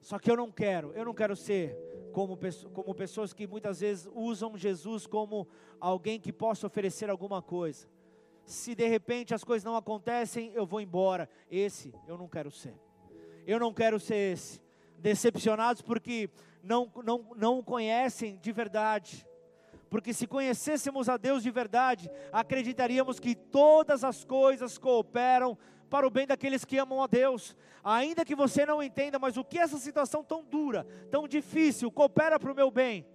Só 0.00 0.18
que 0.18 0.30
eu 0.30 0.36
não 0.38 0.50
quero, 0.50 0.90
eu 0.92 1.04
não 1.04 1.12
quero 1.12 1.36
ser 1.36 1.76
como, 2.14 2.38
como 2.72 2.94
pessoas 2.94 3.34
que 3.34 3.46
muitas 3.46 3.80
vezes 3.80 4.08
usam 4.14 4.56
Jesus 4.56 5.06
como 5.06 5.46
alguém 5.78 6.18
que 6.18 6.32
possa 6.32 6.66
oferecer 6.66 7.10
alguma 7.10 7.42
coisa. 7.42 7.86
Se 8.48 8.74
de 8.74 8.88
repente 8.88 9.34
as 9.34 9.44
coisas 9.44 9.62
não 9.62 9.76
acontecem, 9.76 10.50
eu 10.54 10.64
vou 10.64 10.80
embora. 10.80 11.28
Esse 11.50 11.94
eu 12.06 12.16
não 12.16 12.26
quero 12.26 12.50
ser. 12.50 12.74
Eu 13.46 13.60
não 13.60 13.74
quero 13.74 14.00
ser 14.00 14.32
esse. 14.32 14.58
Decepcionados 14.96 15.82
porque 15.82 16.30
não, 16.62 16.90
não, 17.04 17.26
não 17.36 17.62
conhecem 17.62 18.38
de 18.38 18.50
verdade. 18.50 19.26
Porque 19.90 20.14
se 20.14 20.26
conhecêssemos 20.26 21.10
a 21.10 21.18
Deus 21.18 21.42
de 21.42 21.50
verdade, 21.50 22.10
acreditaríamos 22.32 23.20
que 23.20 23.34
todas 23.34 24.02
as 24.02 24.24
coisas 24.24 24.78
cooperam 24.78 25.56
para 25.90 26.06
o 26.06 26.10
bem 26.10 26.26
daqueles 26.26 26.64
que 26.64 26.78
amam 26.78 27.02
a 27.02 27.06
Deus. 27.06 27.54
Ainda 27.84 28.24
que 28.24 28.34
você 28.34 28.64
não 28.64 28.82
entenda, 28.82 29.18
mas 29.18 29.36
o 29.36 29.44
que 29.44 29.58
essa 29.58 29.76
situação 29.76 30.24
tão 30.24 30.42
dura, 30.42 30.86
tão 31.10 31.28
difícil, 31.28 31.90
coopera 31.90 32.40
para 32.40 32.50
o 32.50 32.56
meu 32.56 32.70
bem, 32.70 33.06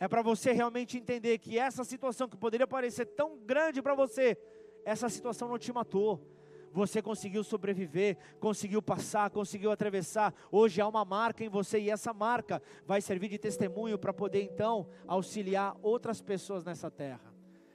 é 0.00 0.08
para 0.08 0.22
você 0.22 0.50
realmente 0.52 0.96
entender 0.96 1.36
que 1.38 1.58
essa 1.58 1.84
situação 1.84 2.26
que 2.26 2.36
poderia 2.36 2.66
parecer 2.66 3.04
tão 3.04 3.38
grande 3.44 3.82
para 3.82 3.94
você, 3.94 4.36
essa 4.82 5.10
situação 5.10 5.46
não 5.46 5.58
te 5.58 5.70
matou. 5.72 6.26
Você 6.72 7.02
conseguiu 7.02 7.44
sobreviver, 7.44 8.16
conseguiu 8.38 8.80
passar, 8.80 9.28
conseguiu 9.28 9.70
atravessar. 9.70 10.32
Hoje 10.50 10.80
há 10.80 10.88
uma 10.88 11.04
marca 11.04 11.44
em 11.44 11.48
você 11.50 11.80
e 11.80 11.90
essa 11.90 12.14
marca 12.14 12.62
vai 12.86 13.02
servir 13.02 13.28
de 13.28 13.38
testemunho 13.38 13.98
para 13.98 14.12
poder 14.12 14.42
então 14.42 14.88
auxiliar 15.06 15.76
outras 15.82 16.22
pessoas 16.22 16.64
nessa 16.64 16.90
terra. 16.90 17.34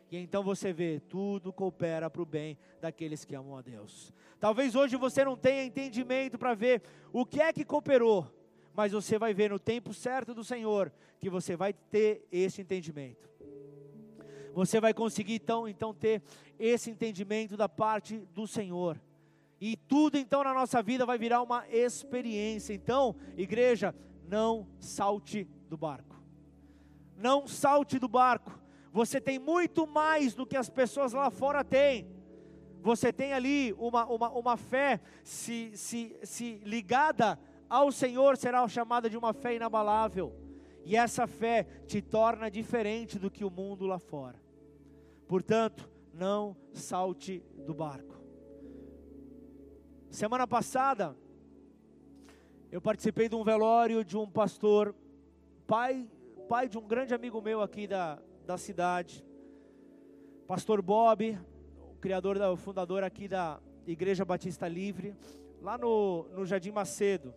E 0.09 0.17
então 0.17 0.43
você 0.43 0.73
vê, 0.73 0.99
tudo 1.01 1.53
coopera 1.53 2.09
para 2.09 2.21
o 2.21 2.26
bem 2.26 2.57
daqueles 2.82 3.23
que 3.26 3.36
amam 3.36 3.57
a 3.57 3.61
Deus. 3.61 4.13
Talvez 4.39 4.73
hoje 4.76 4.95
você 4.95 5.23
não 5.26 5.36
tenha 5.36 5.63
entendimento 5.65 6.39
para 6.39 6.55
ver 6.55 6.82
o 7.11 7.26
que 7.26 7.41
é 7.41 7.51
que 7.51 7.65
cooperou, 7.65 8.26
mas 8.76 8.91
você 8.91 9.17
vai 9.17 9.34
ver 9.34 9.49
no 9.49 9.59
tempo 9.59 9.93
certo 9.93 10.34
do 10.34 10.43
Senhor 10.43 10.91
que 11.19 11.30
você 11.30 11.55
vai 11.55 11.73
ter 11.73 12.28
esse 12.32 12.61
entendimento. 12.61 13.30
Você 14.53 14.80
vai 14.80 14.93
conseguir 14.93 15.36
então, 15.36 15.67
então 15.67 15.93
ter 15.93 16.21
esse 16.59 16.89
entendimento 16.89 17.57
da 17.57 17.67
parte 17.67 18.17
do 18.34 18.47
Senhor. 18.47 18.99
E 19.59 19.76
tudo 19.76 20.17
então 20.17 20.43
na 20.43 20.53
nossa 20.53 20.82
vida 20.82 21.05
vai 21.05 21.17
virar 21.17 21.41
uma 21.41 21.67
experiência. 21.69 22.73
Então, 22.73 23.15
igreja, 23.38 23.95
não 24.28 24.67
salte 24.80 25.47
do 25.69 25.78
barco. 25.78 26.15
Não 27.17 27.47
salte 27.47 27.97
do 27.97 28.07
barco 28.07 28.65
você 28.95 29.19
tem 29.19 29.38
muito 29.38 29.86
mais 29.86 30.34
do 30.34 30.45
que 30.45 30.55
as 30.55 30.69
pessoas 30.69 31.11
lá 31.11 31.30
fora 31.30 31.65
têm. 31.65 32.07
Você 32.82 33.11
tem 33.11 33.34
ali 33.34 33.73
uma, 33.73 34.05
uma, 34.05 34.30
uma 34.30 34.55
fé, 34.55 35.01
se, 35.21 35.73
se, 35.76 36.15
se 36.23 36.61
ligada 36.63 37.38
ao 37.70 37.91
Senhor, 37.91 38.38
será 38.38 38.68
chamada 38.68 39.09
de 39.09 39.18
uma 39.18 39.34
fé 39.34 39.55
inabalável. 39.55 40.34
E 40.84 40.95
essa 40.95 41.26
fé 41.26 41.63
te 41.88 42.01
torna 42.01 42.49
diferente 42.49 43.18
do 43.18 43.32
que 43.32 43.43
o 43.43 43.49
mundo 43.49 43.86
lá 43.88 43.97
fora. 43.97 44.39
Portanto, 45.28 45.89
não 46.13 46.55
salte 46.72 47.43
do 47.66 47.74
barco. 47.74 48.16
Semana 50.09 50.47
passada, 50.47 51.18
eu 52.72 52.80
participei 52.80 53.28
de 53.28 53.36
um 53.36 53.43
velório 53.43 54.03
de 54.03 54.16
um 54.16 54.30
pastor, 54.30 54.95
pai, 55.66 56.07
pai 56.47 56.70
de 56.70 56.78
um 56.78 56.88
grande 56.88 57.13
amigo 57.13 57.41
meu 57.41 57.61
aqui 57.61 57.88
da, 57.88 58.22
da 58.45 58.57
cidade. 58.57 59.26
Pastor 60.47 60.82
Bob, 60.82 61.38
o 61.80 61.95
criador, 61.95 62.38
o 62.38 62.55
fundador 62.55 63.03
aqui 63.03 63.28
da 63.28 63.59
Igreja 63.88 64.24
Batista 64.24 64.68
Livre, 64.68 65.16
lá 65.61 65.78
no, 65.78 66.28
no 66.30 66.45
Jardim 66.45 66.72
Macedo. 66.72 67.34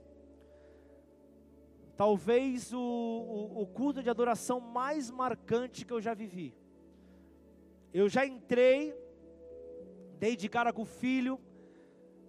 Talvez 1.99 2.73
o, 2.73 2.79
o, 2.79 3.63
o 3.63 3.67
culto 3.67 4.05
de 4.05 4.09
adoração 4.09 4.61
mais 4.61 5.11
marcante 5.11 5.85
que 5.85 5.93
eu 5.93 6.01
já 6.01 6.15
vivi. 6.15 6.55
Eu 7.93 8.09
já 8.09 8.25
entrei, 8.25 8.95
dei 10.17 10.37
de 10.37 10.49
cara 10.49 10.73
com 10.73 10.83
o 10.83 10.85
filho, 10.85 11.41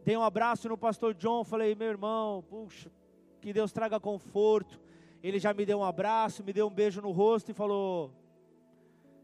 dei 0.03 0.17
um 0.17 0.23
abraço 0.23 0.67
no 0.67 0.75
pastor 0.75 1.13
John, 1.13 1.43
falei, 1.43 1.75
meu 1.75 1.87
irmão, 1.87 2.43
puxa, 2.49 2.91
que 3.39 3.53
Deus 3.53 3.71
traga 3.71 3.99
conforto. 3.99 4.81
Ele 5.21 5.37
já 5.37 5.53
me 5.53 5.63
deu 5.67 5.77
um 5.77 5.83
abraço, 5.83 6.43
me 6.43 6.51
deu 6.51 6.65
um 6.65 6.73
beijo 6.73 6.99
no 6.99 7.11
rosto 7.11 7.51
e 7.51 7.53
falou: 7.53 8.11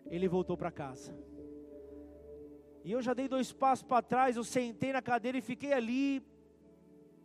ele 0.05 0.27
voltou 0.27 0.55
para 0.55 0.69
casa. 0.69 1.17
E 2.83 2.91
eu 2.91 3.01
já 3.01 3.15
dei 3.15 3.27
dois 3.27 3.51
passos 3.51 3.81
para 3.81 4.03
trás, 4.03 4.37
eu 4.37 4.43
sentei 4.43 4.93
na 4.93 5.01
cadeira 5.01 5.39
e 5.39 5.41
fiquei 5.41 5.73
ali, 5.73 6.21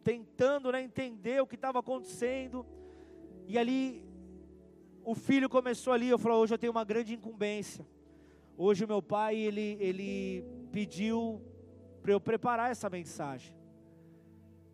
tentando 0.03 0.73
né, 0.73 0.81
entender 0.81 1.43
o 1.43 1.47
que 1.47 1.57
estava 1.57 1.81
acontecendo. 1.81 2.64
E 3.51 3.59
ali, 3.59 4.01
o 5.05 5.12
filho 5.12 5.48
começou 5.48 5.92
ali, 5.92 6.09
eu 6.09 6.18
falei, 6.20 6.38
hoje 6.38 6.55
eu 6.55 6.59
tenho 6.59 6.70
uma 6.70 6.84
grande 6.84 7.14
incumbência. 7.14 7.84
Hoje 8.57 8.84
o 8.84 8.88
meu 8.88 9.03
pai, 9.03 9.34
ele, 9.36 9.76
ele 9.80 10.44
pediu 10.70 11.42
para 12.01 12.12
eu 12.12 12.20
preparar 12.20 12.70
essa 12.70 12.88
mensagem. 12.88 13.53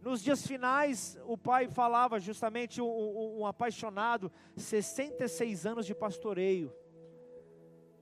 Nos 0.03 0.23
dias 0.23 0.47
finais, 0.47 1.19
o 1.25 1.39
pai 1.39 1.69
falava 1.69 2.21
justamente 2.21 2.83
um, 2.83 2.87
um, 2.87 3.41
um 3.41 3.47
apaixonado, 3.47 4.31
66 4.57 5.65
anos 5.65 5.87
de 5.87 5.95
pastoreio 5.95 6.71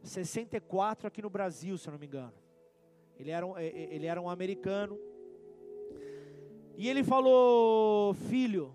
64 0.03 1.07
aqui 1.07 1.23
no 1.23 1.31
Brasil, 1.31 1.79
se 1.79 1.89
eu 1.89 1.93
não 1.93 2.01
me 2.01 2.07
engano. 2.07 2.35
Ele 3.17 3.31
era 3.31 3.47
um, 3.47 3.57
é, 3.57 3.65
é, 3.67 3.95
ele 3.95 4.07
era 4.07 4.21
um 4.21 4.29
americano. 4.29 4.99
E 6.77 6.89
ele 6.89 7.05
falou: 7.05 8.13
Filho, 8.13 8.75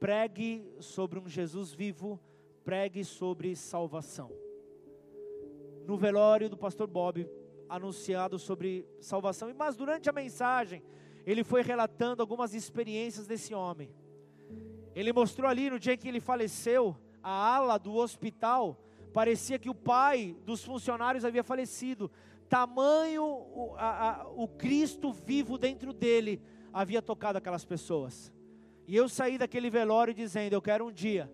pregue 0.00 0.66
sobre 0.80 1.20
um 1.20 1.28
Jesus 1.28 1.72
vivo, 1.72 2.18
pregue 2.64 3.04
sobre 3.04 3.54
salvação. 3.54 4.32
No 5.86 5.96
velório 5.96 6.48
do 6.48 6.56
pastor 6.56 6.88
Bob, 6.88 7.28
anunciado 7.68 8.38
sobre 8.38 8.84
salvação. 8.98 9.54
Mas 9.56 9.76
durante 9.76 10.10
a 10.10 10.12
mensagem, 10.12 10.82
ele 11.24 11.44
foi 11.44 11.62
relatando 11.62 12.22
algumas 12.22 12.54
experiências 12.54 13.26
desse 13.26 13.54
homem. 13.54 13.94
Ele 14.94 15.12
mostrou 15.12 15.48
ali 15.48 15.70
no 15.70 15.78
dia 15.78 15.96
que 15.96 16.08
ele 16.08 16.18
faleceu, 16.18 16.96
a 17.22 17.54
ala 17.54 17.78
do 17.78 17.94
hospital 17.94 18.76
Parecia 19.12 19.58
que 19.58 19.68
o 19.68 19.74
pai 19.74 20.36
dos 20.44 20.64
funcionários 20.64 21.24
havia 21.24 21.42
falecido. 21.42 22.10
Tamanho 22.48 23.24
o, 23.24 23.74
a, 23.76 24.22
a, 24.22 24.28
o 24.28 24.46
Cristo 24.48 25.12
vivo 25.12 25.58
dentro 25.58 25.92
dele 25.92 26.40
havia 26.72 27.02
tocado 27.02 27.38
aquelas 27.38 27.64
pessoas. 27.64 28.32
E 28.90 28.96
eu 28.96 29.08
saí 29.08 29.38
daquele 29.38 29.70
velório 29.70 30.12
dizendo: 30.12 30.52
Eu 30.52 30.60
quero 30.60 30.84
um 30.84 30.90
dia, 30.90 31.32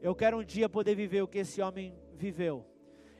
eu 0.00 0.14
quero 0.14 0.38
um 0.38 0.42
dia 0.42 0.66
poder 0.66 0.94
viver 0.94 1.20
o 1.20 1.28
que 1.28 1.40
esse 1.40 1.60
homem 1.60 1.94
viveu. 2.14 2.64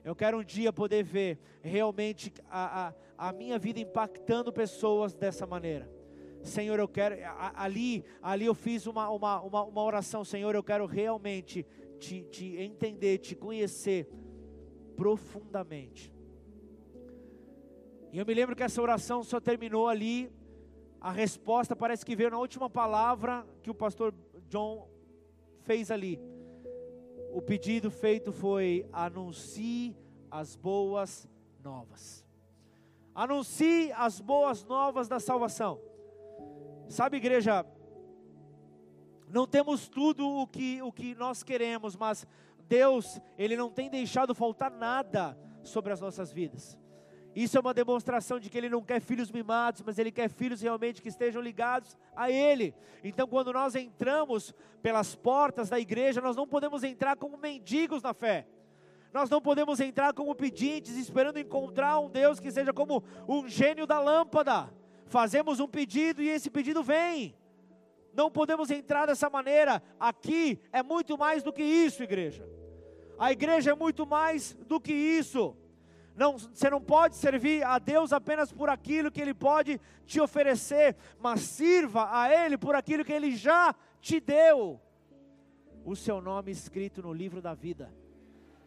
Eu 0.03 0.17
quero 0.17 0.39
um 0.39 0.43
dia 0.43 0.73
poder 0.73 1.03
ver 1.03 1.39
realmente 1.61 2.33
a, 2.49 2.95
a, 3.19 3.29
a 3.29 3.33
minha 3.35 3.59
vida 3.59 3.79
impactando 3.79 4.51
pessoas 4.51 5.15
dessa 5.15 5.47
maneira. 5.47 5.93
Senhor, 6.43 6.79
eu 6.79 6.89
quero, 6.89 7.17
ali, 7.55 8.03
ali 8.23 8.47
eu 8.47 8.55
fiz 8.55 8.87
uma, 8.87 9.11
uma, 9.11 9.43
uma, 9.43 9.65
uma 9.65 9.83
oração, 9.83 10.25
Senhor, 10.25 10.55
eu 10.55 10.63
quero 10.63 10.87
realmente 10.87 11.67
te, 11.99 12.23
te 12.31 12.57
entender, 12.57 13.19
te 13.19 13.37
conhecer 13.37 14.09
profundamente. 14.97 16.11
E 18.11 18.19
eu 18.19 18.25
me 18.25 18.33
lembro 18.33 18.57
que 18.57 18.63
essa 18.63 18.81
oração 18.81 19.23
só 19.23 19.39
terminou 19.39 19.87
ali, 19.87 20.33
a 21.01 21.11
resposta 21.11 21.75
parece 21.75 22.05
que 22.05 22.15
veio 22.15 22.31
na 22.31 22.39
última 22.39 22.69
palavra 22.69 23.47
que 23.63 23.71
o 23.71 23.75
pastor 23.75 24.15
John 24.49 24.87
fez 25.63 25.91
ali. 25.91 26.21
O 27.33 27.41
pedido 27.41 27.91
feito 27.91 28.33
foi: 28.33 28.87
anuncie 28.93 29.97
as 30.31 30.57
boas 30.57 31.29
novas. 31.63 32.25
Anuncie 33.15 33.93
as 33.93 34.21
boas 34.21 34.65
novas 34.65 35.09
da 35.09 35.19
salvação. 35.19 35.81
Sabe, 36.89 37.17
igreja, 37.17 37.65
não 39.29 39.47
temos 39.47 39.89
tudo 39.89 40.29
o 40.29 40.47
que, 40.47 40.83
o 40.83 40.93
que 40.93 41.15
nós 41.15 41.43
queremos, 41.43 41.97
mas 41.97 42.27
Deus, 42.69 43.21
Ele 43.39 43.57
não 43.57 43.71
tem 43.71 43.89
deixado 43.89 44.35
faltar 44.35 44.71
nada 44.71 45.39
sobre 45.63 45.93
as 45.93 46.01
nossas 46.01 46.33
vidas. 46.33 46.80
Isso 47.35 47.57
é 47.57 47.61
uma 47.61 47.73
demonstração 47.73 48.41
de 48.41 48.51
que 48.51 48.59
Ele 48.59 48.69
não 48.69 48.83
quer 48.83 49.01
filhos 49.01 49.31
mimados, 49.31 49.83
mas 49.85 49.99
Ele 49.99 50.11
quer 50.11 50.29
filhos 50.29 50.61
realmente 50.61 51.01
que 51.01 51.09
estejam 51.09 51.41
ligados 51.41 51.97
a 52.15 52.31
Ele. 52.31 52.75
Então, 53.05 53.27
quando 53.27 53.53
nós 53.53 53.75
entramos 53.75 54.55
pelas 54.83 55.15
portas 55.15 55.69
da 55.69 55.79
igreja, 55.79 56.21
nós 56.21 56.37
não 56.37 56.47
podemos 56.47 56.83
entrar 56.83 57.17
como 57.17 57.37
mendigos 57.37 58.03
na 58.03 58.13
fé. 58.13 58.47
Nós 59.13 59.29
não 59.31 59.41
podemos 59.41 59.81
entrar 59.81 60.13
como 60.13 60.35
pedintes, 60.35 60.97
esperando 60.97 61.39
encontrar 61.39 61.99
um 61.99 62.09
Deus 62.09 62.39
que 62.39 62.51
seja 62.51 62.73
como 62.73 63.03
um 63.29 63.49
gênio 63.49 63.87
da 63.87 64.01
lâmpada 64.01 64.71
fazemos 65.11 65.59
um 65.59 65.67
pedido 65.67 66.23
e 66.23 66.29
esse 66.29 66.49
pedido 66.49 66.83
vem. 66.83 67.35
Não 68.15 68.31
podemos 68.31 68.71
entrar 68.71 69.07
dessa 69.07 69.29
maneira. 69.29 69.83
Aqui 69.99 70.59
é 70.73 70.83
muito 70.83 71.19
mais 71.19 71.43
do 71.43 71.53
que 71.53 71.63
isso, 71.63 72.03
igreja. 72.03 72.49
A 73.19 73.33
igreja 73.33 73.73
é 73.73 73.75
muito 73.75 74.07
mais 74.07 74.55
do 74.67 74.81
que 74.81 74.93
isso. 74.93 75.57
Não, 76.17 76.37
você 76.37 76.69
não 76.69 76.81
pode 76.81 77.17
servir 77.17 77.65
a 77.65 77.79
Deus 77.79 78.13
apenas 78.13 78.53
por 78.53 78.69
aquilo 78.69 79.11
que 79.11 79.21
Ele 79.21 79.35
pode 79.35 79.81
te 80.05 80.21
oferecer, 80.21 80.97
mas 81.19 81.41
sirva 81.41 82.09
a 82.11 82.33
Ele 82.33 82.59
por 82.59 82.75
aquilo 82.75 83.05
que 83.05 83.13
Ele 83.13 83.35
já 83.35 83.75
te 84.01 84.21
deu. 84.21 84.81
O 85.85 85.97
seu 85.97 86.21
nome 86.21 86.51
escrito 86.51 87.03
no 87.03 87.13
livro 87.13 87.41
da 87.41 87.55
vida. 87.55 87.93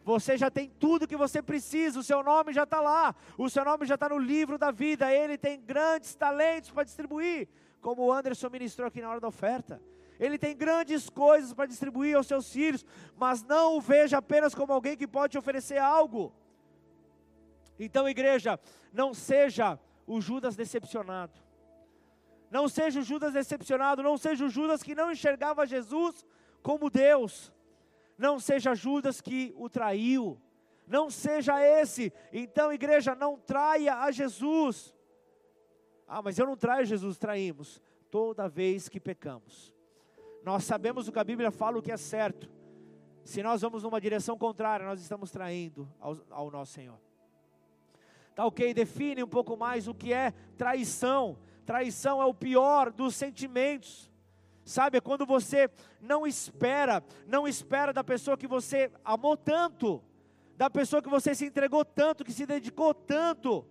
Você 0.04 0.36
já 0.36 0.50
tem 0.50 0.68
tudo 0.68 1.08
que 1.08 1.16
você 1.16 1.40
precisa, 1.40 1.98
o 1.98 2.02
seu 2.02 2.22
nome 2.22 2.52
já 2.52 2.64
está 2.64 2.80
lá, 2.80 3.14
o 3.38 3.48
seu 3.48 3.64
nome 3.64 3.86
já 3.86 3.94
está 3.94 4.08
no 4.08 4.18
livro 4.18 4.58
da 4.58 4.70
vida. 4.70 5.10
Ele 5.10 5.38
tem 5.38 5.58
grandes 5.60 6.14
talentos 6.14 6.70
para 6.70 6.84
distribuir, 6.84 7.48
como 7.80 8.02
o 8.02 8.12
Anderson 8.12 8.50
ministrou 8.50 8.86
aqui 8.86 9.00
na 9.00 9.08
hora 9.08 9.20
da 9.20 9.28
oferta. 9.28 9.80
Ele 10.20 10.38
tem 10.38 10.56
grandes 10.56 11.08
coisas 11.08 11.54
para 11.54 11.66
distribuir 11.66 12.16
aos 12.16 12.26
seus 12.26 12.52
filhos, 12.52 12.84
mas 13.16 13.42
não 13.42 13.76
o 13.76 13.80
veja 13.80 14.18
apenas 14.18 14.54
como 14.54 14.72
alguém 14.72 14.96
que 14.96 15.06
pode 15.06 15.32
te 15.32 15.38
oferecer 15.38 15.78
algo. 15.78 16.32
Então, 17.78 18.08
igreja, 18.08 18.58
não 18.92 19.12
seja 19.12 19.78
o 20.06 20.20
Judas 20.20 20.56
decepcionado. 20.56 21.40
Não 22.50 22.68
seja 22.68 23.00
o 23.00 23.02
Judas 23.02 23.32
decepcionado, 23.32 24.02
não 24.02 24.16
seja 24.16 24.44
o 24.44 24.48
Judas 24.48 24.82
que 24.82 24.94
não 24.94 25.10
enxergava 25.10 25.66
Jesus 25.66 26.24
como 26.62 26.88
Deus 26.88 27.52
não 28.16 28.38
seja 28.38 28.74
Judas 28.74 29.20
que 29.20 29.52
o 29.56 29.68
traiu, 29.68 30.40
não 30.86 31.10
seja 31.10 31.60
esse. 31.60 32.12
Então, 32.32 32.72
igreja, 32.72 33.14
não 33.14 33.36
traia 33.36 33.96
a 34.00 34.10
Jesus. 34.10 34.94
Ah, 36.06 36.22
mas 36.22 36.38
eu 36.38 36.46
não 36.46 36.56
traio 36.56 36.86
Jesus, 36.86 37.18
traímos 37.18 37.80
toda 38.10 38.48
vez 38.48 38.88
que 38.88 39.00
pecamos. 39.00 39.72
Nós 40.42 40.64
sabemos 40.64 41.08
o 41.08 41.12
que 41.12 41.18
a 41.18 41.24
Bíblia 41.24 41.50
fala, 41.50 41.78
o 41.78 41.82
que 41.82 41.92
é 41.92 41.96
certo. 41.96 42.50
Se 43.24 43.42
nós 43.42 43.62
vamos 43.62 43.82
numa 43.82 44.00
direção 44.00 44.36
contrária, 44.36 44.86
nós 44.86 45.00
estamos 45.00 45.30
traindo 45.30 45.88
ao, 45.98 46.16
ao 46.30 46.50
nosso 46.50 46.72
Senhor. 46.72 46.98
Tá 48.34 48.44
ok? 48.44 48.74
Define 48.74 49.22
um 49.22 49.28
pouco 49.28 49.56
mais 49.56 49.86
o 49.86 49.94
que 49.94 50.12
é 50.12 50.32
traição. 50.56 51.38
Traição 51.64 52.20
é 52.20 52.24
o 52.24 52.34
pior 52.34 52.90
dos 52.90 53.14
sentimentos. 53.14 54.10
Sabe, 54.64 54.98
é 54.98 55.00
quando 55.00 55.26
você 55.26 55.70
não 56.00 56.26
espera, 56.26 57.04
não 57.26 57.46
espera 57.46 57.92
da 57.92 58.02
pessoa 58.02 58.36
que 58.36 58.46
você 58.46 58.90
amou 59.04 59.36
tanto, 59.36 60.02
da 60.56 60.70
pessoa 60.70 61.02
que 61.02 61.08
você 61.08 61.34
se 61.34 61.44
entregou 61.44 61.84
tanto, 61.84 62.24
que 62.24 62.32
se 62.32 62.46
dedicou 62.46 62.94
tanto. 62.94 63.66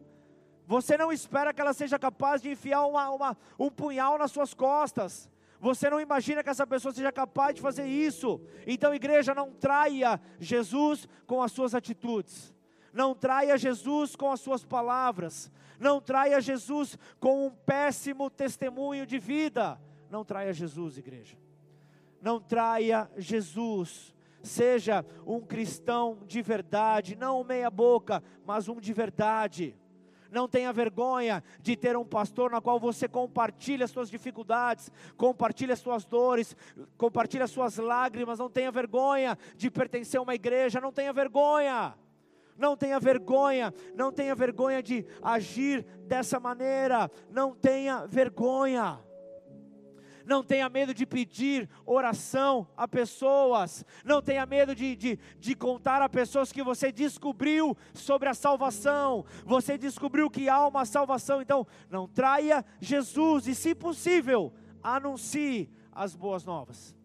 Você 0.67 0.95
não 0.95 1.11
espera 1.11 1.51
que 1.53 1.59
ela 1.59 1.73
seja 1.73 1.97
capaz 1.97 2.41
de 2.41 2.51
enfiar 2.51 2.85
uma, 2.85 3.09
uma, 3.09 3.37
um 3.59 3.69
punhal 3.69 4.17
nas 4.19 4.31
suas 4.31 4.53
costas. 4.53 5.29
Você 5.59 5.89
não 5.89 5.99
imagina 5.99 6.43
que 6.43 6.49
essa 6.49 6.67
pessoa 6.67 6.93
seja 6.93 7.11
capaz 7.11 7.55
de 7.55 7.61
fazer 7.61 7.85
isso. 7.85 8.39
Então, 8.67 8.93
igreja, 8.93 9.33
não 9.33 9.51
traia 9.51 10.21
Jesus 10.39 11.07
com 11.25 11.41
as 11.41 11.51
suas 11.51 11.73
atitudes. 11.73 12.52
Não 12.93 13.13
traia 13.15 13.57
Jesus 13.57 14.15
com 14.15 14.31
as 14.31 14.39
suas 14.39 14.63
palavras. 14.63 15.51
Não 15.79 15.99
traia 15.99 16.39
Jesus 16.39 16.97
com 17.19 17.47
um 17.47 17.49
péssimo 17.49 18.29
testemunho 18.29 19.05
de 19.05 19.19
vida 19.19 19.79
não 20.13 20.23
traia 20.23 20.53
Jesus, 20.53 20.99
igreja. 20.99 21.35
Não 22.21 22.39
traia 22.39 23.09
Jesus. 23.17 24.13
Seja 24.43 25.03
um 25.25 25.41
cristão 25.41 26.19
de 26.27 26.39
verdade, 26.41 27.15
não 27.15 27.41
um 27.41 27.43
meia-boca, 27.43 28.21
mas 28.45 28.69
um 28.69 28.79
de 28.79 28.93
verdade. 28.93 29.75
Não 30.29 30.47
tenha 30.47 30.71
vergonha 30.71 31.43
de 31.61 31.75
ter 31.75 31.97
um 31.97 32.05
pastor 32.05 32.51
na 32.51 32.61
qual 32.61 32.79
você 32.79 33.07
compartilha 33.07 33.85
as 33.85 33.91
suas 33.91 34.09
dificuldades, 34.09 34.91
compartilha 35.17 35.73
as 35.73 35.79
suas 35.79 36.05
dores, 36.05 36.55
compartilha 36.95 37.45
as 37.45 37.51
suas 37.51 37.77
lágrimas. 37.77 38.37
Não 38.37 38.49
tenha 38.49 38.71
vergonha 38.71 39.35
de 39.57 39.71
pertencer 39.71 40.19
a 40.19 40.23
uma 40.23 40.35
igreja, 40.35 40.79
não 40.79 40.91
tenha 40.91 41.11
vergonha. 41.11 41.95
Não 42.57 42.77
tenha 42.77 42.99
vergonha, 42.99 43.73
não 43.95 44.11
tenha 44.11 44.35
vergonha 44.35 44.81
de 44.81 45.05
agir 45.21 45.83
dessa 46.05 46.39
maneira, 46.39 47.09
não 47.29 47.55
tenha 47.55 48.05
vergonha. 48.05 48.99
Não 50.25 50.41
tenha 50.41 50.69
medo 50.69 50.93
de 50.93 51.05
pedir 51.05 51.69
oração 51.85 52.67
a 52.77 52.87
pessoas, 52.87 53.83
não 54.05 54.21
tenha 54.21 54.45
medo 54.45 54.73
de, 54.73 54.95
de, 54.95 55.19
de 55.37 55.55
contar 55.55 56.01
a 56.01 56.07
pessoas 56.07 56.51
que 56.51 56.63
você 56.63 56.91
descobriu 56.91 57.75
sobre 57.93 58.29
a 58.29 58.33
salvação, 58.33 59.25
você 59.43 59.77
descobriu 59.77 60.29
que 60.29 60.47
há 60.47 60.65
uma 60.65 60.85
salvação, 60.85 61.41
então 61.41 61.67
não 61.89 62.07
traia 62.07 62.63
Jesus. 62.79 63.47
E, 63.47 63.55
se 63.55 63.75
possível, 63.75 64.53
anuncie 64.81 65.69
as 65.91 66.15
boas 66.15 66.45
novas. 66.45 66.95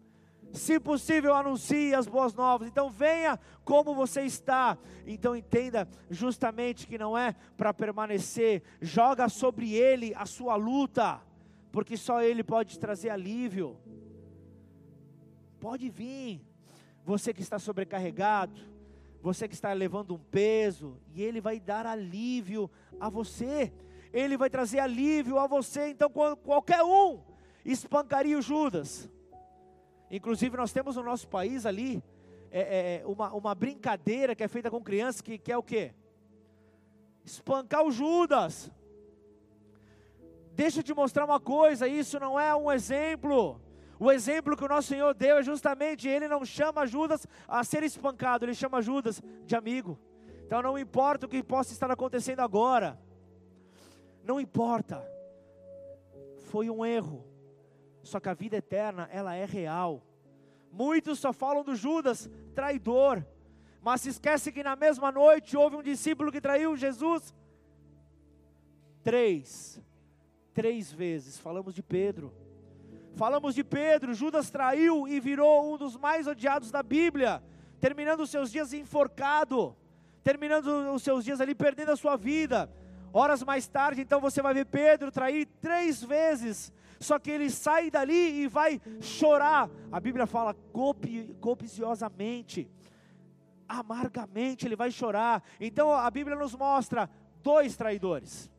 Se 0.51 0.79
possível, 0.79 1.33
anuncie 1.33 1.93
as 1.93 2.07
boas 2.07 2.33
novas. 2.33 2.67
Então, 2.67 2.89
venha 2.89 3.39
como 3.63 3.93
você 3.93 4.21
está. 4.21 4.77
Então, 5.05 5.35
entenda 5.35 5.87
justamente 6.09 6.87
que 6.87 6.97
não 6.97 7.17
é 7.17 7.35
para 7.55 7.73
permanecer. 7.73 8.63
Joga 8.81 9.29
sobre 9.29 9.73
ele 9.73 10.13
a 10.15 10.25
sua 10.25 10.55
luta 10.55 11.21
porque 11.71 11.95
só 11.95 12.21
Ele 12.21 12.43
pode 12.43 12.77
trazer 12.79 13.09
alívio. 13.09 13.77
Pode 15.59 15.89
vir, 15.89 16.41
você 17.03 17.33
que 17.33 17.41
está 17.41 17.59
sobrecarregado, 17.59 18.59
você 19.21 19.47
que 19.47 19.53
está 19.53 19.73
levando 19.73 20.15
um 20.15 20.19
peso, 20.19 20.97
e 21.13 21.21
Ele 21.21 21.41
vai 21.41 21.59
dar 21.59 21.85
alívio 21.85 22.69
a 22.99 23.09
você, 23.09 23.71
Ele 24.13 24.37
vai 24.37 24.49
trazer 24.49 24.79
alívio 24.79 25.37
a 25.37 25.47
você. 25.47 25.89
Então, 25.89 26.09
qualquer 26.09 26.83
um 26.83 27.19
espancaria 27.65 28.37
o 28.37 28.41
Judas. 28.41 29.09
Inclusive, 30.09 30.57
nós 30.57 30.73
temos 30.73 30.95
no 30.95 31.03
nosso 31.03 31.27
país 31.27 31.65
ali 31.65 32.03
é, 32.51 32.61
é, 32.61 33.01
é 33.01 33.05
uma, 33.05 33.31
uma 33.33 33.53
brincadeira 33.53 34.35
que 34.35 34.43
é 34.43 34.47
feita 34.47 34.71
com 34.71 34.81
crianças 34.81 35.21
que, 35.21 35.37
que 35.37 35.51
é 35.51 35.57
o 35.57 35.63
quê? 35.63 35.93
Espancar 37.23 37.83
o 37.83 37.91
Judas. 37.91 38.71
Deixa 40.53 40.79
eu 40.79 40.83
te 40.83 40.93
mostrar 40.93 41.25
uma 41.25 41.39
coisa: 41.39 41.87
isso 41.87 42.19
não 42.19 42.39
é 42.39 42.55
um 42.55 42.71
exemplo. 42.71 43.61
O 43.99 44.11
exemplo 44.11 44.55
que 44.55 44.63
o 44.63 44.67
nosso 44.67 44.87
Senhor 44.87 45.13
deu 45.13 45.37
é 45.37 45.43
justamente, 45.43 46.07
Ele 46.07 46.27
não 46.27 46.45
chama 46.45 46.87
Judas 46.87 47.27
a 47.47 47.63
ser 47.63 47.83
espancado, 47.83 48.45
Ele 48.45 48.53
chama 48.53 48.81
Judas 48.81 49.21
de 49.45 49.55
amigo. 49.55 49.99
Então 50.45 50.61
não 50.61 50.79
importa 50.79 51.25
o 51.25 51.29
que 51.29 51.43
possa 51.43 51.73
estar 51.73 51.91
acontecendo 51.91 52.39
agora, 52.39 52.97
não 54.23 54.39
importa, 54.39 55.05
foi 56.49 56.69
um 56.69 56.85
erro, 56.85 57.25
só 58.09 58.19
que 58.19 58.29
a 58.29 58.33
vida 58.33 58.57
eterna, 58.57 59.09
ela 59.11 59.35
é 59.35 59.45
real. 59.45 60.03
Muitos 60.71 61.19
só 61.19 61.31
falam 61.31 61.63
do 61.63 61.75
Judas, 61.75 62.29
traidor, 62.53 63.25
mas 63.81 64.01
se 64.01 64.09
esquece 64.09 64.51
que 64.51 64.61
na 64.63 64.75
mesma 64.75 65.11
noite 65.11 65.55
houve 65.55 65.77
um 65.77 65.83
discípulo 65.83 66.31
que 66.31 66.41
traiu 66.41 66.75
Jesus. 66.75 67.33
Três 69.03 69.81
três 70.53 70.91
vezes. 70.91 71.39
Falamos 71.39 71.73
de 71.73 71.81
Pedro, 71.81 72.33
Falamos 73.15 73.55
de 73.55 73.63
Pedro, 73.63 74.13
Judas 74.13 74.49
traiu 74.49 75.07
e 75.07 75.19
virou 75.19 75.73
um 75.73 75.77
dos 75.77 75.97
mais 75.97 76.27
odiados 76.27 76.71
da 76.71 76.81
Bíblia, 76.81 77.43
terminando 77.79 78.21
os 78.21 78.29
seus 78.29 78.49
dias 78.51 78.71
enforcado, 78.71 79.75
terminando 80.23 80.93
os 80.93 81.03
seus 81.03 81.25
dias 81.25 81.41
ali 81.41 81.53
perdendo 81.53 81.91
a 81.91 81.97
sua 81.97 82.15
vida. 82.15 82.69
Horas 83.11 83.43
mais 83.43 83.67
tarde, 83.67 84.01
então 84.01 84.21
você 84.21 84.41
vai 84.41 84.53
ver 84.53 84.65
Pedro 84.65 85.11
trair 85.11 85.47
três 85.59 86.01
vezes, 86.01 86.71
só 86.99 87.17
que 87.17 87.31
ele 87.31 87.49
sai 87.49 87.89
dali 87.89 88.41
e 88.41 88.47
vai 88.47 88.81
chorar. 88.99 89.69
A 89.91 89.99
Bíblia 89.99 90.27
fala 90.27 90.53
copi, 90.53 91.35
copiciosamente, 91.39 92.69
amargamente, 93.67 94.65
ele 94.67 94.75
vai 94.75 94.91
chorar. 94.91 95.43
Então 95.59 95.91
a 95.91 96.09
Bíblia 96.11 96.35
nos 96.35 96.55
mostra 96.55 97.09
dois 97.41 97.77
traidores. 97.77 98.51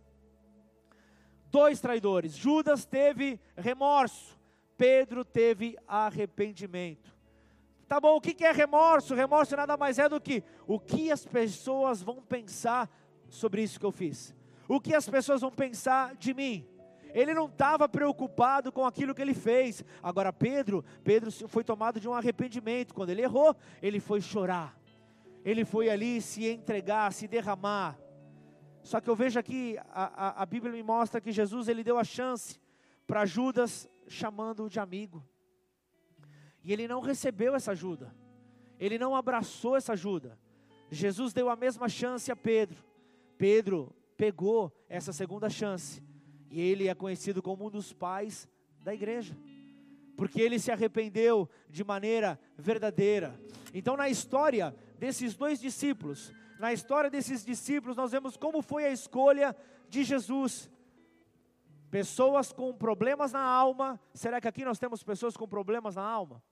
Dois 1.50 1.80
traidores. 1.80 2.36
Judas 2.36 2.86
teve 2.86 3.38
remorso, 3.56 4.38
Pedro 4.76 5.24
teve 5.24 5.76
arrependimento. 5.86 7.14
Tá 7.86 8.00
bom, 8.00 8.16
o 8.16 8.20
que 8.20 8.44
é 8.44 8.52
remorso? 8.52 9.16
Remorso 9.16 9.56
nada 9.56 9.76
mais 9.76 9.98
é 9.98 10.08
do 10.08 10.20
que 10.20 10.44
o 10.66 10.78
que 10.78 11.10
as 11.10 11.26
pessoas 11.26 12.00
vão 12.00 12.22
pensar 12.22 12.88
sobre 13.28 13.62
isso 13.62 13.80
que 13.80 13.84
eu 13.84 13.90
fiz. 13.90 14.32
O 14.68 14.80
que 14.80 14.94
as 14.94 15.08
pessoas 15.08 15.40
vão 15.40 15.50
pensar 15.50 16.14
de 16.14 16.32
mim. 16.32 16.64
Ele 17.14 17.34
não 17.34 17.46
estava 17.46 17.88
preocupado 17.88 18.70
com 18.70 18.84
aquilo 18.84 19.14
que 19.14 19.22
ele 19.22 19.34
fez. 19.34 19.84
Agora 20.02 20.32
Pedro, 20.32 20.84
Pedro 21.02 21.30
foi 21.48 21.64
tomado 21.64 22.00
de 22.00 22.08
um 22.08 22.14
arrependimento. 22.14 22.94
Quando 22.94 23.10
ele 23.10 23.22
errou, 23.22 23.56
ele 23.82 24.00
foi 24.00 24.20
chorar. 24.20 24.78
Ele 25.44 25.64
foi 25.64 25.88
ali 25.88 26.20
se 26.20 26.46
entregar, 26.46 27.12
se 27.12 27.26
derramar. 27.26 27.98
Só 28.82 29.00
que 29.00 29.08
eu 29.08 29.16
vejo 29.16 29.38
aqui, 29.38 29.76
a, 29.90 30.28
a, 30.28 30.42
a 30.42 30.46
Bíblia 30.46 30.72
me 30.72 30.82
mostra 30.82 31.20
que 31.20 31.32
Jesus 31.32 31.68
ele 31.68 31.84
deu 31.84 31.98
a 31.98 32.04
chance 32.04 32.60
para 33.06 33.26
Judas, 33.26 33.88
chamando-o 34.08 34.68
de 34.68 34.78
amigo. 34.80 35.26
E 36.62 36.72
ele 36.72 36.86
não 36.86 37.00
recebeu 37.00 37.54
essa 37.54 37.72
ajuda. 37.72 38.14
Ele 38.78 38.98
não 38.98 39.14
abraçou 39.14 39.76
essa 39.76 39.92
ajuda. 39.92 40.38
Jesus 40.90 41.32
deu 41.32 41.48
a 41.48 41.56
mesma 41.56 41.88
chance 41.88 42.30
a 42.30 42.36
Pedro. 42.36 42.84
Pedro 43.36 43.94
pegou 44.16 44.72
essa 44.88 45.12
segunda 45.12 45.48
chance. 45.48 46.02
E 46.50 46.60
ele 46.60 46.88
é 46.88 46.94
conhecido 46.94 47.40
como 47.40 47.66
um 47.66 47.70
dos 47.70 47.92
pais 47.92 48.48
da 48.82 48.92
igreja. 48.92 49.36
Porque 50.16 50.40
ele 50.40 50.58
se 50.58 50.70
arrependeu 50.70 51.48
de 51.68 51.84
maneira 51.84 52.38
verdadeira. 52.58 53.40
Então, 53.72 53.96
na 53.96 54.08
história 54.08 54.74
desses 54.98 55.34
dois 55.34 55.60
discípulos, 55.60 56.32
na 56.58 56.72
história 56.72 57.08
desses 57.08 57.44
discípulos, 57.44 57.96
nós 57.96 58.12
vemos 58.12 58.36
como 58.36 58.60
foi 58.60 58.84
a 58.84 58.90
escolha 58.90 59.56
de 59.88 60.04
Jesus. 60.04 60.68
Pessoas 61.90 62.52
com 62.52 62.72
problemas 62.74 63.32
na 63.32 63.40
alma. 63.40 63.98
Será 64.12 64.40
que 64.40 64.48
aqui 64.48 64.64
nós 64.64 64.78
temos 64.78 65.02
pessoas 65.02 65.36
com 65.36 65.48
problemas 65.48 65.96
na 65.96 66.02
alma? 66.02 66.42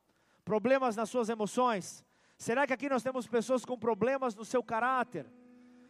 Problemas 0.45 0.97
nas 0.97 1.11
suas 1.11 1.29
emoções? 1.29 2.05
Será 2.39 2.67
que 2.67 2.73
aqui 2.73 2.89
nós 2.89 3.03
temos 3.03 3.27
pessoas 3.27 3.65
com 3.65 3.77
problemas 3.77 4.35
no 4.35 4.45
seu 4.45 4.63
caráter? 4.63 5.27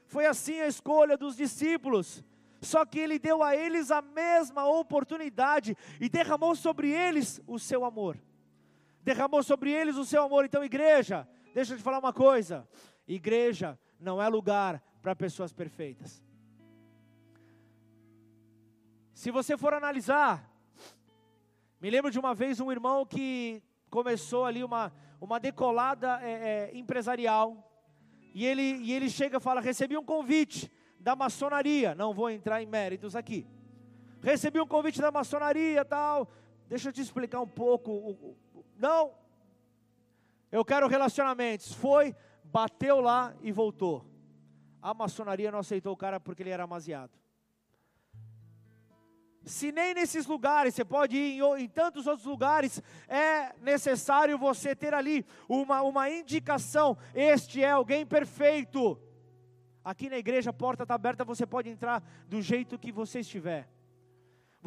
Foi 0.06 0.26
assim 0.26 0.60
a 0.60 0.66
escolha 0.66 1.16
dos 1.16 1.36
discípulos. 1.36 2.24
Só 2.60 2.84
que 2.84 2.98
ele 2.98 3.18
deu 3.18 3.42
a 3.42 3.54
eles 3.54 3.90
a 3.90 4.02
mesma 4.02 4.66
oportunidade 4.66 5.76
e 6.00 6.08
derramou 6.08 6.56
sobre 6.56 6.90
eles 6.90 7.40
o 7.46 7.58
seu 7.58 7.84
amor. 7.84 8.18
Derramou 9.02 9.42
sobre 9.42 9.70
eles 9.70 9.96
o 9.96 10.04
seu 10.04 10.22
amor. 10.22 10.44
Então, 10.44 10.64
igreja, 10.64 11.28
deixa 11.54 11.74
eu 11.74 11.78
te 11.78 11.82
falar 11.82 11.98
uma 11.98 12.12
coisa: 12.12 12.68
igreja 13.06 13.78
não 13.98 14.20
é 14.20 14.28
lugar 14.28 14.82
para 15.00 15.14
pessoas 15.14 15.52
perfeitas. 15.52 16.22
Se 19.14 19.30
você 19.30 19.56
for 19.56 19.74
analisar, 19.74 20.48
me 21.80 21.90
lembro 21.90 22.10
de 22.10 22.18
uma 22.18 22.34
vez 22.34 22.60
um 22.60 22.70
irmão 22.70 23.06
que 23.06 23.62
começou 23.88 24.44
ali 24.44 24.62
uma, 24.62 24.92
uma 25.20 25.40
decolada 25.40 26.20
é, 26.22 26.70
é, 26.72 26.76
empresarial 26.76 27.64
e 28.34 28.44
ele, 28.44 28.62
e 28.62 28.92
ele 28.92 29.08
chega 29.08 29.38
e 29.38 29.40
fala: 29.40 29.60
Recebi 29.60 29.96
um 29.96 30.04
convite 30.04 30.70
da 31.08 31.16
maçonaria. 31.16 31.94
Não 31.94 32.12
vou 32.12 32.28
entrar 32.28 32.62
em 32.62 32.66
méritos 32.66 33.16
aqui. 33.16 33.46
Recebi 34.20 34.60
um 34.60 34.66
convite 34.66 35.00
da 35.00 35.10
maçonaria 35.10 35.82
tal. 35.82 36.28
Deixa 36.68 36.90
eu 36.90 36.92
te 36.92 37.00
explicar 37.00 37.40
um 37.40 37.48
pouco. 37.48 38.36
Não. 38.76 39.14
Eu 40.52 40.62
quero 40.66 40.86
relacionamentos. 40.86 41.72
Foi, 41.72 42.14
bateu 42.44 43.00
lá 43.00 43.34
e 43.40 43.50
voltou. 43.50 44.04
A 44.82 44.92
maçonaria 44.92 45.50
não 45.50 45.60
aceitou 45.60 45.94
o 45.94 45.96
cara 45.96 46.20
porque 46.20 46.42
ele 46.42 46.50
era 46.50 46.64
amaziado. 46.64 47.16
Se 49.46 49.72
nem 49.72 49.94
nesses 49.94 50.26
lugares, 50.26 50.74
você 50.74 50.84
pode 50.84 51.16
ir 51.16 51.40
em, 51.40 51.62
em, 51.62 51.68
tantos 51.70 52.06
outros 52.06 52.26
lugares, 52.26 52.82
é 53.08 53.54
necessário 53.62 54.36
você 54.36 54.76
ter 54.76 54.92
ali 54.92 55.24
uma, 55.48 55.80
uma 55.80 56.10
indicação: 56.10 56.98
este 57.14 57.64
é 57.64 57.70
alguém 57.70 58.04
perfeito. 58.04 59.00
Aqui 59.88 60.10
na 60.10 60.18
igreja 60.18 60.50
a 60.50 60.52
porta 60.52 60.82
está 60.82 60.94
aberta, 60.94 61.24
você 61.24 61.46
pode 61.46 61.70
entrar 61.70 62.02
do 62.28 62.42
jeito 62.42 62.78
que 62.78 62.92
você 62.92 63.20
estiver. 63.20 63.66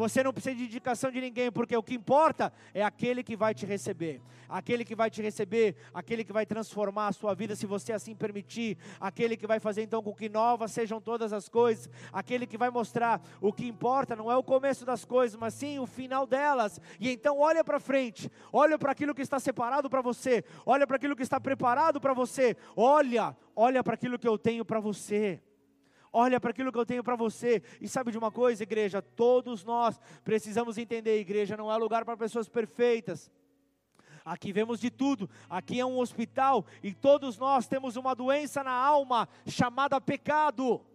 Você 0.01 0.23
não 0.23 0.33
precisa 0.33 0.55
de 0.55 0.63
indicação 0.63 1.11
de 1.11 1.21
ninguém, 1.21 1.51
porque 1.51 1.77
o 1.77 1.83
que 1.83 1.93
importa 1.93 2.51
é 2.73 2.83
aquele 2.83 3.23
que 3.23 3.35
vai 3.35 3.53
te 3.53 3.67
receber. 3.67 4.19
Aquele 4.49 4.83
que 4.83 4.95
vai 4.95 5.11
te 5.11 5.21
receber, 5.21 5.75
aquele 5.93 6.23
que 6.23 6.33
vai 6.33 6.43
transformar 6.43 7.09
a 7.09 7.11
sua 7.11 7.35
vida, 7.35 7.55
se 7.55 7.67
você 7.67 7.93
assim 7.93 8.15
permitir. 8.15 8.79
Aquele 8.99 9.37
que 9.37 9.45
vai 9.45 9.59
fazer 9.59 9.83
então 9.83 10.01
com 10.01 10.11
que 10.11 10.27
novas 10.27 10.71
sejam 10.71 10.99
todas 10.99 11.31
as 11.31 11.47
coisas. 11.47 11.87
Aquele 12.11 12.47
que 12.47 12.57
vai 12.57 12.71
mostrar 12.71 13.21
o 13.39 13.53
que 13.53 13.67
importa 13.67 14.15
não 14.15 14.31
é 14.31 14.35
o 14.35 14.41
começo 14.41 14.83
das 14.85 15.05
coisas, 15.05 15.39
mas 15.39 15.53
sim 15.53 15.77
o 15.77 15.85
final 15.85 16.25
delas. 16.25 16.81
E 16.99 17.07
então 17.07 17.37
olha 17.37 17.63
para 17.63 17.79
frente, 17.79 18.27
olha 18.51 18.79
para 18.79 18.93
aquilo 18.93 19.13
que 19.13 19.21
está 19.21 19.39
separado 19.39 19.87
para 19.87 20.01
você, 20.01 20.43
olha 20.65 20.87
para 20.87 20.95
aquilo 20.95 21.15
que 21.15 21.21
está 21.21 21.39
preparado 21.39 22.01
para 22.01 22.15
você. 22.15 22.57
Olha, 22.75 23.37
olha 23.55 23.83
para 23.83 23.93
aquilo 23.93 24.17
que 24.17 24.27
eu 24.27 24.35
tenho 24.35 24.65
para 24.65 24.79
você 24.79 25.39
olha 26.12 26.39
para 26.39 26.51
aquilo 26.51 26.72
que 26.72 26.78
eu 26.78 26.86
tenho 26.86 27.03
para 27.03 27.16
você. 27.16 27.62
E 27.80 27.88
sabe 27.88 28.12
de 28.12 28.18
uma 28.18 28.32
coisa, 28.32 28.64
igreja? 28.64 29.01
Todos 29.01 29.64
nós 29.64 29.99
precisamos 30.24 30.78
entender: 30.78 31.20
igreja 31.20 31.55
não 31.57 31.72
é 31.72 31.78
lugar 31.78 32.05
para 32.05 32.18
pessoas 32.18 32.49
perfeitas. 32.49 33.32
Aqui 34.24 34.53
vemos 34.53 34.80
de 34.80 34.91
tudo. 34.91 35.30
Aqui 35.49 35.80
é 35.80 35.86
um 35.86 35.97
hospital 35.97 36.66
e 36.84 36.93
todos 36.93 37.38
nós 37.38 37.68
temos 37.68 37.95
uma 37.95 38.14
doença 38.14 38.64
na 38.64 38.72
alma 38.72 39.28
chamada 39.47 39.99
pecado. 39.99 40.86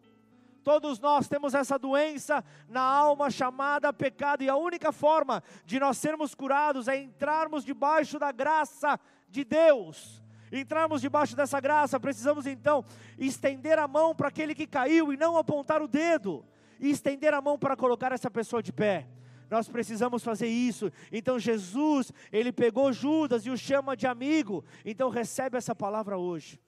Todos 0.62 0.98
nós 0.98 1.28
temos 1.28 1.54
essa 1.54 1.78
doença 1.78 2.44
na 2.68 2.80
alma 2.80 3.30
chamada 3.30 3.92
pecado, 3.92 4.42
e 4.42 4.48
a 4.48 4.56
única 4.56 4.90
forma 4.90 5.40
de 5.64 5.78
nós 5.78 5.96
sermos 5.96 6.34
curados 6.34 6.88
é 6.88 6.96
entrarmos 6.96 7.64
debaixo 7.64 8.18
da 8.18 8.32
graça 8.32 8.98
de 9.28 9.44
Deus 9.44 10.25
entrarmos 10.52 11.00
debaixo 11.00 11.36
dessa 11.36 11.60
graça, 11.60 11.98
precisamos 11.98 12.46
então 12.46 12.84
estender 13.18 13.78
a 13.78 13.88
mão 13.88 14.14
para 14.14 14.28
aquele 14.28 14.54
que 14.54 14.66
caiu 14.66 15.12
e 15.12 15.16
não 15.16 15.36
apontar 15.36 15.82
o 15.82 15.88
dedo, 15.88 16.44
e 16.80 16.90
estender 16.90 17.32
a 17.34 17.40
mão 17.40 17.58
para 17.58 17.76
colocar 17.76 18.12
essa 18.12 18.30
pessoa 18.30 18.62
de 18.62 18.72
pé. 18.72 19.06
Nós 19.48 19.68
precisamos 19.68 20.24
fazer 20.24 20.48
isso. 20.48 20.90
Então 21.12 21.38
Jesus, 21.38 22.12
ele 22.32 22.52
pegou 22.52 22.92
Judas 22.92 23.46
e 23.46 23.50
o 23.50 23.56
chama 23.56 23.96
de 23.96 24.06
amigo. 24.06 24.64
Então 24.84 25.08
recebe 25.08 25.56
essa 25.56 25.74
palavra 25.74 26.18
hoje. 26.18 26.60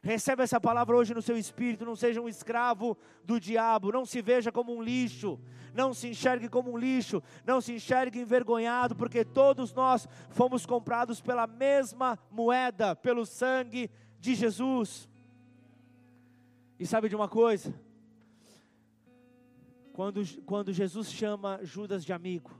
Recebe 0.00 0.42
essa 0.42 0.60
palavra 0.60 0.96
hoje 0.96 1.12
no 1.12 1.22
seu 1.22 1.36
espírito. 1.36 1.84
Não 1.84 1.96
seja 1.96 2.20
um 2.20 2.28
escravo 2.28 2.96
do 3.24 3.40
diabo. 3.40 3.90
Não 3.90 4.06
se 4.06 4.22
veja 4.22 4.52
como 4.52 4.74
um 4.74 4.82
lixo. 4.82 5.40
Não 5.74 5.92
se 5.92 6.08
enxergue 6.08 6.48
como 6.48 6.72
um 6.72 6.78
lixo. 6.78 7.22
Não 7.44 7.60
se 7.60 7.72
enxergue 7.72 8.20
envergonhado, 8.20 8.94
porque 8.94 9.24
todos 9.24 9.72
nós 9.74 10.06
fomos 10.30 10.64
comprados 10.64 11.20
pela 11.20 11.46
mesma 11.46 12.18
moeda, 12.30 12.94
pelo 12.94 13.26
sangue 13.26 13.90
de 14.20 14.34
Jesus. 14.34 15.08
E 16.78 16.86
sabe 16.86 17.08
de 17.08 17.16
uma 17.16 17.28
coisa? 17.28 17.74
Quando, 19.92 20.22
quando 20.44 20.72
Jesus 20.72 21.10
chama 21.10 21.58
Judas 21.64 22.04
de 22.04 22.12
amigo, 22.12 22.52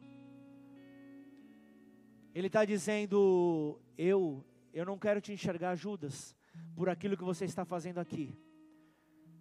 Ele 2.34 2.49
está 2.49 2.64
dizendo: 2.64 3.80
Eu, 3.97 4.45
eu 4.74 4.84
não 4.84 4.99
quero 4.99 5.20
te 5.20 5.32
enxergar, 5.32 5.76
Judas 5.76 6.36
por 6.74 6.88
aquilo 6.88 7.16
que 7.16 7.24
você 7.24 7.44
está 7.44 7.64
fazendo 7.64 7.98
aqui. 7.98 8.36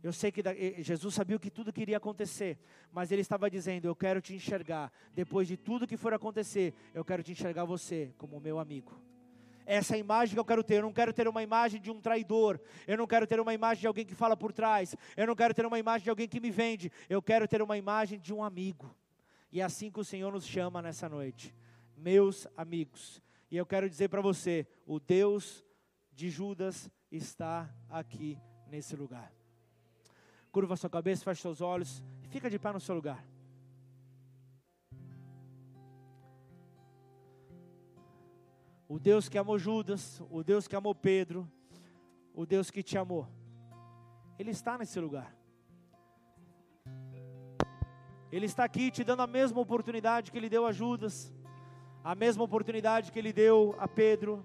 Eu 0.04 0.14
sei 0.14 0.32
que 0.32 0.42
Jesus 0.84 1.14
sabia 1.14 1.40
que 1.40 1.50
tudo 1.50 1.74
queria 1.74 1.98
acontecer, 1.98 2.60
mas 2.92 3.12
ele 3.12 3.22
estava 3.22 3.50
dizendo: 3.50 3.86
Eu 3.86 3.96
quero 3.96 4.22
te 4.22 4.34
enxergar. 4.34 4.92
Depois 5.14 5.48
de 5.48 5.58
tudo 5.58 5.88
que 5.88 5.98
for 5.98 6.14
acontecer, 6.14 6.74
eu 6.94 7.04
quero 7.04 7.24
te 7.24 7.32
enxergar 7.32 7.66
você 7.66 8.14
como 8.18 8.40
meu 8.40 8.60
amigo. 8.60 9.02
Essa 9.66 9.98
é 9.98 10.00
imagem 10.00 10.34
que 10.34 10.40
eu 10.40 10.46
quero 10.46 10.64
ter. 10.64 10.76
Eu 10.76 10.84
não 10.84 10.94
quero 10.94 11.12
ter 11.12 11.28
uma 11.28 11.44
imagem 11.44 11.82
de 11.82 11.92
um 11.92 12.00
traidor. 12.00 12.58
Eu 12.88 12.98
não 12.98 13.06
quero 13.06 13.28
ter 13.28 13.38
uma 13.38 13.54
imagem 13.54 13.82
de 13.82 13.88
alguém 13.88 14.06
que 14.06 14.16
fala 14.16 14.38
por 14.38 14.54
trás. 14.54 14.96
Eu 15.18 15.28
não 15.28 15.36
quero 15.36 15.54
ter 15.54 15.66
uma 15.66 15.78
imagem 15.78 16.06
de 16.06 16.10
alguém 16.10 16.28
que 16.28 16.40
me 16.40 16.50
vende. 16.50 16.90
Eu 17.10 17.22
quero 17.22 17.46
ter 17.48 17.62
uma 17.62 17.78
imagem 17.78 18.18
de 18.18 18.34
um 18.34 18.42
amigo. 18.42 18.96
E 19.52 19.60
é 19.60 19.64
assim 19.64 19.92
que 19.92 20.00
o 20.00 20.06
Senhor 20.06 20.32
nos 20.32 20.46
chama 20.46 20.82
nessa 20.82 21.10
noite, 21.10 21.54
meus 21.98 22.48
amigos. 22.56 23.22
E 23.52 23.58
eu 23.58 23.66
quero 23.66 23.90
dizer 23.90 24.08
para 24.08 24.22
você: 24.22 24.66
o 24.86 25.02
Deus 25.02 25.66
de 26.18 26.32
Judas 26.32 26.90
está 27.12 27.70
aqui 27.88 28.42
nesse 28.66 28.96
lugar. 28.96 29.32
Curva 30.52 30.76
sua 30.76 30.90
cabeça, 30.90 31.24
feche 31.24 31.44
seus 31.44 31.62
olhos 31.62 32.04
e 32.24 32.28
fica 32.28 32.50
de 32.50 32.58
pé 32.58 32.74
no 32.74 32.80
seu 32.80 32.96
lugar. 32.96 33.24
O 38.90 38.98
Deus 38.98 39.30
que 39.30 39.38
amou 39.38 39.60
Judas, 39.60 40.20
o 40.32 40.44
Deus 40.44 40.68
que 40.68 40.76
amou 40.76 40.96
Pedro, 40.96 41.48
o 42.34 42.48
Deus 42.48 42.72
que 42.72 42.82
te 42.82 42.98
amou. 42.98 43.28
Ele 44.40 44.50
está 44.50 44.76
nesse 44.76 45.00
lugar. 45.00 45.38
Ele 48.32 48.48
está 48.48 48.64
aqui 48.64 48.90
te 48.90 49.04
dando 49.04 49.22
a 49.22 49.28
mesma 49.28 49.62
oportunidade 49.62 50.32
que 50.32 50.38
ele 50.40 50.50
deu 50.50 50.66
a 50.66 50.72
Judas, 50.72 51.32
a 52.04 52.16
mesma 52.16 52.44
oportunidade 52.44 53.12
que 53.12 53.20
ele 53.20 53.32
deu 53.32 53.76
a 53.78 53.88
Pedro. 53.88 54.44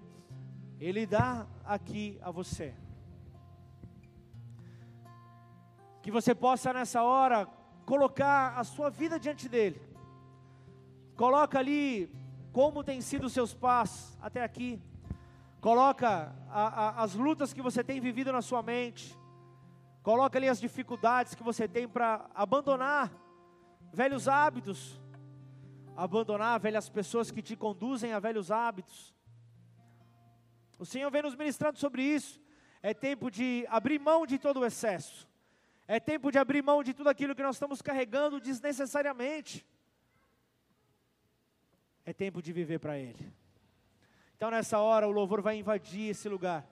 Ele 0.79 1.05
dá 1.05 1.47
aqui 1.63 2.19
a 2.21 2.31
você. 2.31 2.73
Que 6.01 6.11
você 6.11 6.35
possa 6.35 6.73
nessa 6.73 7.03
hora 7.03 7.47
colocar 7.85 8.57
a 8.57 8.63
sua 8.63 8.89
vida 8.89 9.19
diante 9.19 9.47
dele. 9.47 9.81
Coloca 11.15 11.59
ali 11.59 12.11
como 12.51 12.83
tem 12.83 13.01
sido 13.01 13.25
os 13.25 13.33
seus 13.33 13.53
passos 13.53 14.17
até 14.21 14.43
aqui. 14.43 14.81
Coloca 15.61 16.35
a, 16.49 16.67
a, 16.67 17.03
as 17.03 17.15
lutas 17.15 17.53
que 17.53 17.61
você 17.61 17.83
tem 17.83 17.99
vivido 17.99 18.31
na 18.31 18.41
sua 18.41 18.61
mente. 18.61 19.17
Coloca 20.01 20.37
ali 20.37 20.49
as 20.49 20.59
dificuldades 20.59 21.33
que 21.33 21.43
você 21.43 21.67
tem 21.67 21.87
para 21.87 22.29
abandonar 22.35 23.09
velhos 23.93 24.27
hábitos, 24.27 24.99
abandonar 25.95 26.59
velhas 26.59 26.89
pessoas 26.89 27.31
que 27.31 27.41
te 27.41 27.55
conduzem 27.55 28.11
a 28.11 28.19
velhos 28.19 28.51
hábitos. 28.51 29.15
O 30.83 30.85
Senhor 30.85 31.09
vem 31.09 31.21
nos 31.21 31.33
ministrando 31.33 31.79
sobre 31.79 32.03
isso. 32.03 32.41
É 32.81 32.93
tempo 32.93 33.31
de 33.31 33.65
abrir 33.69 33.97
mão 33.99 34.25
de 34.25 34.37
todo 34.37 34.59
o 34.59 34.65
excesso. 34.65 35.25
É 35.87 35.97
tempo 35.97 36.29
de 36.29 36.37
abrir 36.37 36.61
mão 36.61 36.83
de 36.83 36.93
tudo 36.93 37.07
aquilo 37.07 37.33
que 37.33 37.41
nós 37.41 37.55
estamos 37.55 37.81
carregando 37.81 38.37
desnecessariamente. 38.37 39.65
É 42.05 42.11
tempo 42.11 42.41
de 42.41 42.51
viver 42.51 42.79
para 42.79 42.99
Ele. 42.99 43.31
Então, 44.35 44.51
nessa 44.51 44.77
hora, 44.77 45.07
o 45.07 45.11
louvor 45.11 45.41
vai 45.41 45.55
invadir 45.55 46.09
esse 46.09 46.27
lugar. 46.27 46.67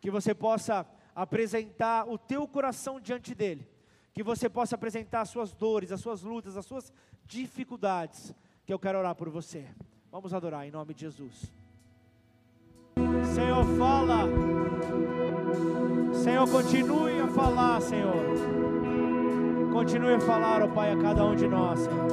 Que 0.00 0.10
você 0.10 0.34
possa 0.34 0.86
apresentar 1.14 2.08
o 2.08 2.16
teu 2.16 2.48
coração 2.48 2.98
diante 2.98 3.34
dEle. 3.34 3.68
Que 4.14 4.22
você 4.22 4.48
possa 4.48 4.74
apresentar 4.74 5.20
as 5.20 5.28
suas 5.28 5.52
dores, 5.52 5.92
as 5.92 6.00
suas 6.00 6.22
lutas, 6.22 6.56
as 6.56 6.64
suas 6.64 6.90
dificuldades. 7.26 8.34
Que 8.64 8.72
eu 8.72 8.78
quero 8.78 8.98
orar 8.98 9.14
por 9.14 9.28
você. 9.28 9.68
Vamos 10.10 10.32
adorar 10.32 10.66
em 10.66 10.70
nome 10.70 10.94
de 10.94 11.02
Jesus. 11.02 11.52
Senhor, 13.44 13.64
fala. 13.78 14.28
Senhor, 16.14 16.48
continue 16.48 17.20
a 17.20 17.26
falar, 17.26 17.80
Senhor. 17.82 18.24
Continue 19.70 20.14
a 20.14 20.20
falar, 20.20 20.62
ó 20.62 20.64
oh 20.64 20.68
Pai, 20.68 20.92
a 20.92 20.96
cada 20.96 21.24
um 21.26 21.34
de 21.34 21.46
nós, 21.46 21.80
Senhor. 21.80 22.08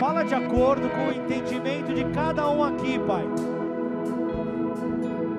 Fala 0.00 0.22
de 0.24 0.34
acordo 0.34 0.88
com 0.88 1.08
o 1.08 1.12
entendimento 1.12 1.92
de 1.92 2.06
cada 2.06 2.48
um 2.48 2.64
aqui, 2.64 2.98
Pai. 3.00 3.26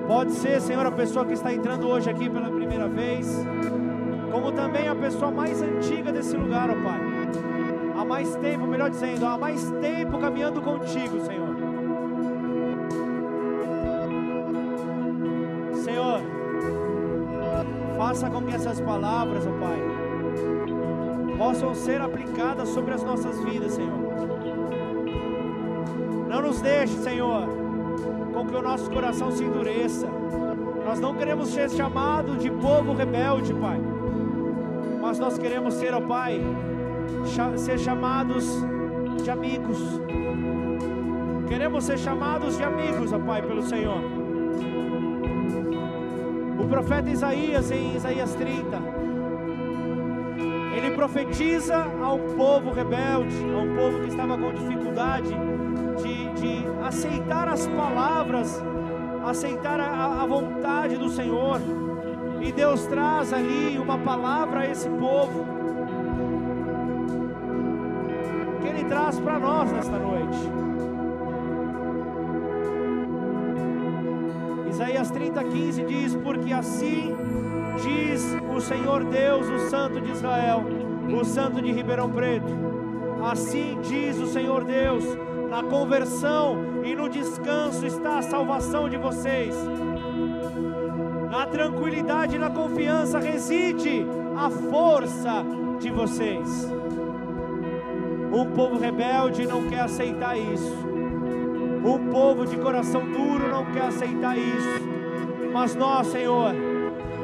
Pode 0.06 0.32
ser, 0.32 0.60
Senhor, 0.60 0.86
a 0.86 0.92
pessoa 0.92 1.24
que 1.24 1.32
está 1.32 1.52
entrando 1.52 1.88
hoje 1.88 2.08
aqui 2.08 2.30
pela 2.30 2.50
primeira 2.50 2.88
vez, 2.88 3.44
como 4.30 4.52
também 4.52 4.86
a 4.86 4.94
pessoa 4.94 5.32
mais 5.32 5.60
antiga 5.60 6.12
desse 6.12 6.36
lugar, 6.36 6.70
ó 6.70 6.74
Pai. 6.74 7.00
Há 7.98 8.04
mais 8.04 8.36
tempo, 8.36 8.68
melhor 8.68 8.90
dizendo, 8.90 9.26
há 9.26 9.36
mais 9.36 9.68
tempo 9.80 10.18
caminhando 10.18 10.62
contigo, 10.62 11.20
Senhor. 11.24 11.44
Senhor, 11.56 11.73
faça 18.04 18.28
com 18.28 18.42
que 18.42 18.54
essas 18.54 18.82
palavras, 18.82 19.46
ó 19.46 19.50
Pai, 19.58 19.78
possam 21.38 21.74
ser 21.74 22.02
aplicadas 22.02 22.68
sobre 22.68 22.92
as 22.92 23.02
nossas 23.02 23.42
vidas, 23.42 23.72
Senhor. 23.72 23.98
Não 26.28 26.42
nos 26.42 26.60
deixe, 26.60 26.92
Senhor, 26.98 27.48
com 28.34 28.46
que 28.46 28.54
o 28.54 28.60
nosso 28.60 28.90
coração 28.90 29.30
se 29.30 29.42
endureça. 29.42 30.06
Nós 30.84 31.00
não 31.00 31.14
queremos 31.14 31.48
ser 31.48 31.70
chamados 31.70 32.42
de 32.42 32.50
povo 32.50 32.92
rebelde, 32.92 33.54
Pai. 33.54 33.80
Mas 35.00 35.18
nós 35.18 35.38
queremos 35.38 35.72
ser, 35.72 35.94
ó 35.94 36.00
Pai, 36.02 36.42
ser 37.56 37.78
chamados 37.78 38.46
de 39.22 39.30
amigos. 39.30 39.78
Queremos 41.48 41.84
ser 41.84 41.98
chamados 41.98 42.58
de 42.58 42.64
amigos, 42.64 43.14
ó 43.14 43.18
Pai, 43.18 43.40
pelo 43.40 43.62
Senhor. 43.62 44.23
Profeta 46.74 47.08
Isaías, 47.08 47.70
em 47.70 47.94
Isaías 47.94 48.34
30, 48.34 48.76
ele 50.76 50.90
profetiza 50.96 51.76
a 51.76 52.12
um 52.12 52.34
povo 52.34 52.72
rebelde, 52.72 53.36
a 53.54 53.58
um 53.58 53.76
povo 53.76 54.00
que 54.00 54.08
estava 54.08 54.36
com 54.36 54.52
dificuldade 54.52 55.28
de, 56.02 56.32
de 56.32 56.66
aceitar 56.84 57.46
as 57.46 57.68
palavras, 57.68 58.60
aceitar 59.24 59.78
a, 59.78 60.22
a 60.22 60.26
vontade 60.26 60.96
do 60.96 61.08
Senhor. 61.10 61.60
E 62.40 62.50
Deus 62.50 62.84
traz 62.86 63.32
ali 63.32 63.78
uma 63.78 63.98
palavra 63.98 64.62
a 64.62 64.68
esse 64.68 64.90
povo, 64.90 65.46
que 68.60 68.66
Ele 68.66 68.82
traz 68.86 69.20
para 69.20 69.38
nós 69.38 69.70
nesta 69.70 69.96
noite. 69.96 70.63
Isaías 75.04 75.10
30, 75.10 75.44
15 75.44 75.84
diz: 75.84 76.14
Porque 76.16 76.52
assim 76.52 77.14
diz 77.82 78.24
o 78.54 78.60
Senhor 78.60 79.04
Deus, 79.04 79.46
o 79.48 79.68
Santo 79.68 80.00
de 80.00 80.10
Israel, 80.10 80.64
o 81.20 81.24
Santo 81.24 81.60
de 81.60 81.70
Ribeirão 81.72 82.10
Preto. 82.10 82.46
Assim 83.22 83.78
diz 83.82 84.18
o 84.18 84.26
Senhor 84.26 84.64
Deus, 84.64 85.04
na 85.50 85.62
conversão 85.62 86.82
e 86.84 86.94
no 86.94 87.08
descanso 87.08 87.86
está 87.86 88.18
a 88.18 88.22
salvação 88.22 88.88
de 88.88 88.96
vocês. 88.96 89.54
Na 91.30 91.46
tranquilidade 91.46 92.36
e 92.36 92.38
na 92.38 92.50
confiança 92.50 93.18
reside 93.18 94.06
a 94.36 94.48
força 94.48 95.44
de 95.80 95.90
vocês. 95.90 96.72
Um 98.32 98.46
povo 98.52 98.78
rebelde 98.78 99.46
não 99.46 99.68
quer 99.68 99.80
aceitar 99.80 100.36
isso. 100.36 100.72
Um 101.84 102.10
povo 102.10 102.46
de 102.46 102.56
coração 102.56 103.02
duro 103.04 103.48
não 103.50 103.66
quer 103.66 103.82
aceitar 103.82 104.36
isso. 104.38 104.93
Mas 105.54 105.74
nós, 105.74 106.08
Senhor, 106.08 106.52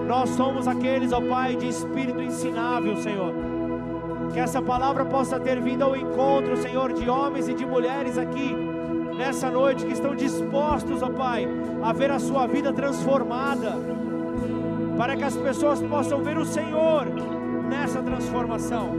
nós 0.07 0.31
somos 0.31 0.67
aqueles, 0.67 1.13
ó 1.13 1.21
Pai, 1.21 1.55
de 1.57 1.69
espírito 1.69 2.23
ensinável, 2.23 2.97
Senhor 2.97 3.51
que 4.33 4.39
essa 4.39 4.63
palavra 4.63 5.05
possa 5.05 5.41
ter 5.41 5.61
vindo 5.61 5.83
ao 5.83 5.97
encontro, 5.97 6.57
Senhor, 6.57 6.93
de 6.93 7.09
homens 7.09 7.49
e 7.49 7.55
de 7.55 7.67
mulheres 7.67 8.17
aqui 8.17 8.55
nessa 9.17 9.51
noite 9.51 9.85
que 9.85 9.93
estão 9.93 10.15
dispostos, 10.15 11.03
ó 11.03 11.11
Pai, 11.11 11.49
a 11.83 11.93
ver 11.93 12.11
a 12.11 12.19
sua 12.19 12.47
vida 12.47 12.73
transformada, 12.73 13.73
para 14.97 15.17
que 15.17 15.25
as 15.25 15.37
pessoas 15.37 15.83
possam 15.83 16.23
ver 16.23 16.39
o 16.39 16.45
Senhor 16.45 17.07
nessa 17.69 18.03
transformação. 18.03 18.91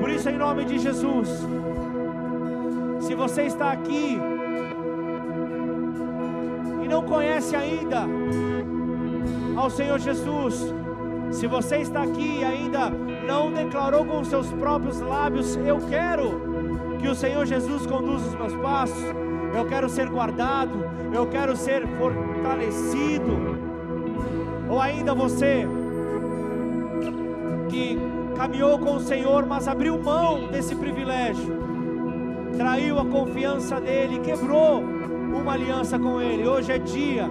Por 0.00 0.10
isso, 0.10 0.28
em 0.28 0.38
nome 0.38 0.64
de 0.64 0.78
Jesus, 0.78 1.28
se 3.00 3.14
você 3.14 3.42
está 3.42 3.72
aqui 3.72 4.18
não 7.02 7.08
conhece 7.08 7.56
ainda 7.56 8.06
ao 9.56 9.68
Senhor 9.68 9.98
Jesus, 9.98 10.72
se 11.30 11.46
você 11.46 11.78
está 11.78 12.02
aqui 12.02 12.38
e 12.40 12.44
ainda 12.44 12.90
não 13.26 13.52
declarou 13.52 14.04
com 14.04 14.24
seus 14.24 14.50
próprios 14.52 15.00
lábios: 15.00 15.56
Eu 15.56 15.78
quero 15.88 16.40
que 17.00 17.08
o 17.08 17.14
Senhor 17.14 17.44
Jesus 17.44 17.86
conduza 17.86 18.28
os 18.28 18.34
meus 18.34 18.54
passos, 18.56 19.04
eu 19.54 19.66
quero 19.66 19.88
ser 19.88 20.08
guardado, 20.08 20.84
eu 21.12 21.26
quero 21.26 21.56
ser 21.56 21.86
fortalecido. 21.98 23.60
Ou 24.68 24.80
ainda 24.80 25.14
você 25.14 25.66
que 27.68 27.98
caminhou 28.36 28.78
com 28.78 28.96
o 28.96 29.00
Senhor, 29.00 29.44
mas 29.44 29.68
abriu 29.68 29.98
mão 29.98 30.48
desse 30.48 30.74
privilégio, 30.74 31.58
traiu 32.56 32.98
a 32.98 33.04
confiança 33.04 33.80
dele, 33.80 34.20
quebrou 34.20 34.91
uma 35.42 35.52
aliança 35.52 35.98
com 35.98 36.20
ele. 36.20 36.48
Hoje 36.48 36.72
é 36.72 36.78
dia 36.78 37.28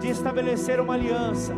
de 0.00 0.08
estabelecer 0.08 0.80
uma 0.80 0.94
aliança 0.94 1.54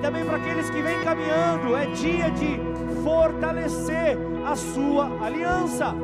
também 0.00 0.24
para 0.24 0.36
aqueles 0.36 0.68
que 0.70 0.82
vêm 0.82 0.98
caminhando, 1.00 1.76
é 1.76 1.86
dia 1.86 2.30
de 2.30 2.60
fortalecer 3.02 4.18
a 4.46 4.56
sua 4.56 5.10
aliança. 5.24 5.94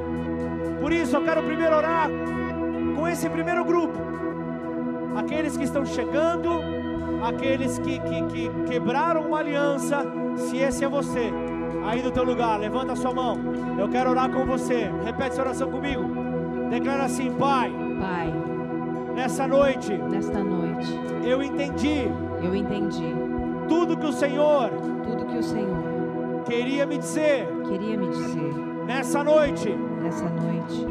Por 0.81 0.93
isso 0.93 1.17
eu 1.17 1.25
quero 1.25 1.43
primeiro 1.43 1.75
orar 1.75 2.09
com 2.95 3.09
esse 3.09 3.29
primeiro 3.29 3.65
grupo, 3.65 3.99
aqueles 5.17 5.57
que 5.57 5.65
estão 5.65 5.85
chegando, 5.85 6.61
aqueles 7.23 7.79
que, 7.79 7.99
que, 8.01 8.23
que 8.25 8.51
quebraram 8.69 9.23
uma 9.23 9.39
aliança. 9.39 10.05
Se 10.37 10.59
esse 10.59 10.85
é 10.85 10.89
você, 10.89 11.33
aí 11.87 12.03
no 12.03 12.11
teu 12.11 12.25
lugar, 12.25 12.59
levanta 12.61 12.93
a 12.93 12.97
sua 12.97 13.13
mão. 13.13 13.39
Eu 13.79 13.89
quero 13.89 14.11
orar 14.11 14.31
com 14.31 14.45
você. 14.45 14.91
Repete 15.05 15.31
essa 15.31 15.43
oração 15.43 15.71
comigo. 15.71 16.05
Declara 16.71 17.05
assim, 17.05 17.33
Pai. 17.33 17.86
Pai. 17.99 18.33
Nessa 19.15 19.47
noite. 19.47 19.97
Nesta 19.97 20.43
noite. 20.43 20.93
Eu 21.25 21.43
entendi. 21.43 22.09
Eu 22.43 22.55
entendi 22.55 23.15
tudo 23.69 23.97
que 23.97 24.07
o 24.07 24.13
Senhor, 24.13 24.71
tudo 25.03 25.27
que 25.27 25.39
o 25.39 25.43
Senhor 25.43 25.97
queria 26.45 26.87
me 26.87 26.99
dizer, 26.99 27.49
queria 27.69 27.97
me 27.97 28.09
dizer 28.09 28.55
nessa 28.87 29.25
noite, 29.25 29.69
nessa 30.01 30.25
noite. 30.29 30.87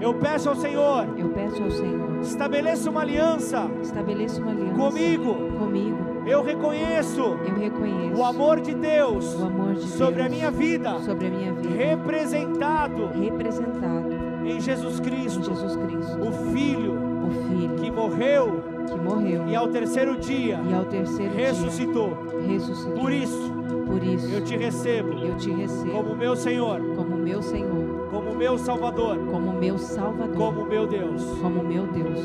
Eu 0.00 0.14
peço 0.14 0.48
ao 0.48 0.56
Senhor, 0.56 1.06
Eu 1.16 1.28
peço 1.28 1.62
ao 1.62 1.70
Senhor, 1.70 2.20
estabeleça 2.20 2.90
uma 2.90 3.02
aliança 3.02 3.70
estabeleça 3.80 4.42
uma 4.42 4.50
aliança 4.50 4.74
comigo. 4.74 5.34
comigo. 5.58 5.98
Eu 6.26 6.42
reconheço 6.42 7.20
Eu 7.20 7.54
reconheço 7.56 8.20
o 8.20 8.24
amor 8.24 8.60
de 8.60 8.74
Deus 8.74 9.34
o 9.34 9.46
amor 9.46 9.74
de 9.74 9.86
sobre 9.86 10.22
a 10.22 10.28
Deus 10.28 10.36
minha 10.36 10.50
vida, 10.50 10.98
sobre 11.00 11.28
a 11.28 11.30
minha 11.30 11.52
vida, 11.52 11.68
representado 11.76 13.06
representado 13.14 14.21
em 14.44 14.60
Jesus 14.60 15.00
Cristo, 15.00 15.42
Jesus 15.44 15.76
Cristo, 15.76 16.18
o 16.20 16.32
Filho 16.52 16.92
o 17.26 17.30
Filho 17.48 17.74
que 17.76 17.90
morreu 17.90 18.62
que 18.86 18.98
morreu 18.98 19.46
e 19.46 19.54
ao 19.54 19.68
terceiro 19.68 20.16
dia 20.16 20.58
ao 20.74 20.84
terceiro 20.84 21.32
dia 21.34 21.46
ressuscitou. 21.46 22.16
ressuscitou. 22.46 22.98
Por 23.00 23.12
isso, 23.12 23.52
Por 23.86 24.02
isso, 24.02 24.28
eu 24.28 24.42
te 24.42 24.56
recebo 24.56 25.12
eu 25.14 25.36
te 25.36 25.50
recebo 25.50 25.92
como 25.92 26.16
meu 26.16 26.34
Senhor, 26.36 26.80
como 26.96 27.16
meu 27.16 27.40
Senhor, 27.42 28.08
como 28.10 28.34
meu 28.34 28.58
Salvador, 28.58 29.18
como 29.30 29.52
meu 29.52 29.78
Salvador, 29.78 30.34
como 30.36 30.64
meu 30.64 30.86
Deus. 30.86 31.24
como 31.40 31.62
meu 31.62 31.86
Deus. 31.86 32.20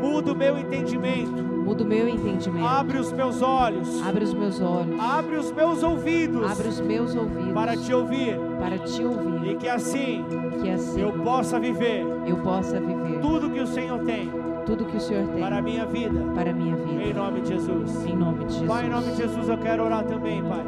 Muda 0.00 0.32
o 0.32 0.36
meu 0.36 0.56
entendimento, 0.56 1.42
Muda 1.42 1.82
o 1.82 1.86
meu 1.86 2.08
entendimento. 2.08 2.64
abre 2.64 2.98
os 2.98 3.10
meus 3.12 3.42
olhos, 3.42 4.00
Abre 4.06 4.22
os 4.24 4.32
meus 4.32 4.60
olhos. 4.60 4.98
abre 5.00 5.36
os 5.36 5.50
meus 5.50 5.82
ouvidos 5.82 6.50
Abre 6.52 6.68
os 6.68 6.80
meus 6.80 7.14
ouvidos 7.16 7.52
para 7.52 7.76
te 7.76 7.92
ouvir 7.92 8.38
para 8.58 8.78
te 8.78 9.04
ouvir. 9.04 9.52
e 9.52 9.56
que 9.56 9.68
assim 9.68 10.24
Que 10.62 10.70
assim 10.70 11.00
eu 11.00 11.12
possa 11.12 11.58
viver 11.60 12.04
eu 12.26 12.36
possa 12.38 12.80
viver 12.80 13.20
tudo 13.20 13.50
que 13.50 13.60
o 13.60 13.66
Senhor 13.66 13.98
tem 14.04 14.30
tudo 14.68 14.84
que 14.84 14.98
o 14.98 15.00
Senhor 15.00 15.26
tem 15.28 15.40
para 15.42 15.58
a 15.58 15.62
minha 15.62 15.86
vida, 15.86 16.20
para 16.34 16.50
a 16.50 16.52
minha 16.52 16.76
em 16.76 16.98
vida. 16.98 17.18
nome 17.18 17.40
de 17.40 17.48
Jesus. 17.48 18.04
Em 18.04 18.14
nome 18.14 18.44
de 18.44 18.52
Jesus. 18.52 18.68
Pai, 18.68 18.84
em 18.84 18.90
nome 18.90 19.10
de 19.12 19.16
Jesus, 19.16 19.48
eu 19.48 19.56
quero 19.56 19.82
orar 19.82 20.04
também, 20.04 20.42
Pai. 20.42 20.62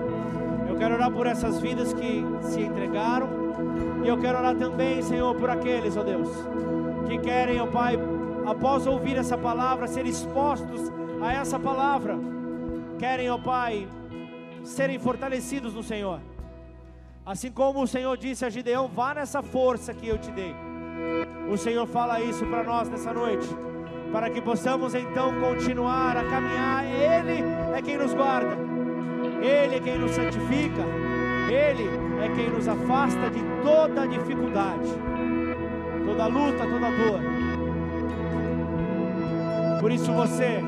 Eu 0.70 0.76
quero 0.76 0.94
orar 0.94 1.10
por 1.10 1.26
essas 1.26 1.60
vidas 1.60 1.92
que 1.92 2.24
se 2.40 2.62
entregaram. 2.62 3.28
E 4.02 4.08
eu 4.08 4.16
quero 4.16 4.38
orar 4.38 4.56
também, 4.56 5.02
Senhor, 5.02 5.34
por 5.34 5.50
aqueles, 5.50 5.98
ó 5.98 6.02
Deus, 6.02 6.30
que 7.06 7.18
querem, 7.18 7.60
ó 7.60 7.66
Pai, 7.66 7.98
após 8.46 8.86
ouvir 8.86 9.16
essa 9.18 9.36
palavra, 9.36 9.86
ser 9.86 10.06
expostos 10.06 10.90
a 11.20 11.34
essa 11.34 11.58
palavra. 11.58 12.18
Querem, 12.98 13.28
ó 13.28 13.36
Pai, 13.36 13.86
serem 14.64 14.98
fortalecidos 14.98 15.74
no 15.74 15.82
Senhor. 15.82 16.20
Assim 17.24 17.50
como 17.50 17.82
o 17.82 17.86
Senhor 17.86 18.16
disse 18.16 18.44
a 18.44 18.50
Gideão, 18.50 18.88
vá 18.88 19.14
nessa 19.14 19.42
força 19.42 19.92
que 19.92 20.08
eu 20.08 20.18
te 20.18 20.30
dei. 20.30 20.54
O 21.50 21.56
Senhor 21.56 21.86
fala 21.86 22.20
isso 22.20 22.46
para 22.46 22.64
nós 22.64 22.88
nessa 22.88 23.12
noite, 23.12 23.46
para 24.12 24.30
que 24.30 24.40
possamos 24.40 24.94
então 24.94 25.38
continuar 25.40 26.16
a 26.16 26.24
caminhar. 26.24 26.84
Ele 26.84 27.44
é 27.76 27.82
quem 27.82 27.98
nos 27.98 28.14
guarda, 28.14 28.56
Ele 29.42 29.76
é 29.76 29.80
quem 29.80 29.98
nos 29.98 30.12
santifica, 30.12 30.82
Ele 31.48 31.88
é 32.24 32.28
quem 32.34 32.50
nos 32.50 32.66
afasta 32.66 33.30
de 33.30 33.40
toda 33.62 34.06
dificuldade, 34.06 34.88
toda 36.06 36.26
luta, 36.26 36.58
toda 36.58 36.90
dor. 36.90 37.20
Por 39.80 39.92
isso 39.92 40.12
você, 40.12 40.60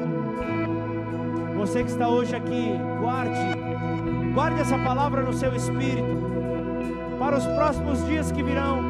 você 1.56 1.82
que 1.84 1.90
está 1.90 2.08
hoje 2.08 2.34
aqui, 2.36 2.72
guarde, 3.00 4.32
guarde 4.34 4.60
essa 4.60 4.78
palavra 4.78 5.22
no 5.22 5.32
seu 5.32 5.54
espírito, 5.54 6.31
para 7.22 7.38
os 7.38 7.46
próximos 7.46 8.04
dias 8.04 8.32
que 8.32 8.42
virão, 8.42 8.82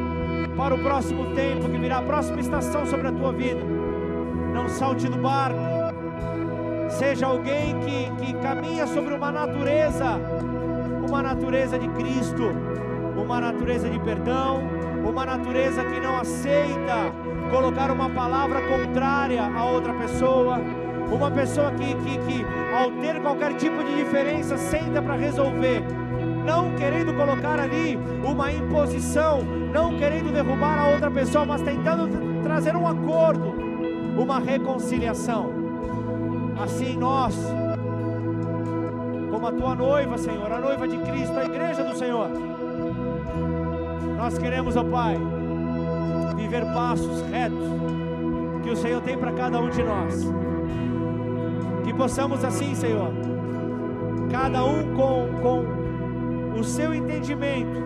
para 0.57 0.73
o 0.73 0.79
próximo 0.79 1.35
tempo 1.35 1.69
que 1.69 1.77
virá, 1.77 1.99
a 1.99 2.01
próxima 2.01 2.39
estação 2.39 2.83
sobre 2.83 3.07
a 3.07 3.11
tua 3.11 3.31
vida. 3.31 3.61
Não 4.51 4.67
salte 4.67 5.07
do 5.07 5.19
barco, 5.19 5.59
seja 6.89 7.27
alguém 7.27 7.77
que, 7.81 8.09
que 8.25 8.33
caminha 8.41 8.87
sobre 8.87 9.13
uma 9.13 9.31
natureza, 9.31 10.19
uma 11.07 11.21
natureza 11.21 11.77
de 11.77 11.87
Cristo, 11.89 12.49
uma 13.15 13.39
natureza 13.39 13.87
de 13.87 13.99
perdão, 13.99 14.63
uma 15.07 15.27
natureza 15.27 15.85
que 15.85 15.99
não 15.99 16.17
aceita 16.17 17.13
colocar 17.51 17.91
uma 17.91 18.09
palavra 18.09 18.63
contrária 18.63 19.43
a 19.43 19.63
outra 19.65 19.93
pessoa, 19.93 20.59
uma 21.11 21.29
pessoa 21.29 21.69
que, 21.73 21.93
que, 21.97 22.17
que 22.17 22.45
ao 22.75 22.89
ter 22.93 23.21
qualquer 23.21 23.53
tipo 23.57 23.83
de 23.83 23.95
diferença, 23.95 24.57
senta 24.57 25.03
para 25.03 25.17
resolver, 25.17 25.83
não 26.45 26.75
querendo 26.75 27.13
colocar 27.15 27.59
ali 27.59 27.97
uma 28.23 28.51
imposição, 28.51 29.41
não 29.73 29.97
querendo 29.97 30.31
derrubar 30.31 30.79
a 30.79 30.89
outra 30.89 31.09
pessoa, 31.09 31.45
mas 31.45 31.61
tentando 31.61 32.41
trazer 32.43 32.75
um 32.75 32.87
acordo, 32.87 33.53
uma 34.17 34.39
reconciliação. 34.39 35.51
Assim 36.61 36.97
nós, 36.97 37.35
como 39.31 39.47
a 39.47 39.51
tua 39.51 39.75
noiva, 39.75 40.17
Senhor, 40.17 40.51
a 40.51 40.59
noiva 40.59 40.87
de 40.87 40.97
Cristo, 40.97 41.37
a 41.37 41.45
igreja 41.45 41.83
do 41.83 41.95
Senhor, 41.97 42.29
nós 44.17 44.37
queremos, 44.37 44.75
ó 44.75 44.83
Pai, 44.83 45.17
viver 46.35 46.63
passos 46.73 47.21
retos 47.29 47.67
que 48.63 48.69
o 48.69 48.75
Senhor 48.75 49.01
tem 49.01 49.17
para 49.17 49.31
cada 49.33 49.59
um 49.59 49.69
de 49.69 49.83
nós. 49.83 50.31
Que 51.83 51.93
possamos 51.93 52.43
assim, 52.43 52.73
Senhor, 52.75 53.11
cada 54.31 54.63
um 54.63 54.95
com, 54.95 55.27
com 55.41 55.82
o 56.55 56.63
seu 56.63 56.93
entendimento, 56.93 57.81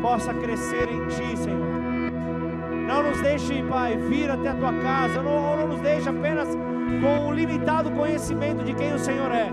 possa 0.00 0.32
crescer 0.34 0.88
em 0.88 1.06
Ti, 1.08 1.36
Senhor. 1.36 1.78
Não 2.86 3.02
nos 3.02 3.20
deixe, 3.20 3.62
Pai, 3.64 3.96
vir 3.96 4.30
até 4.30 4.48
a 4.48 4.54
Tua 4.54 4.72
casa, 4.72 5.22
não, 5.22 5.56
não 5.56 5.68
nos 5.68 5.80
deixe 5.80 6.08
apenas 6.08 6.48
com 7.00 7.28
um 7.28 7.32
limitado 7.32 7.90
conhecimento 7.90 8.64
de 8.64 8.74
quem 8.74 8.94
o 8.94 8.98
Senhor 8.98 9.30
é. 9.30 9.50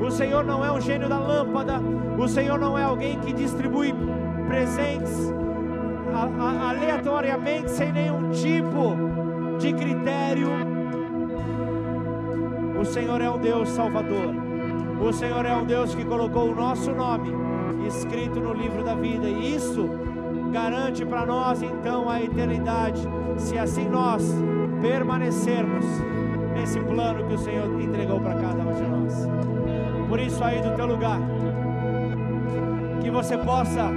O 0.00 0.10
Senhor 0.10 0.44
não 0.44 0.64
é 0.64 0.70
um 0.70 0.80
gênio 0.80 1.08
da 1.08 1.18
lâmpada, 1.18 1.80
o 2.18 2.28
Senhor 2.28 2.58
não 2.58 2.78
é 2.78 2.82
alguém 2.82 3.18
que 3.20 3.32
distribui 3.32 3.94
presentes 4.46 5.32
aleatoriamente, 6.68 7.70
sem 7.70 7.92
nenhum 7.92 8.30
tipo 8.30 8.96
de 9.58 9.72
critério. 9.72 10.48
O 12.78 12.84
Senhor 12.84 13.20
é 13.20 13.30
um 13.30 13.38
Deus 13.38 13.68
salvador. 13.70 14.34
O 15.00 15.12
Senhor 15.12 15.44
é 15.46 15.54
um 15.54 15.64
Deus 15.64 15.94
que 15.94 16.04
colocou 16.04 16.50
o 16.50 16.54
nosso 16.54 16.92
nome 16.92 17.41
escrito 17.86 18.40
no 18.40 18.52
livro 18.52 18.82
da 18.82 18.94
vida, 18.94 19.26
e 19.26 19.54
isso 19.54 19.88
garante 20.52 21.04
para 21.04 21.24
nós 21.24 21.62
então 21.62 22.08
a 22.08 22.22
eternidade, 22.22 23.00
se 23.38 23.58
assim 23.58 23.88
nós 23.88 24.22
permanecermos 24.80 25.84
nesse 26.54 26.78
plano 26.80 27.26
que 27.26 27.34
o 27.34 27.38
Senhor 27.38 27.80
entregou 27.80 28.20
para 28.20 28.34
cada 28.34 28.62
um 28.62 28.72
de 28.74 28.82
nós. 28.82 29.28
Por 30.08 30.20
isso, 30.20 30.44
aí 30.44 30.60
do 30.60 30.74
teu 30.76 30.86
lugar, 30.86 31.18
que 33.00 33.10
você 33.10 33.38
possa, 33.38 33.90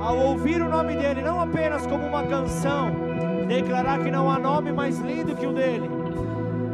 ao 0.00 0.18
ouvir 0.18 0.60
o 0.60 0.68
nome 0.68 0.96
dEle, 0.96 1.22
não 1.22 1.40
apenas 1.40 1.86
como 1.86 2.06
uma 2.06 2.24
canção, 2.24 2.90
declarar 3.46 4.00
que 4.00 4.10
não 4.10 4.30
há 4.30 4.38
nome 4.38 4.72
mais 4.72 4.98
lindo 4.98 5.36
que 5.36 5.46
o 5.46 5.52
dele, 5.52 5.88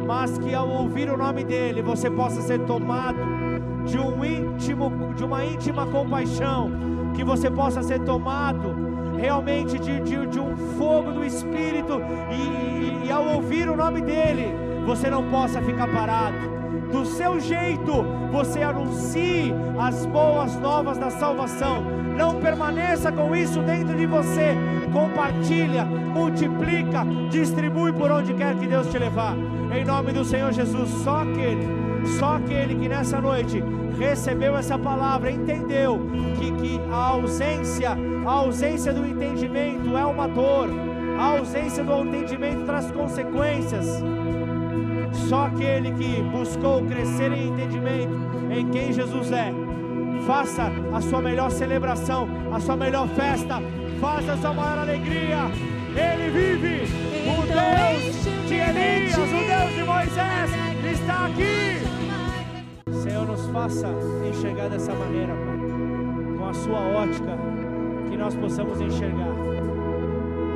mas 0.05 0.37
que 0.37 0.53
ao 0.53 0.67
ouvir 0.67 1.09
o 1.09 1.17
nome 1.17 1.43
dele, 1.43 1.81
você 1.81 2.09
possa 2.09 2.41
ser 2.41 2.59
tomado 2.61 3.44
de 3.85 3.97
um 3.97 4.23
íntimo, 4.25 5.13
de 5.13 5.23
uma 5.23 5.45
íntima 5.45 5.85
compaixão, 5.85 6.71
que 7.13 7.23
você 7.23 7.49
possa 7.49 7.81
ser 7.81 7.99
tomado 8.01 8.85
realmente 9.17 9.79
de, 9.79 9.99
de, 10.01 10.27
de 10.27 10.39
um 10.39 10.55
fogo 10.77 11.11
do 11.13 11.23
Espírito 11.23 12.01
e, 12.29 13.03
e, 13.03 13.07
e 13.07 13.11
ao 13.11 13.25
ouvir 13.35 13.69
o 13.69 13.75
nome 13.75 14.01
dele, 14.01 14.53
você 14.85 15.09
não 15.09 15.23
possa 15.29 15.61
ficar 15.61 15.87
parado. 15.87 16.55
Do 16.91 17.05
seu 17.05 17.39
jeito, 17.39 18.05
você 18.31 18.61
anuncie 18.61 19.53
as 19.79 20.05
boas 20.05 20.55
novas 20.59 20.97
da 20.97 21.09
salvação. 21.09 21.83
Não 22.15 22.35
permaneça 22.35 23.11
com 23.11 23.35
isso 23.35 23.61
dentro 23.61 23.97
de 23.97 24.05
você. 24.05 24.55
Compartilha, 24.93 25.83
multiplica, 25.83 27.05
distribui 27.29 27.91
por 27.91 28.11
onde 28.11 28.33
quer 28.33 28.55
que 28.55 28.67
Deus 28.67 28.87
te 28.87 28.97
levar. 28.97 29.35
Em 29.73 29.83
nome 29.83 30.13
do 30.13 30.23
Senhor 30.23 30.53
Jesus, 30.53 30.89
só 31.03 31.23
aquele, 31.23 31.67
só 32.07 32.35
aquele 32.35 32.75
que 32.75 32.87
nessa 32.87 33.19
noite 33.19 33.63
recebeu 33.97 34.55
essa 34.55 34.77
palavra, 34.77 35.31
entendeu 35.31 35.99
que, 36.37 36.51
que 36.51 36.81
a 36.91 37.07
ausência, 37.07 37.97
a 38.25 38.31
ausência 38.31 38.93
do 38.93 39.05
entendimento 39.05 39.97
é 39.97 40.05
uma 40.05 40.27
dor, 40.27 40.69
a 41.17 41.37
ausência 41.37 41.83
do 41.83 42.05
entendimento 42.05 42.65
traz 42.65 42.91
consequências. 42.91 44.03
Só 45.29 45.45
aquele 45.45 45.91
que 45.93 46.21
buscou 46.23 46.83
crescer 46.85 47.31
em 47.31 47.47
entendimento 47.47 48.15
em 48.51 48.69
quem 48.69 48.91
Jesus 48.91 49.31
é, 49.31 49.51
faça 50.25 50.71
a 50.93 51.01
sua 51.01 51.21
melhor 51.21 51.49
celebração, 51.51 52.27
a 52.53 52.59
sua 52.59 52.75
melhor 52.75 53.07
festa, 53.09 53.61
faça 53.99 54.33
a 54.33 54.37
sua 54.37 54.53
maior 54.53 54.79
alegria. 54.79 55.37
Ele 55.95 56.29
vive, 56.29 57.05
o 57.25 57.43
Então 57.43 57.55
Deus 57.55 58.47
de 58.47 58.55
Elias, 58.55 59.15
o 59.15 59.21
Deus 59.21 59.75
de 59.75 59.83
Moisés, 59.83 60.74
está 60.91 61.25
aqui. 61.25 61.81
Senhor, 63.03 63.25
nos 63.25 63.47
faça 63.47 63.87
enxergar 64.27 64.69
dessa 64.69 64.93
maneira, 64.93 65.33
Pai, 65.33 66.37
com 66.37 66.47
a 66.47 66.53
sua 66.53 66.79
ótica, 66.79 67.37
que 68.09 68.17
nós 68.17 68.35
possamos 68.35 68.79
enxergar 68.81 69.33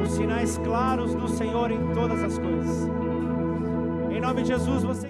os 0.02 0.12
sinais 0.12 0.58
claros 0.60 1.14
do 1.16 1.28
Senhor 1.28 1.72
em 1.72 1.94
todas 1.94 2.24
as 2.24 2.38
coisas. 2.38 2.90
Em 4.12 4.20
nome 4.20 4.42
de 4.42 4.50
Jesus, 4.50 4.84
você 4.84 5.08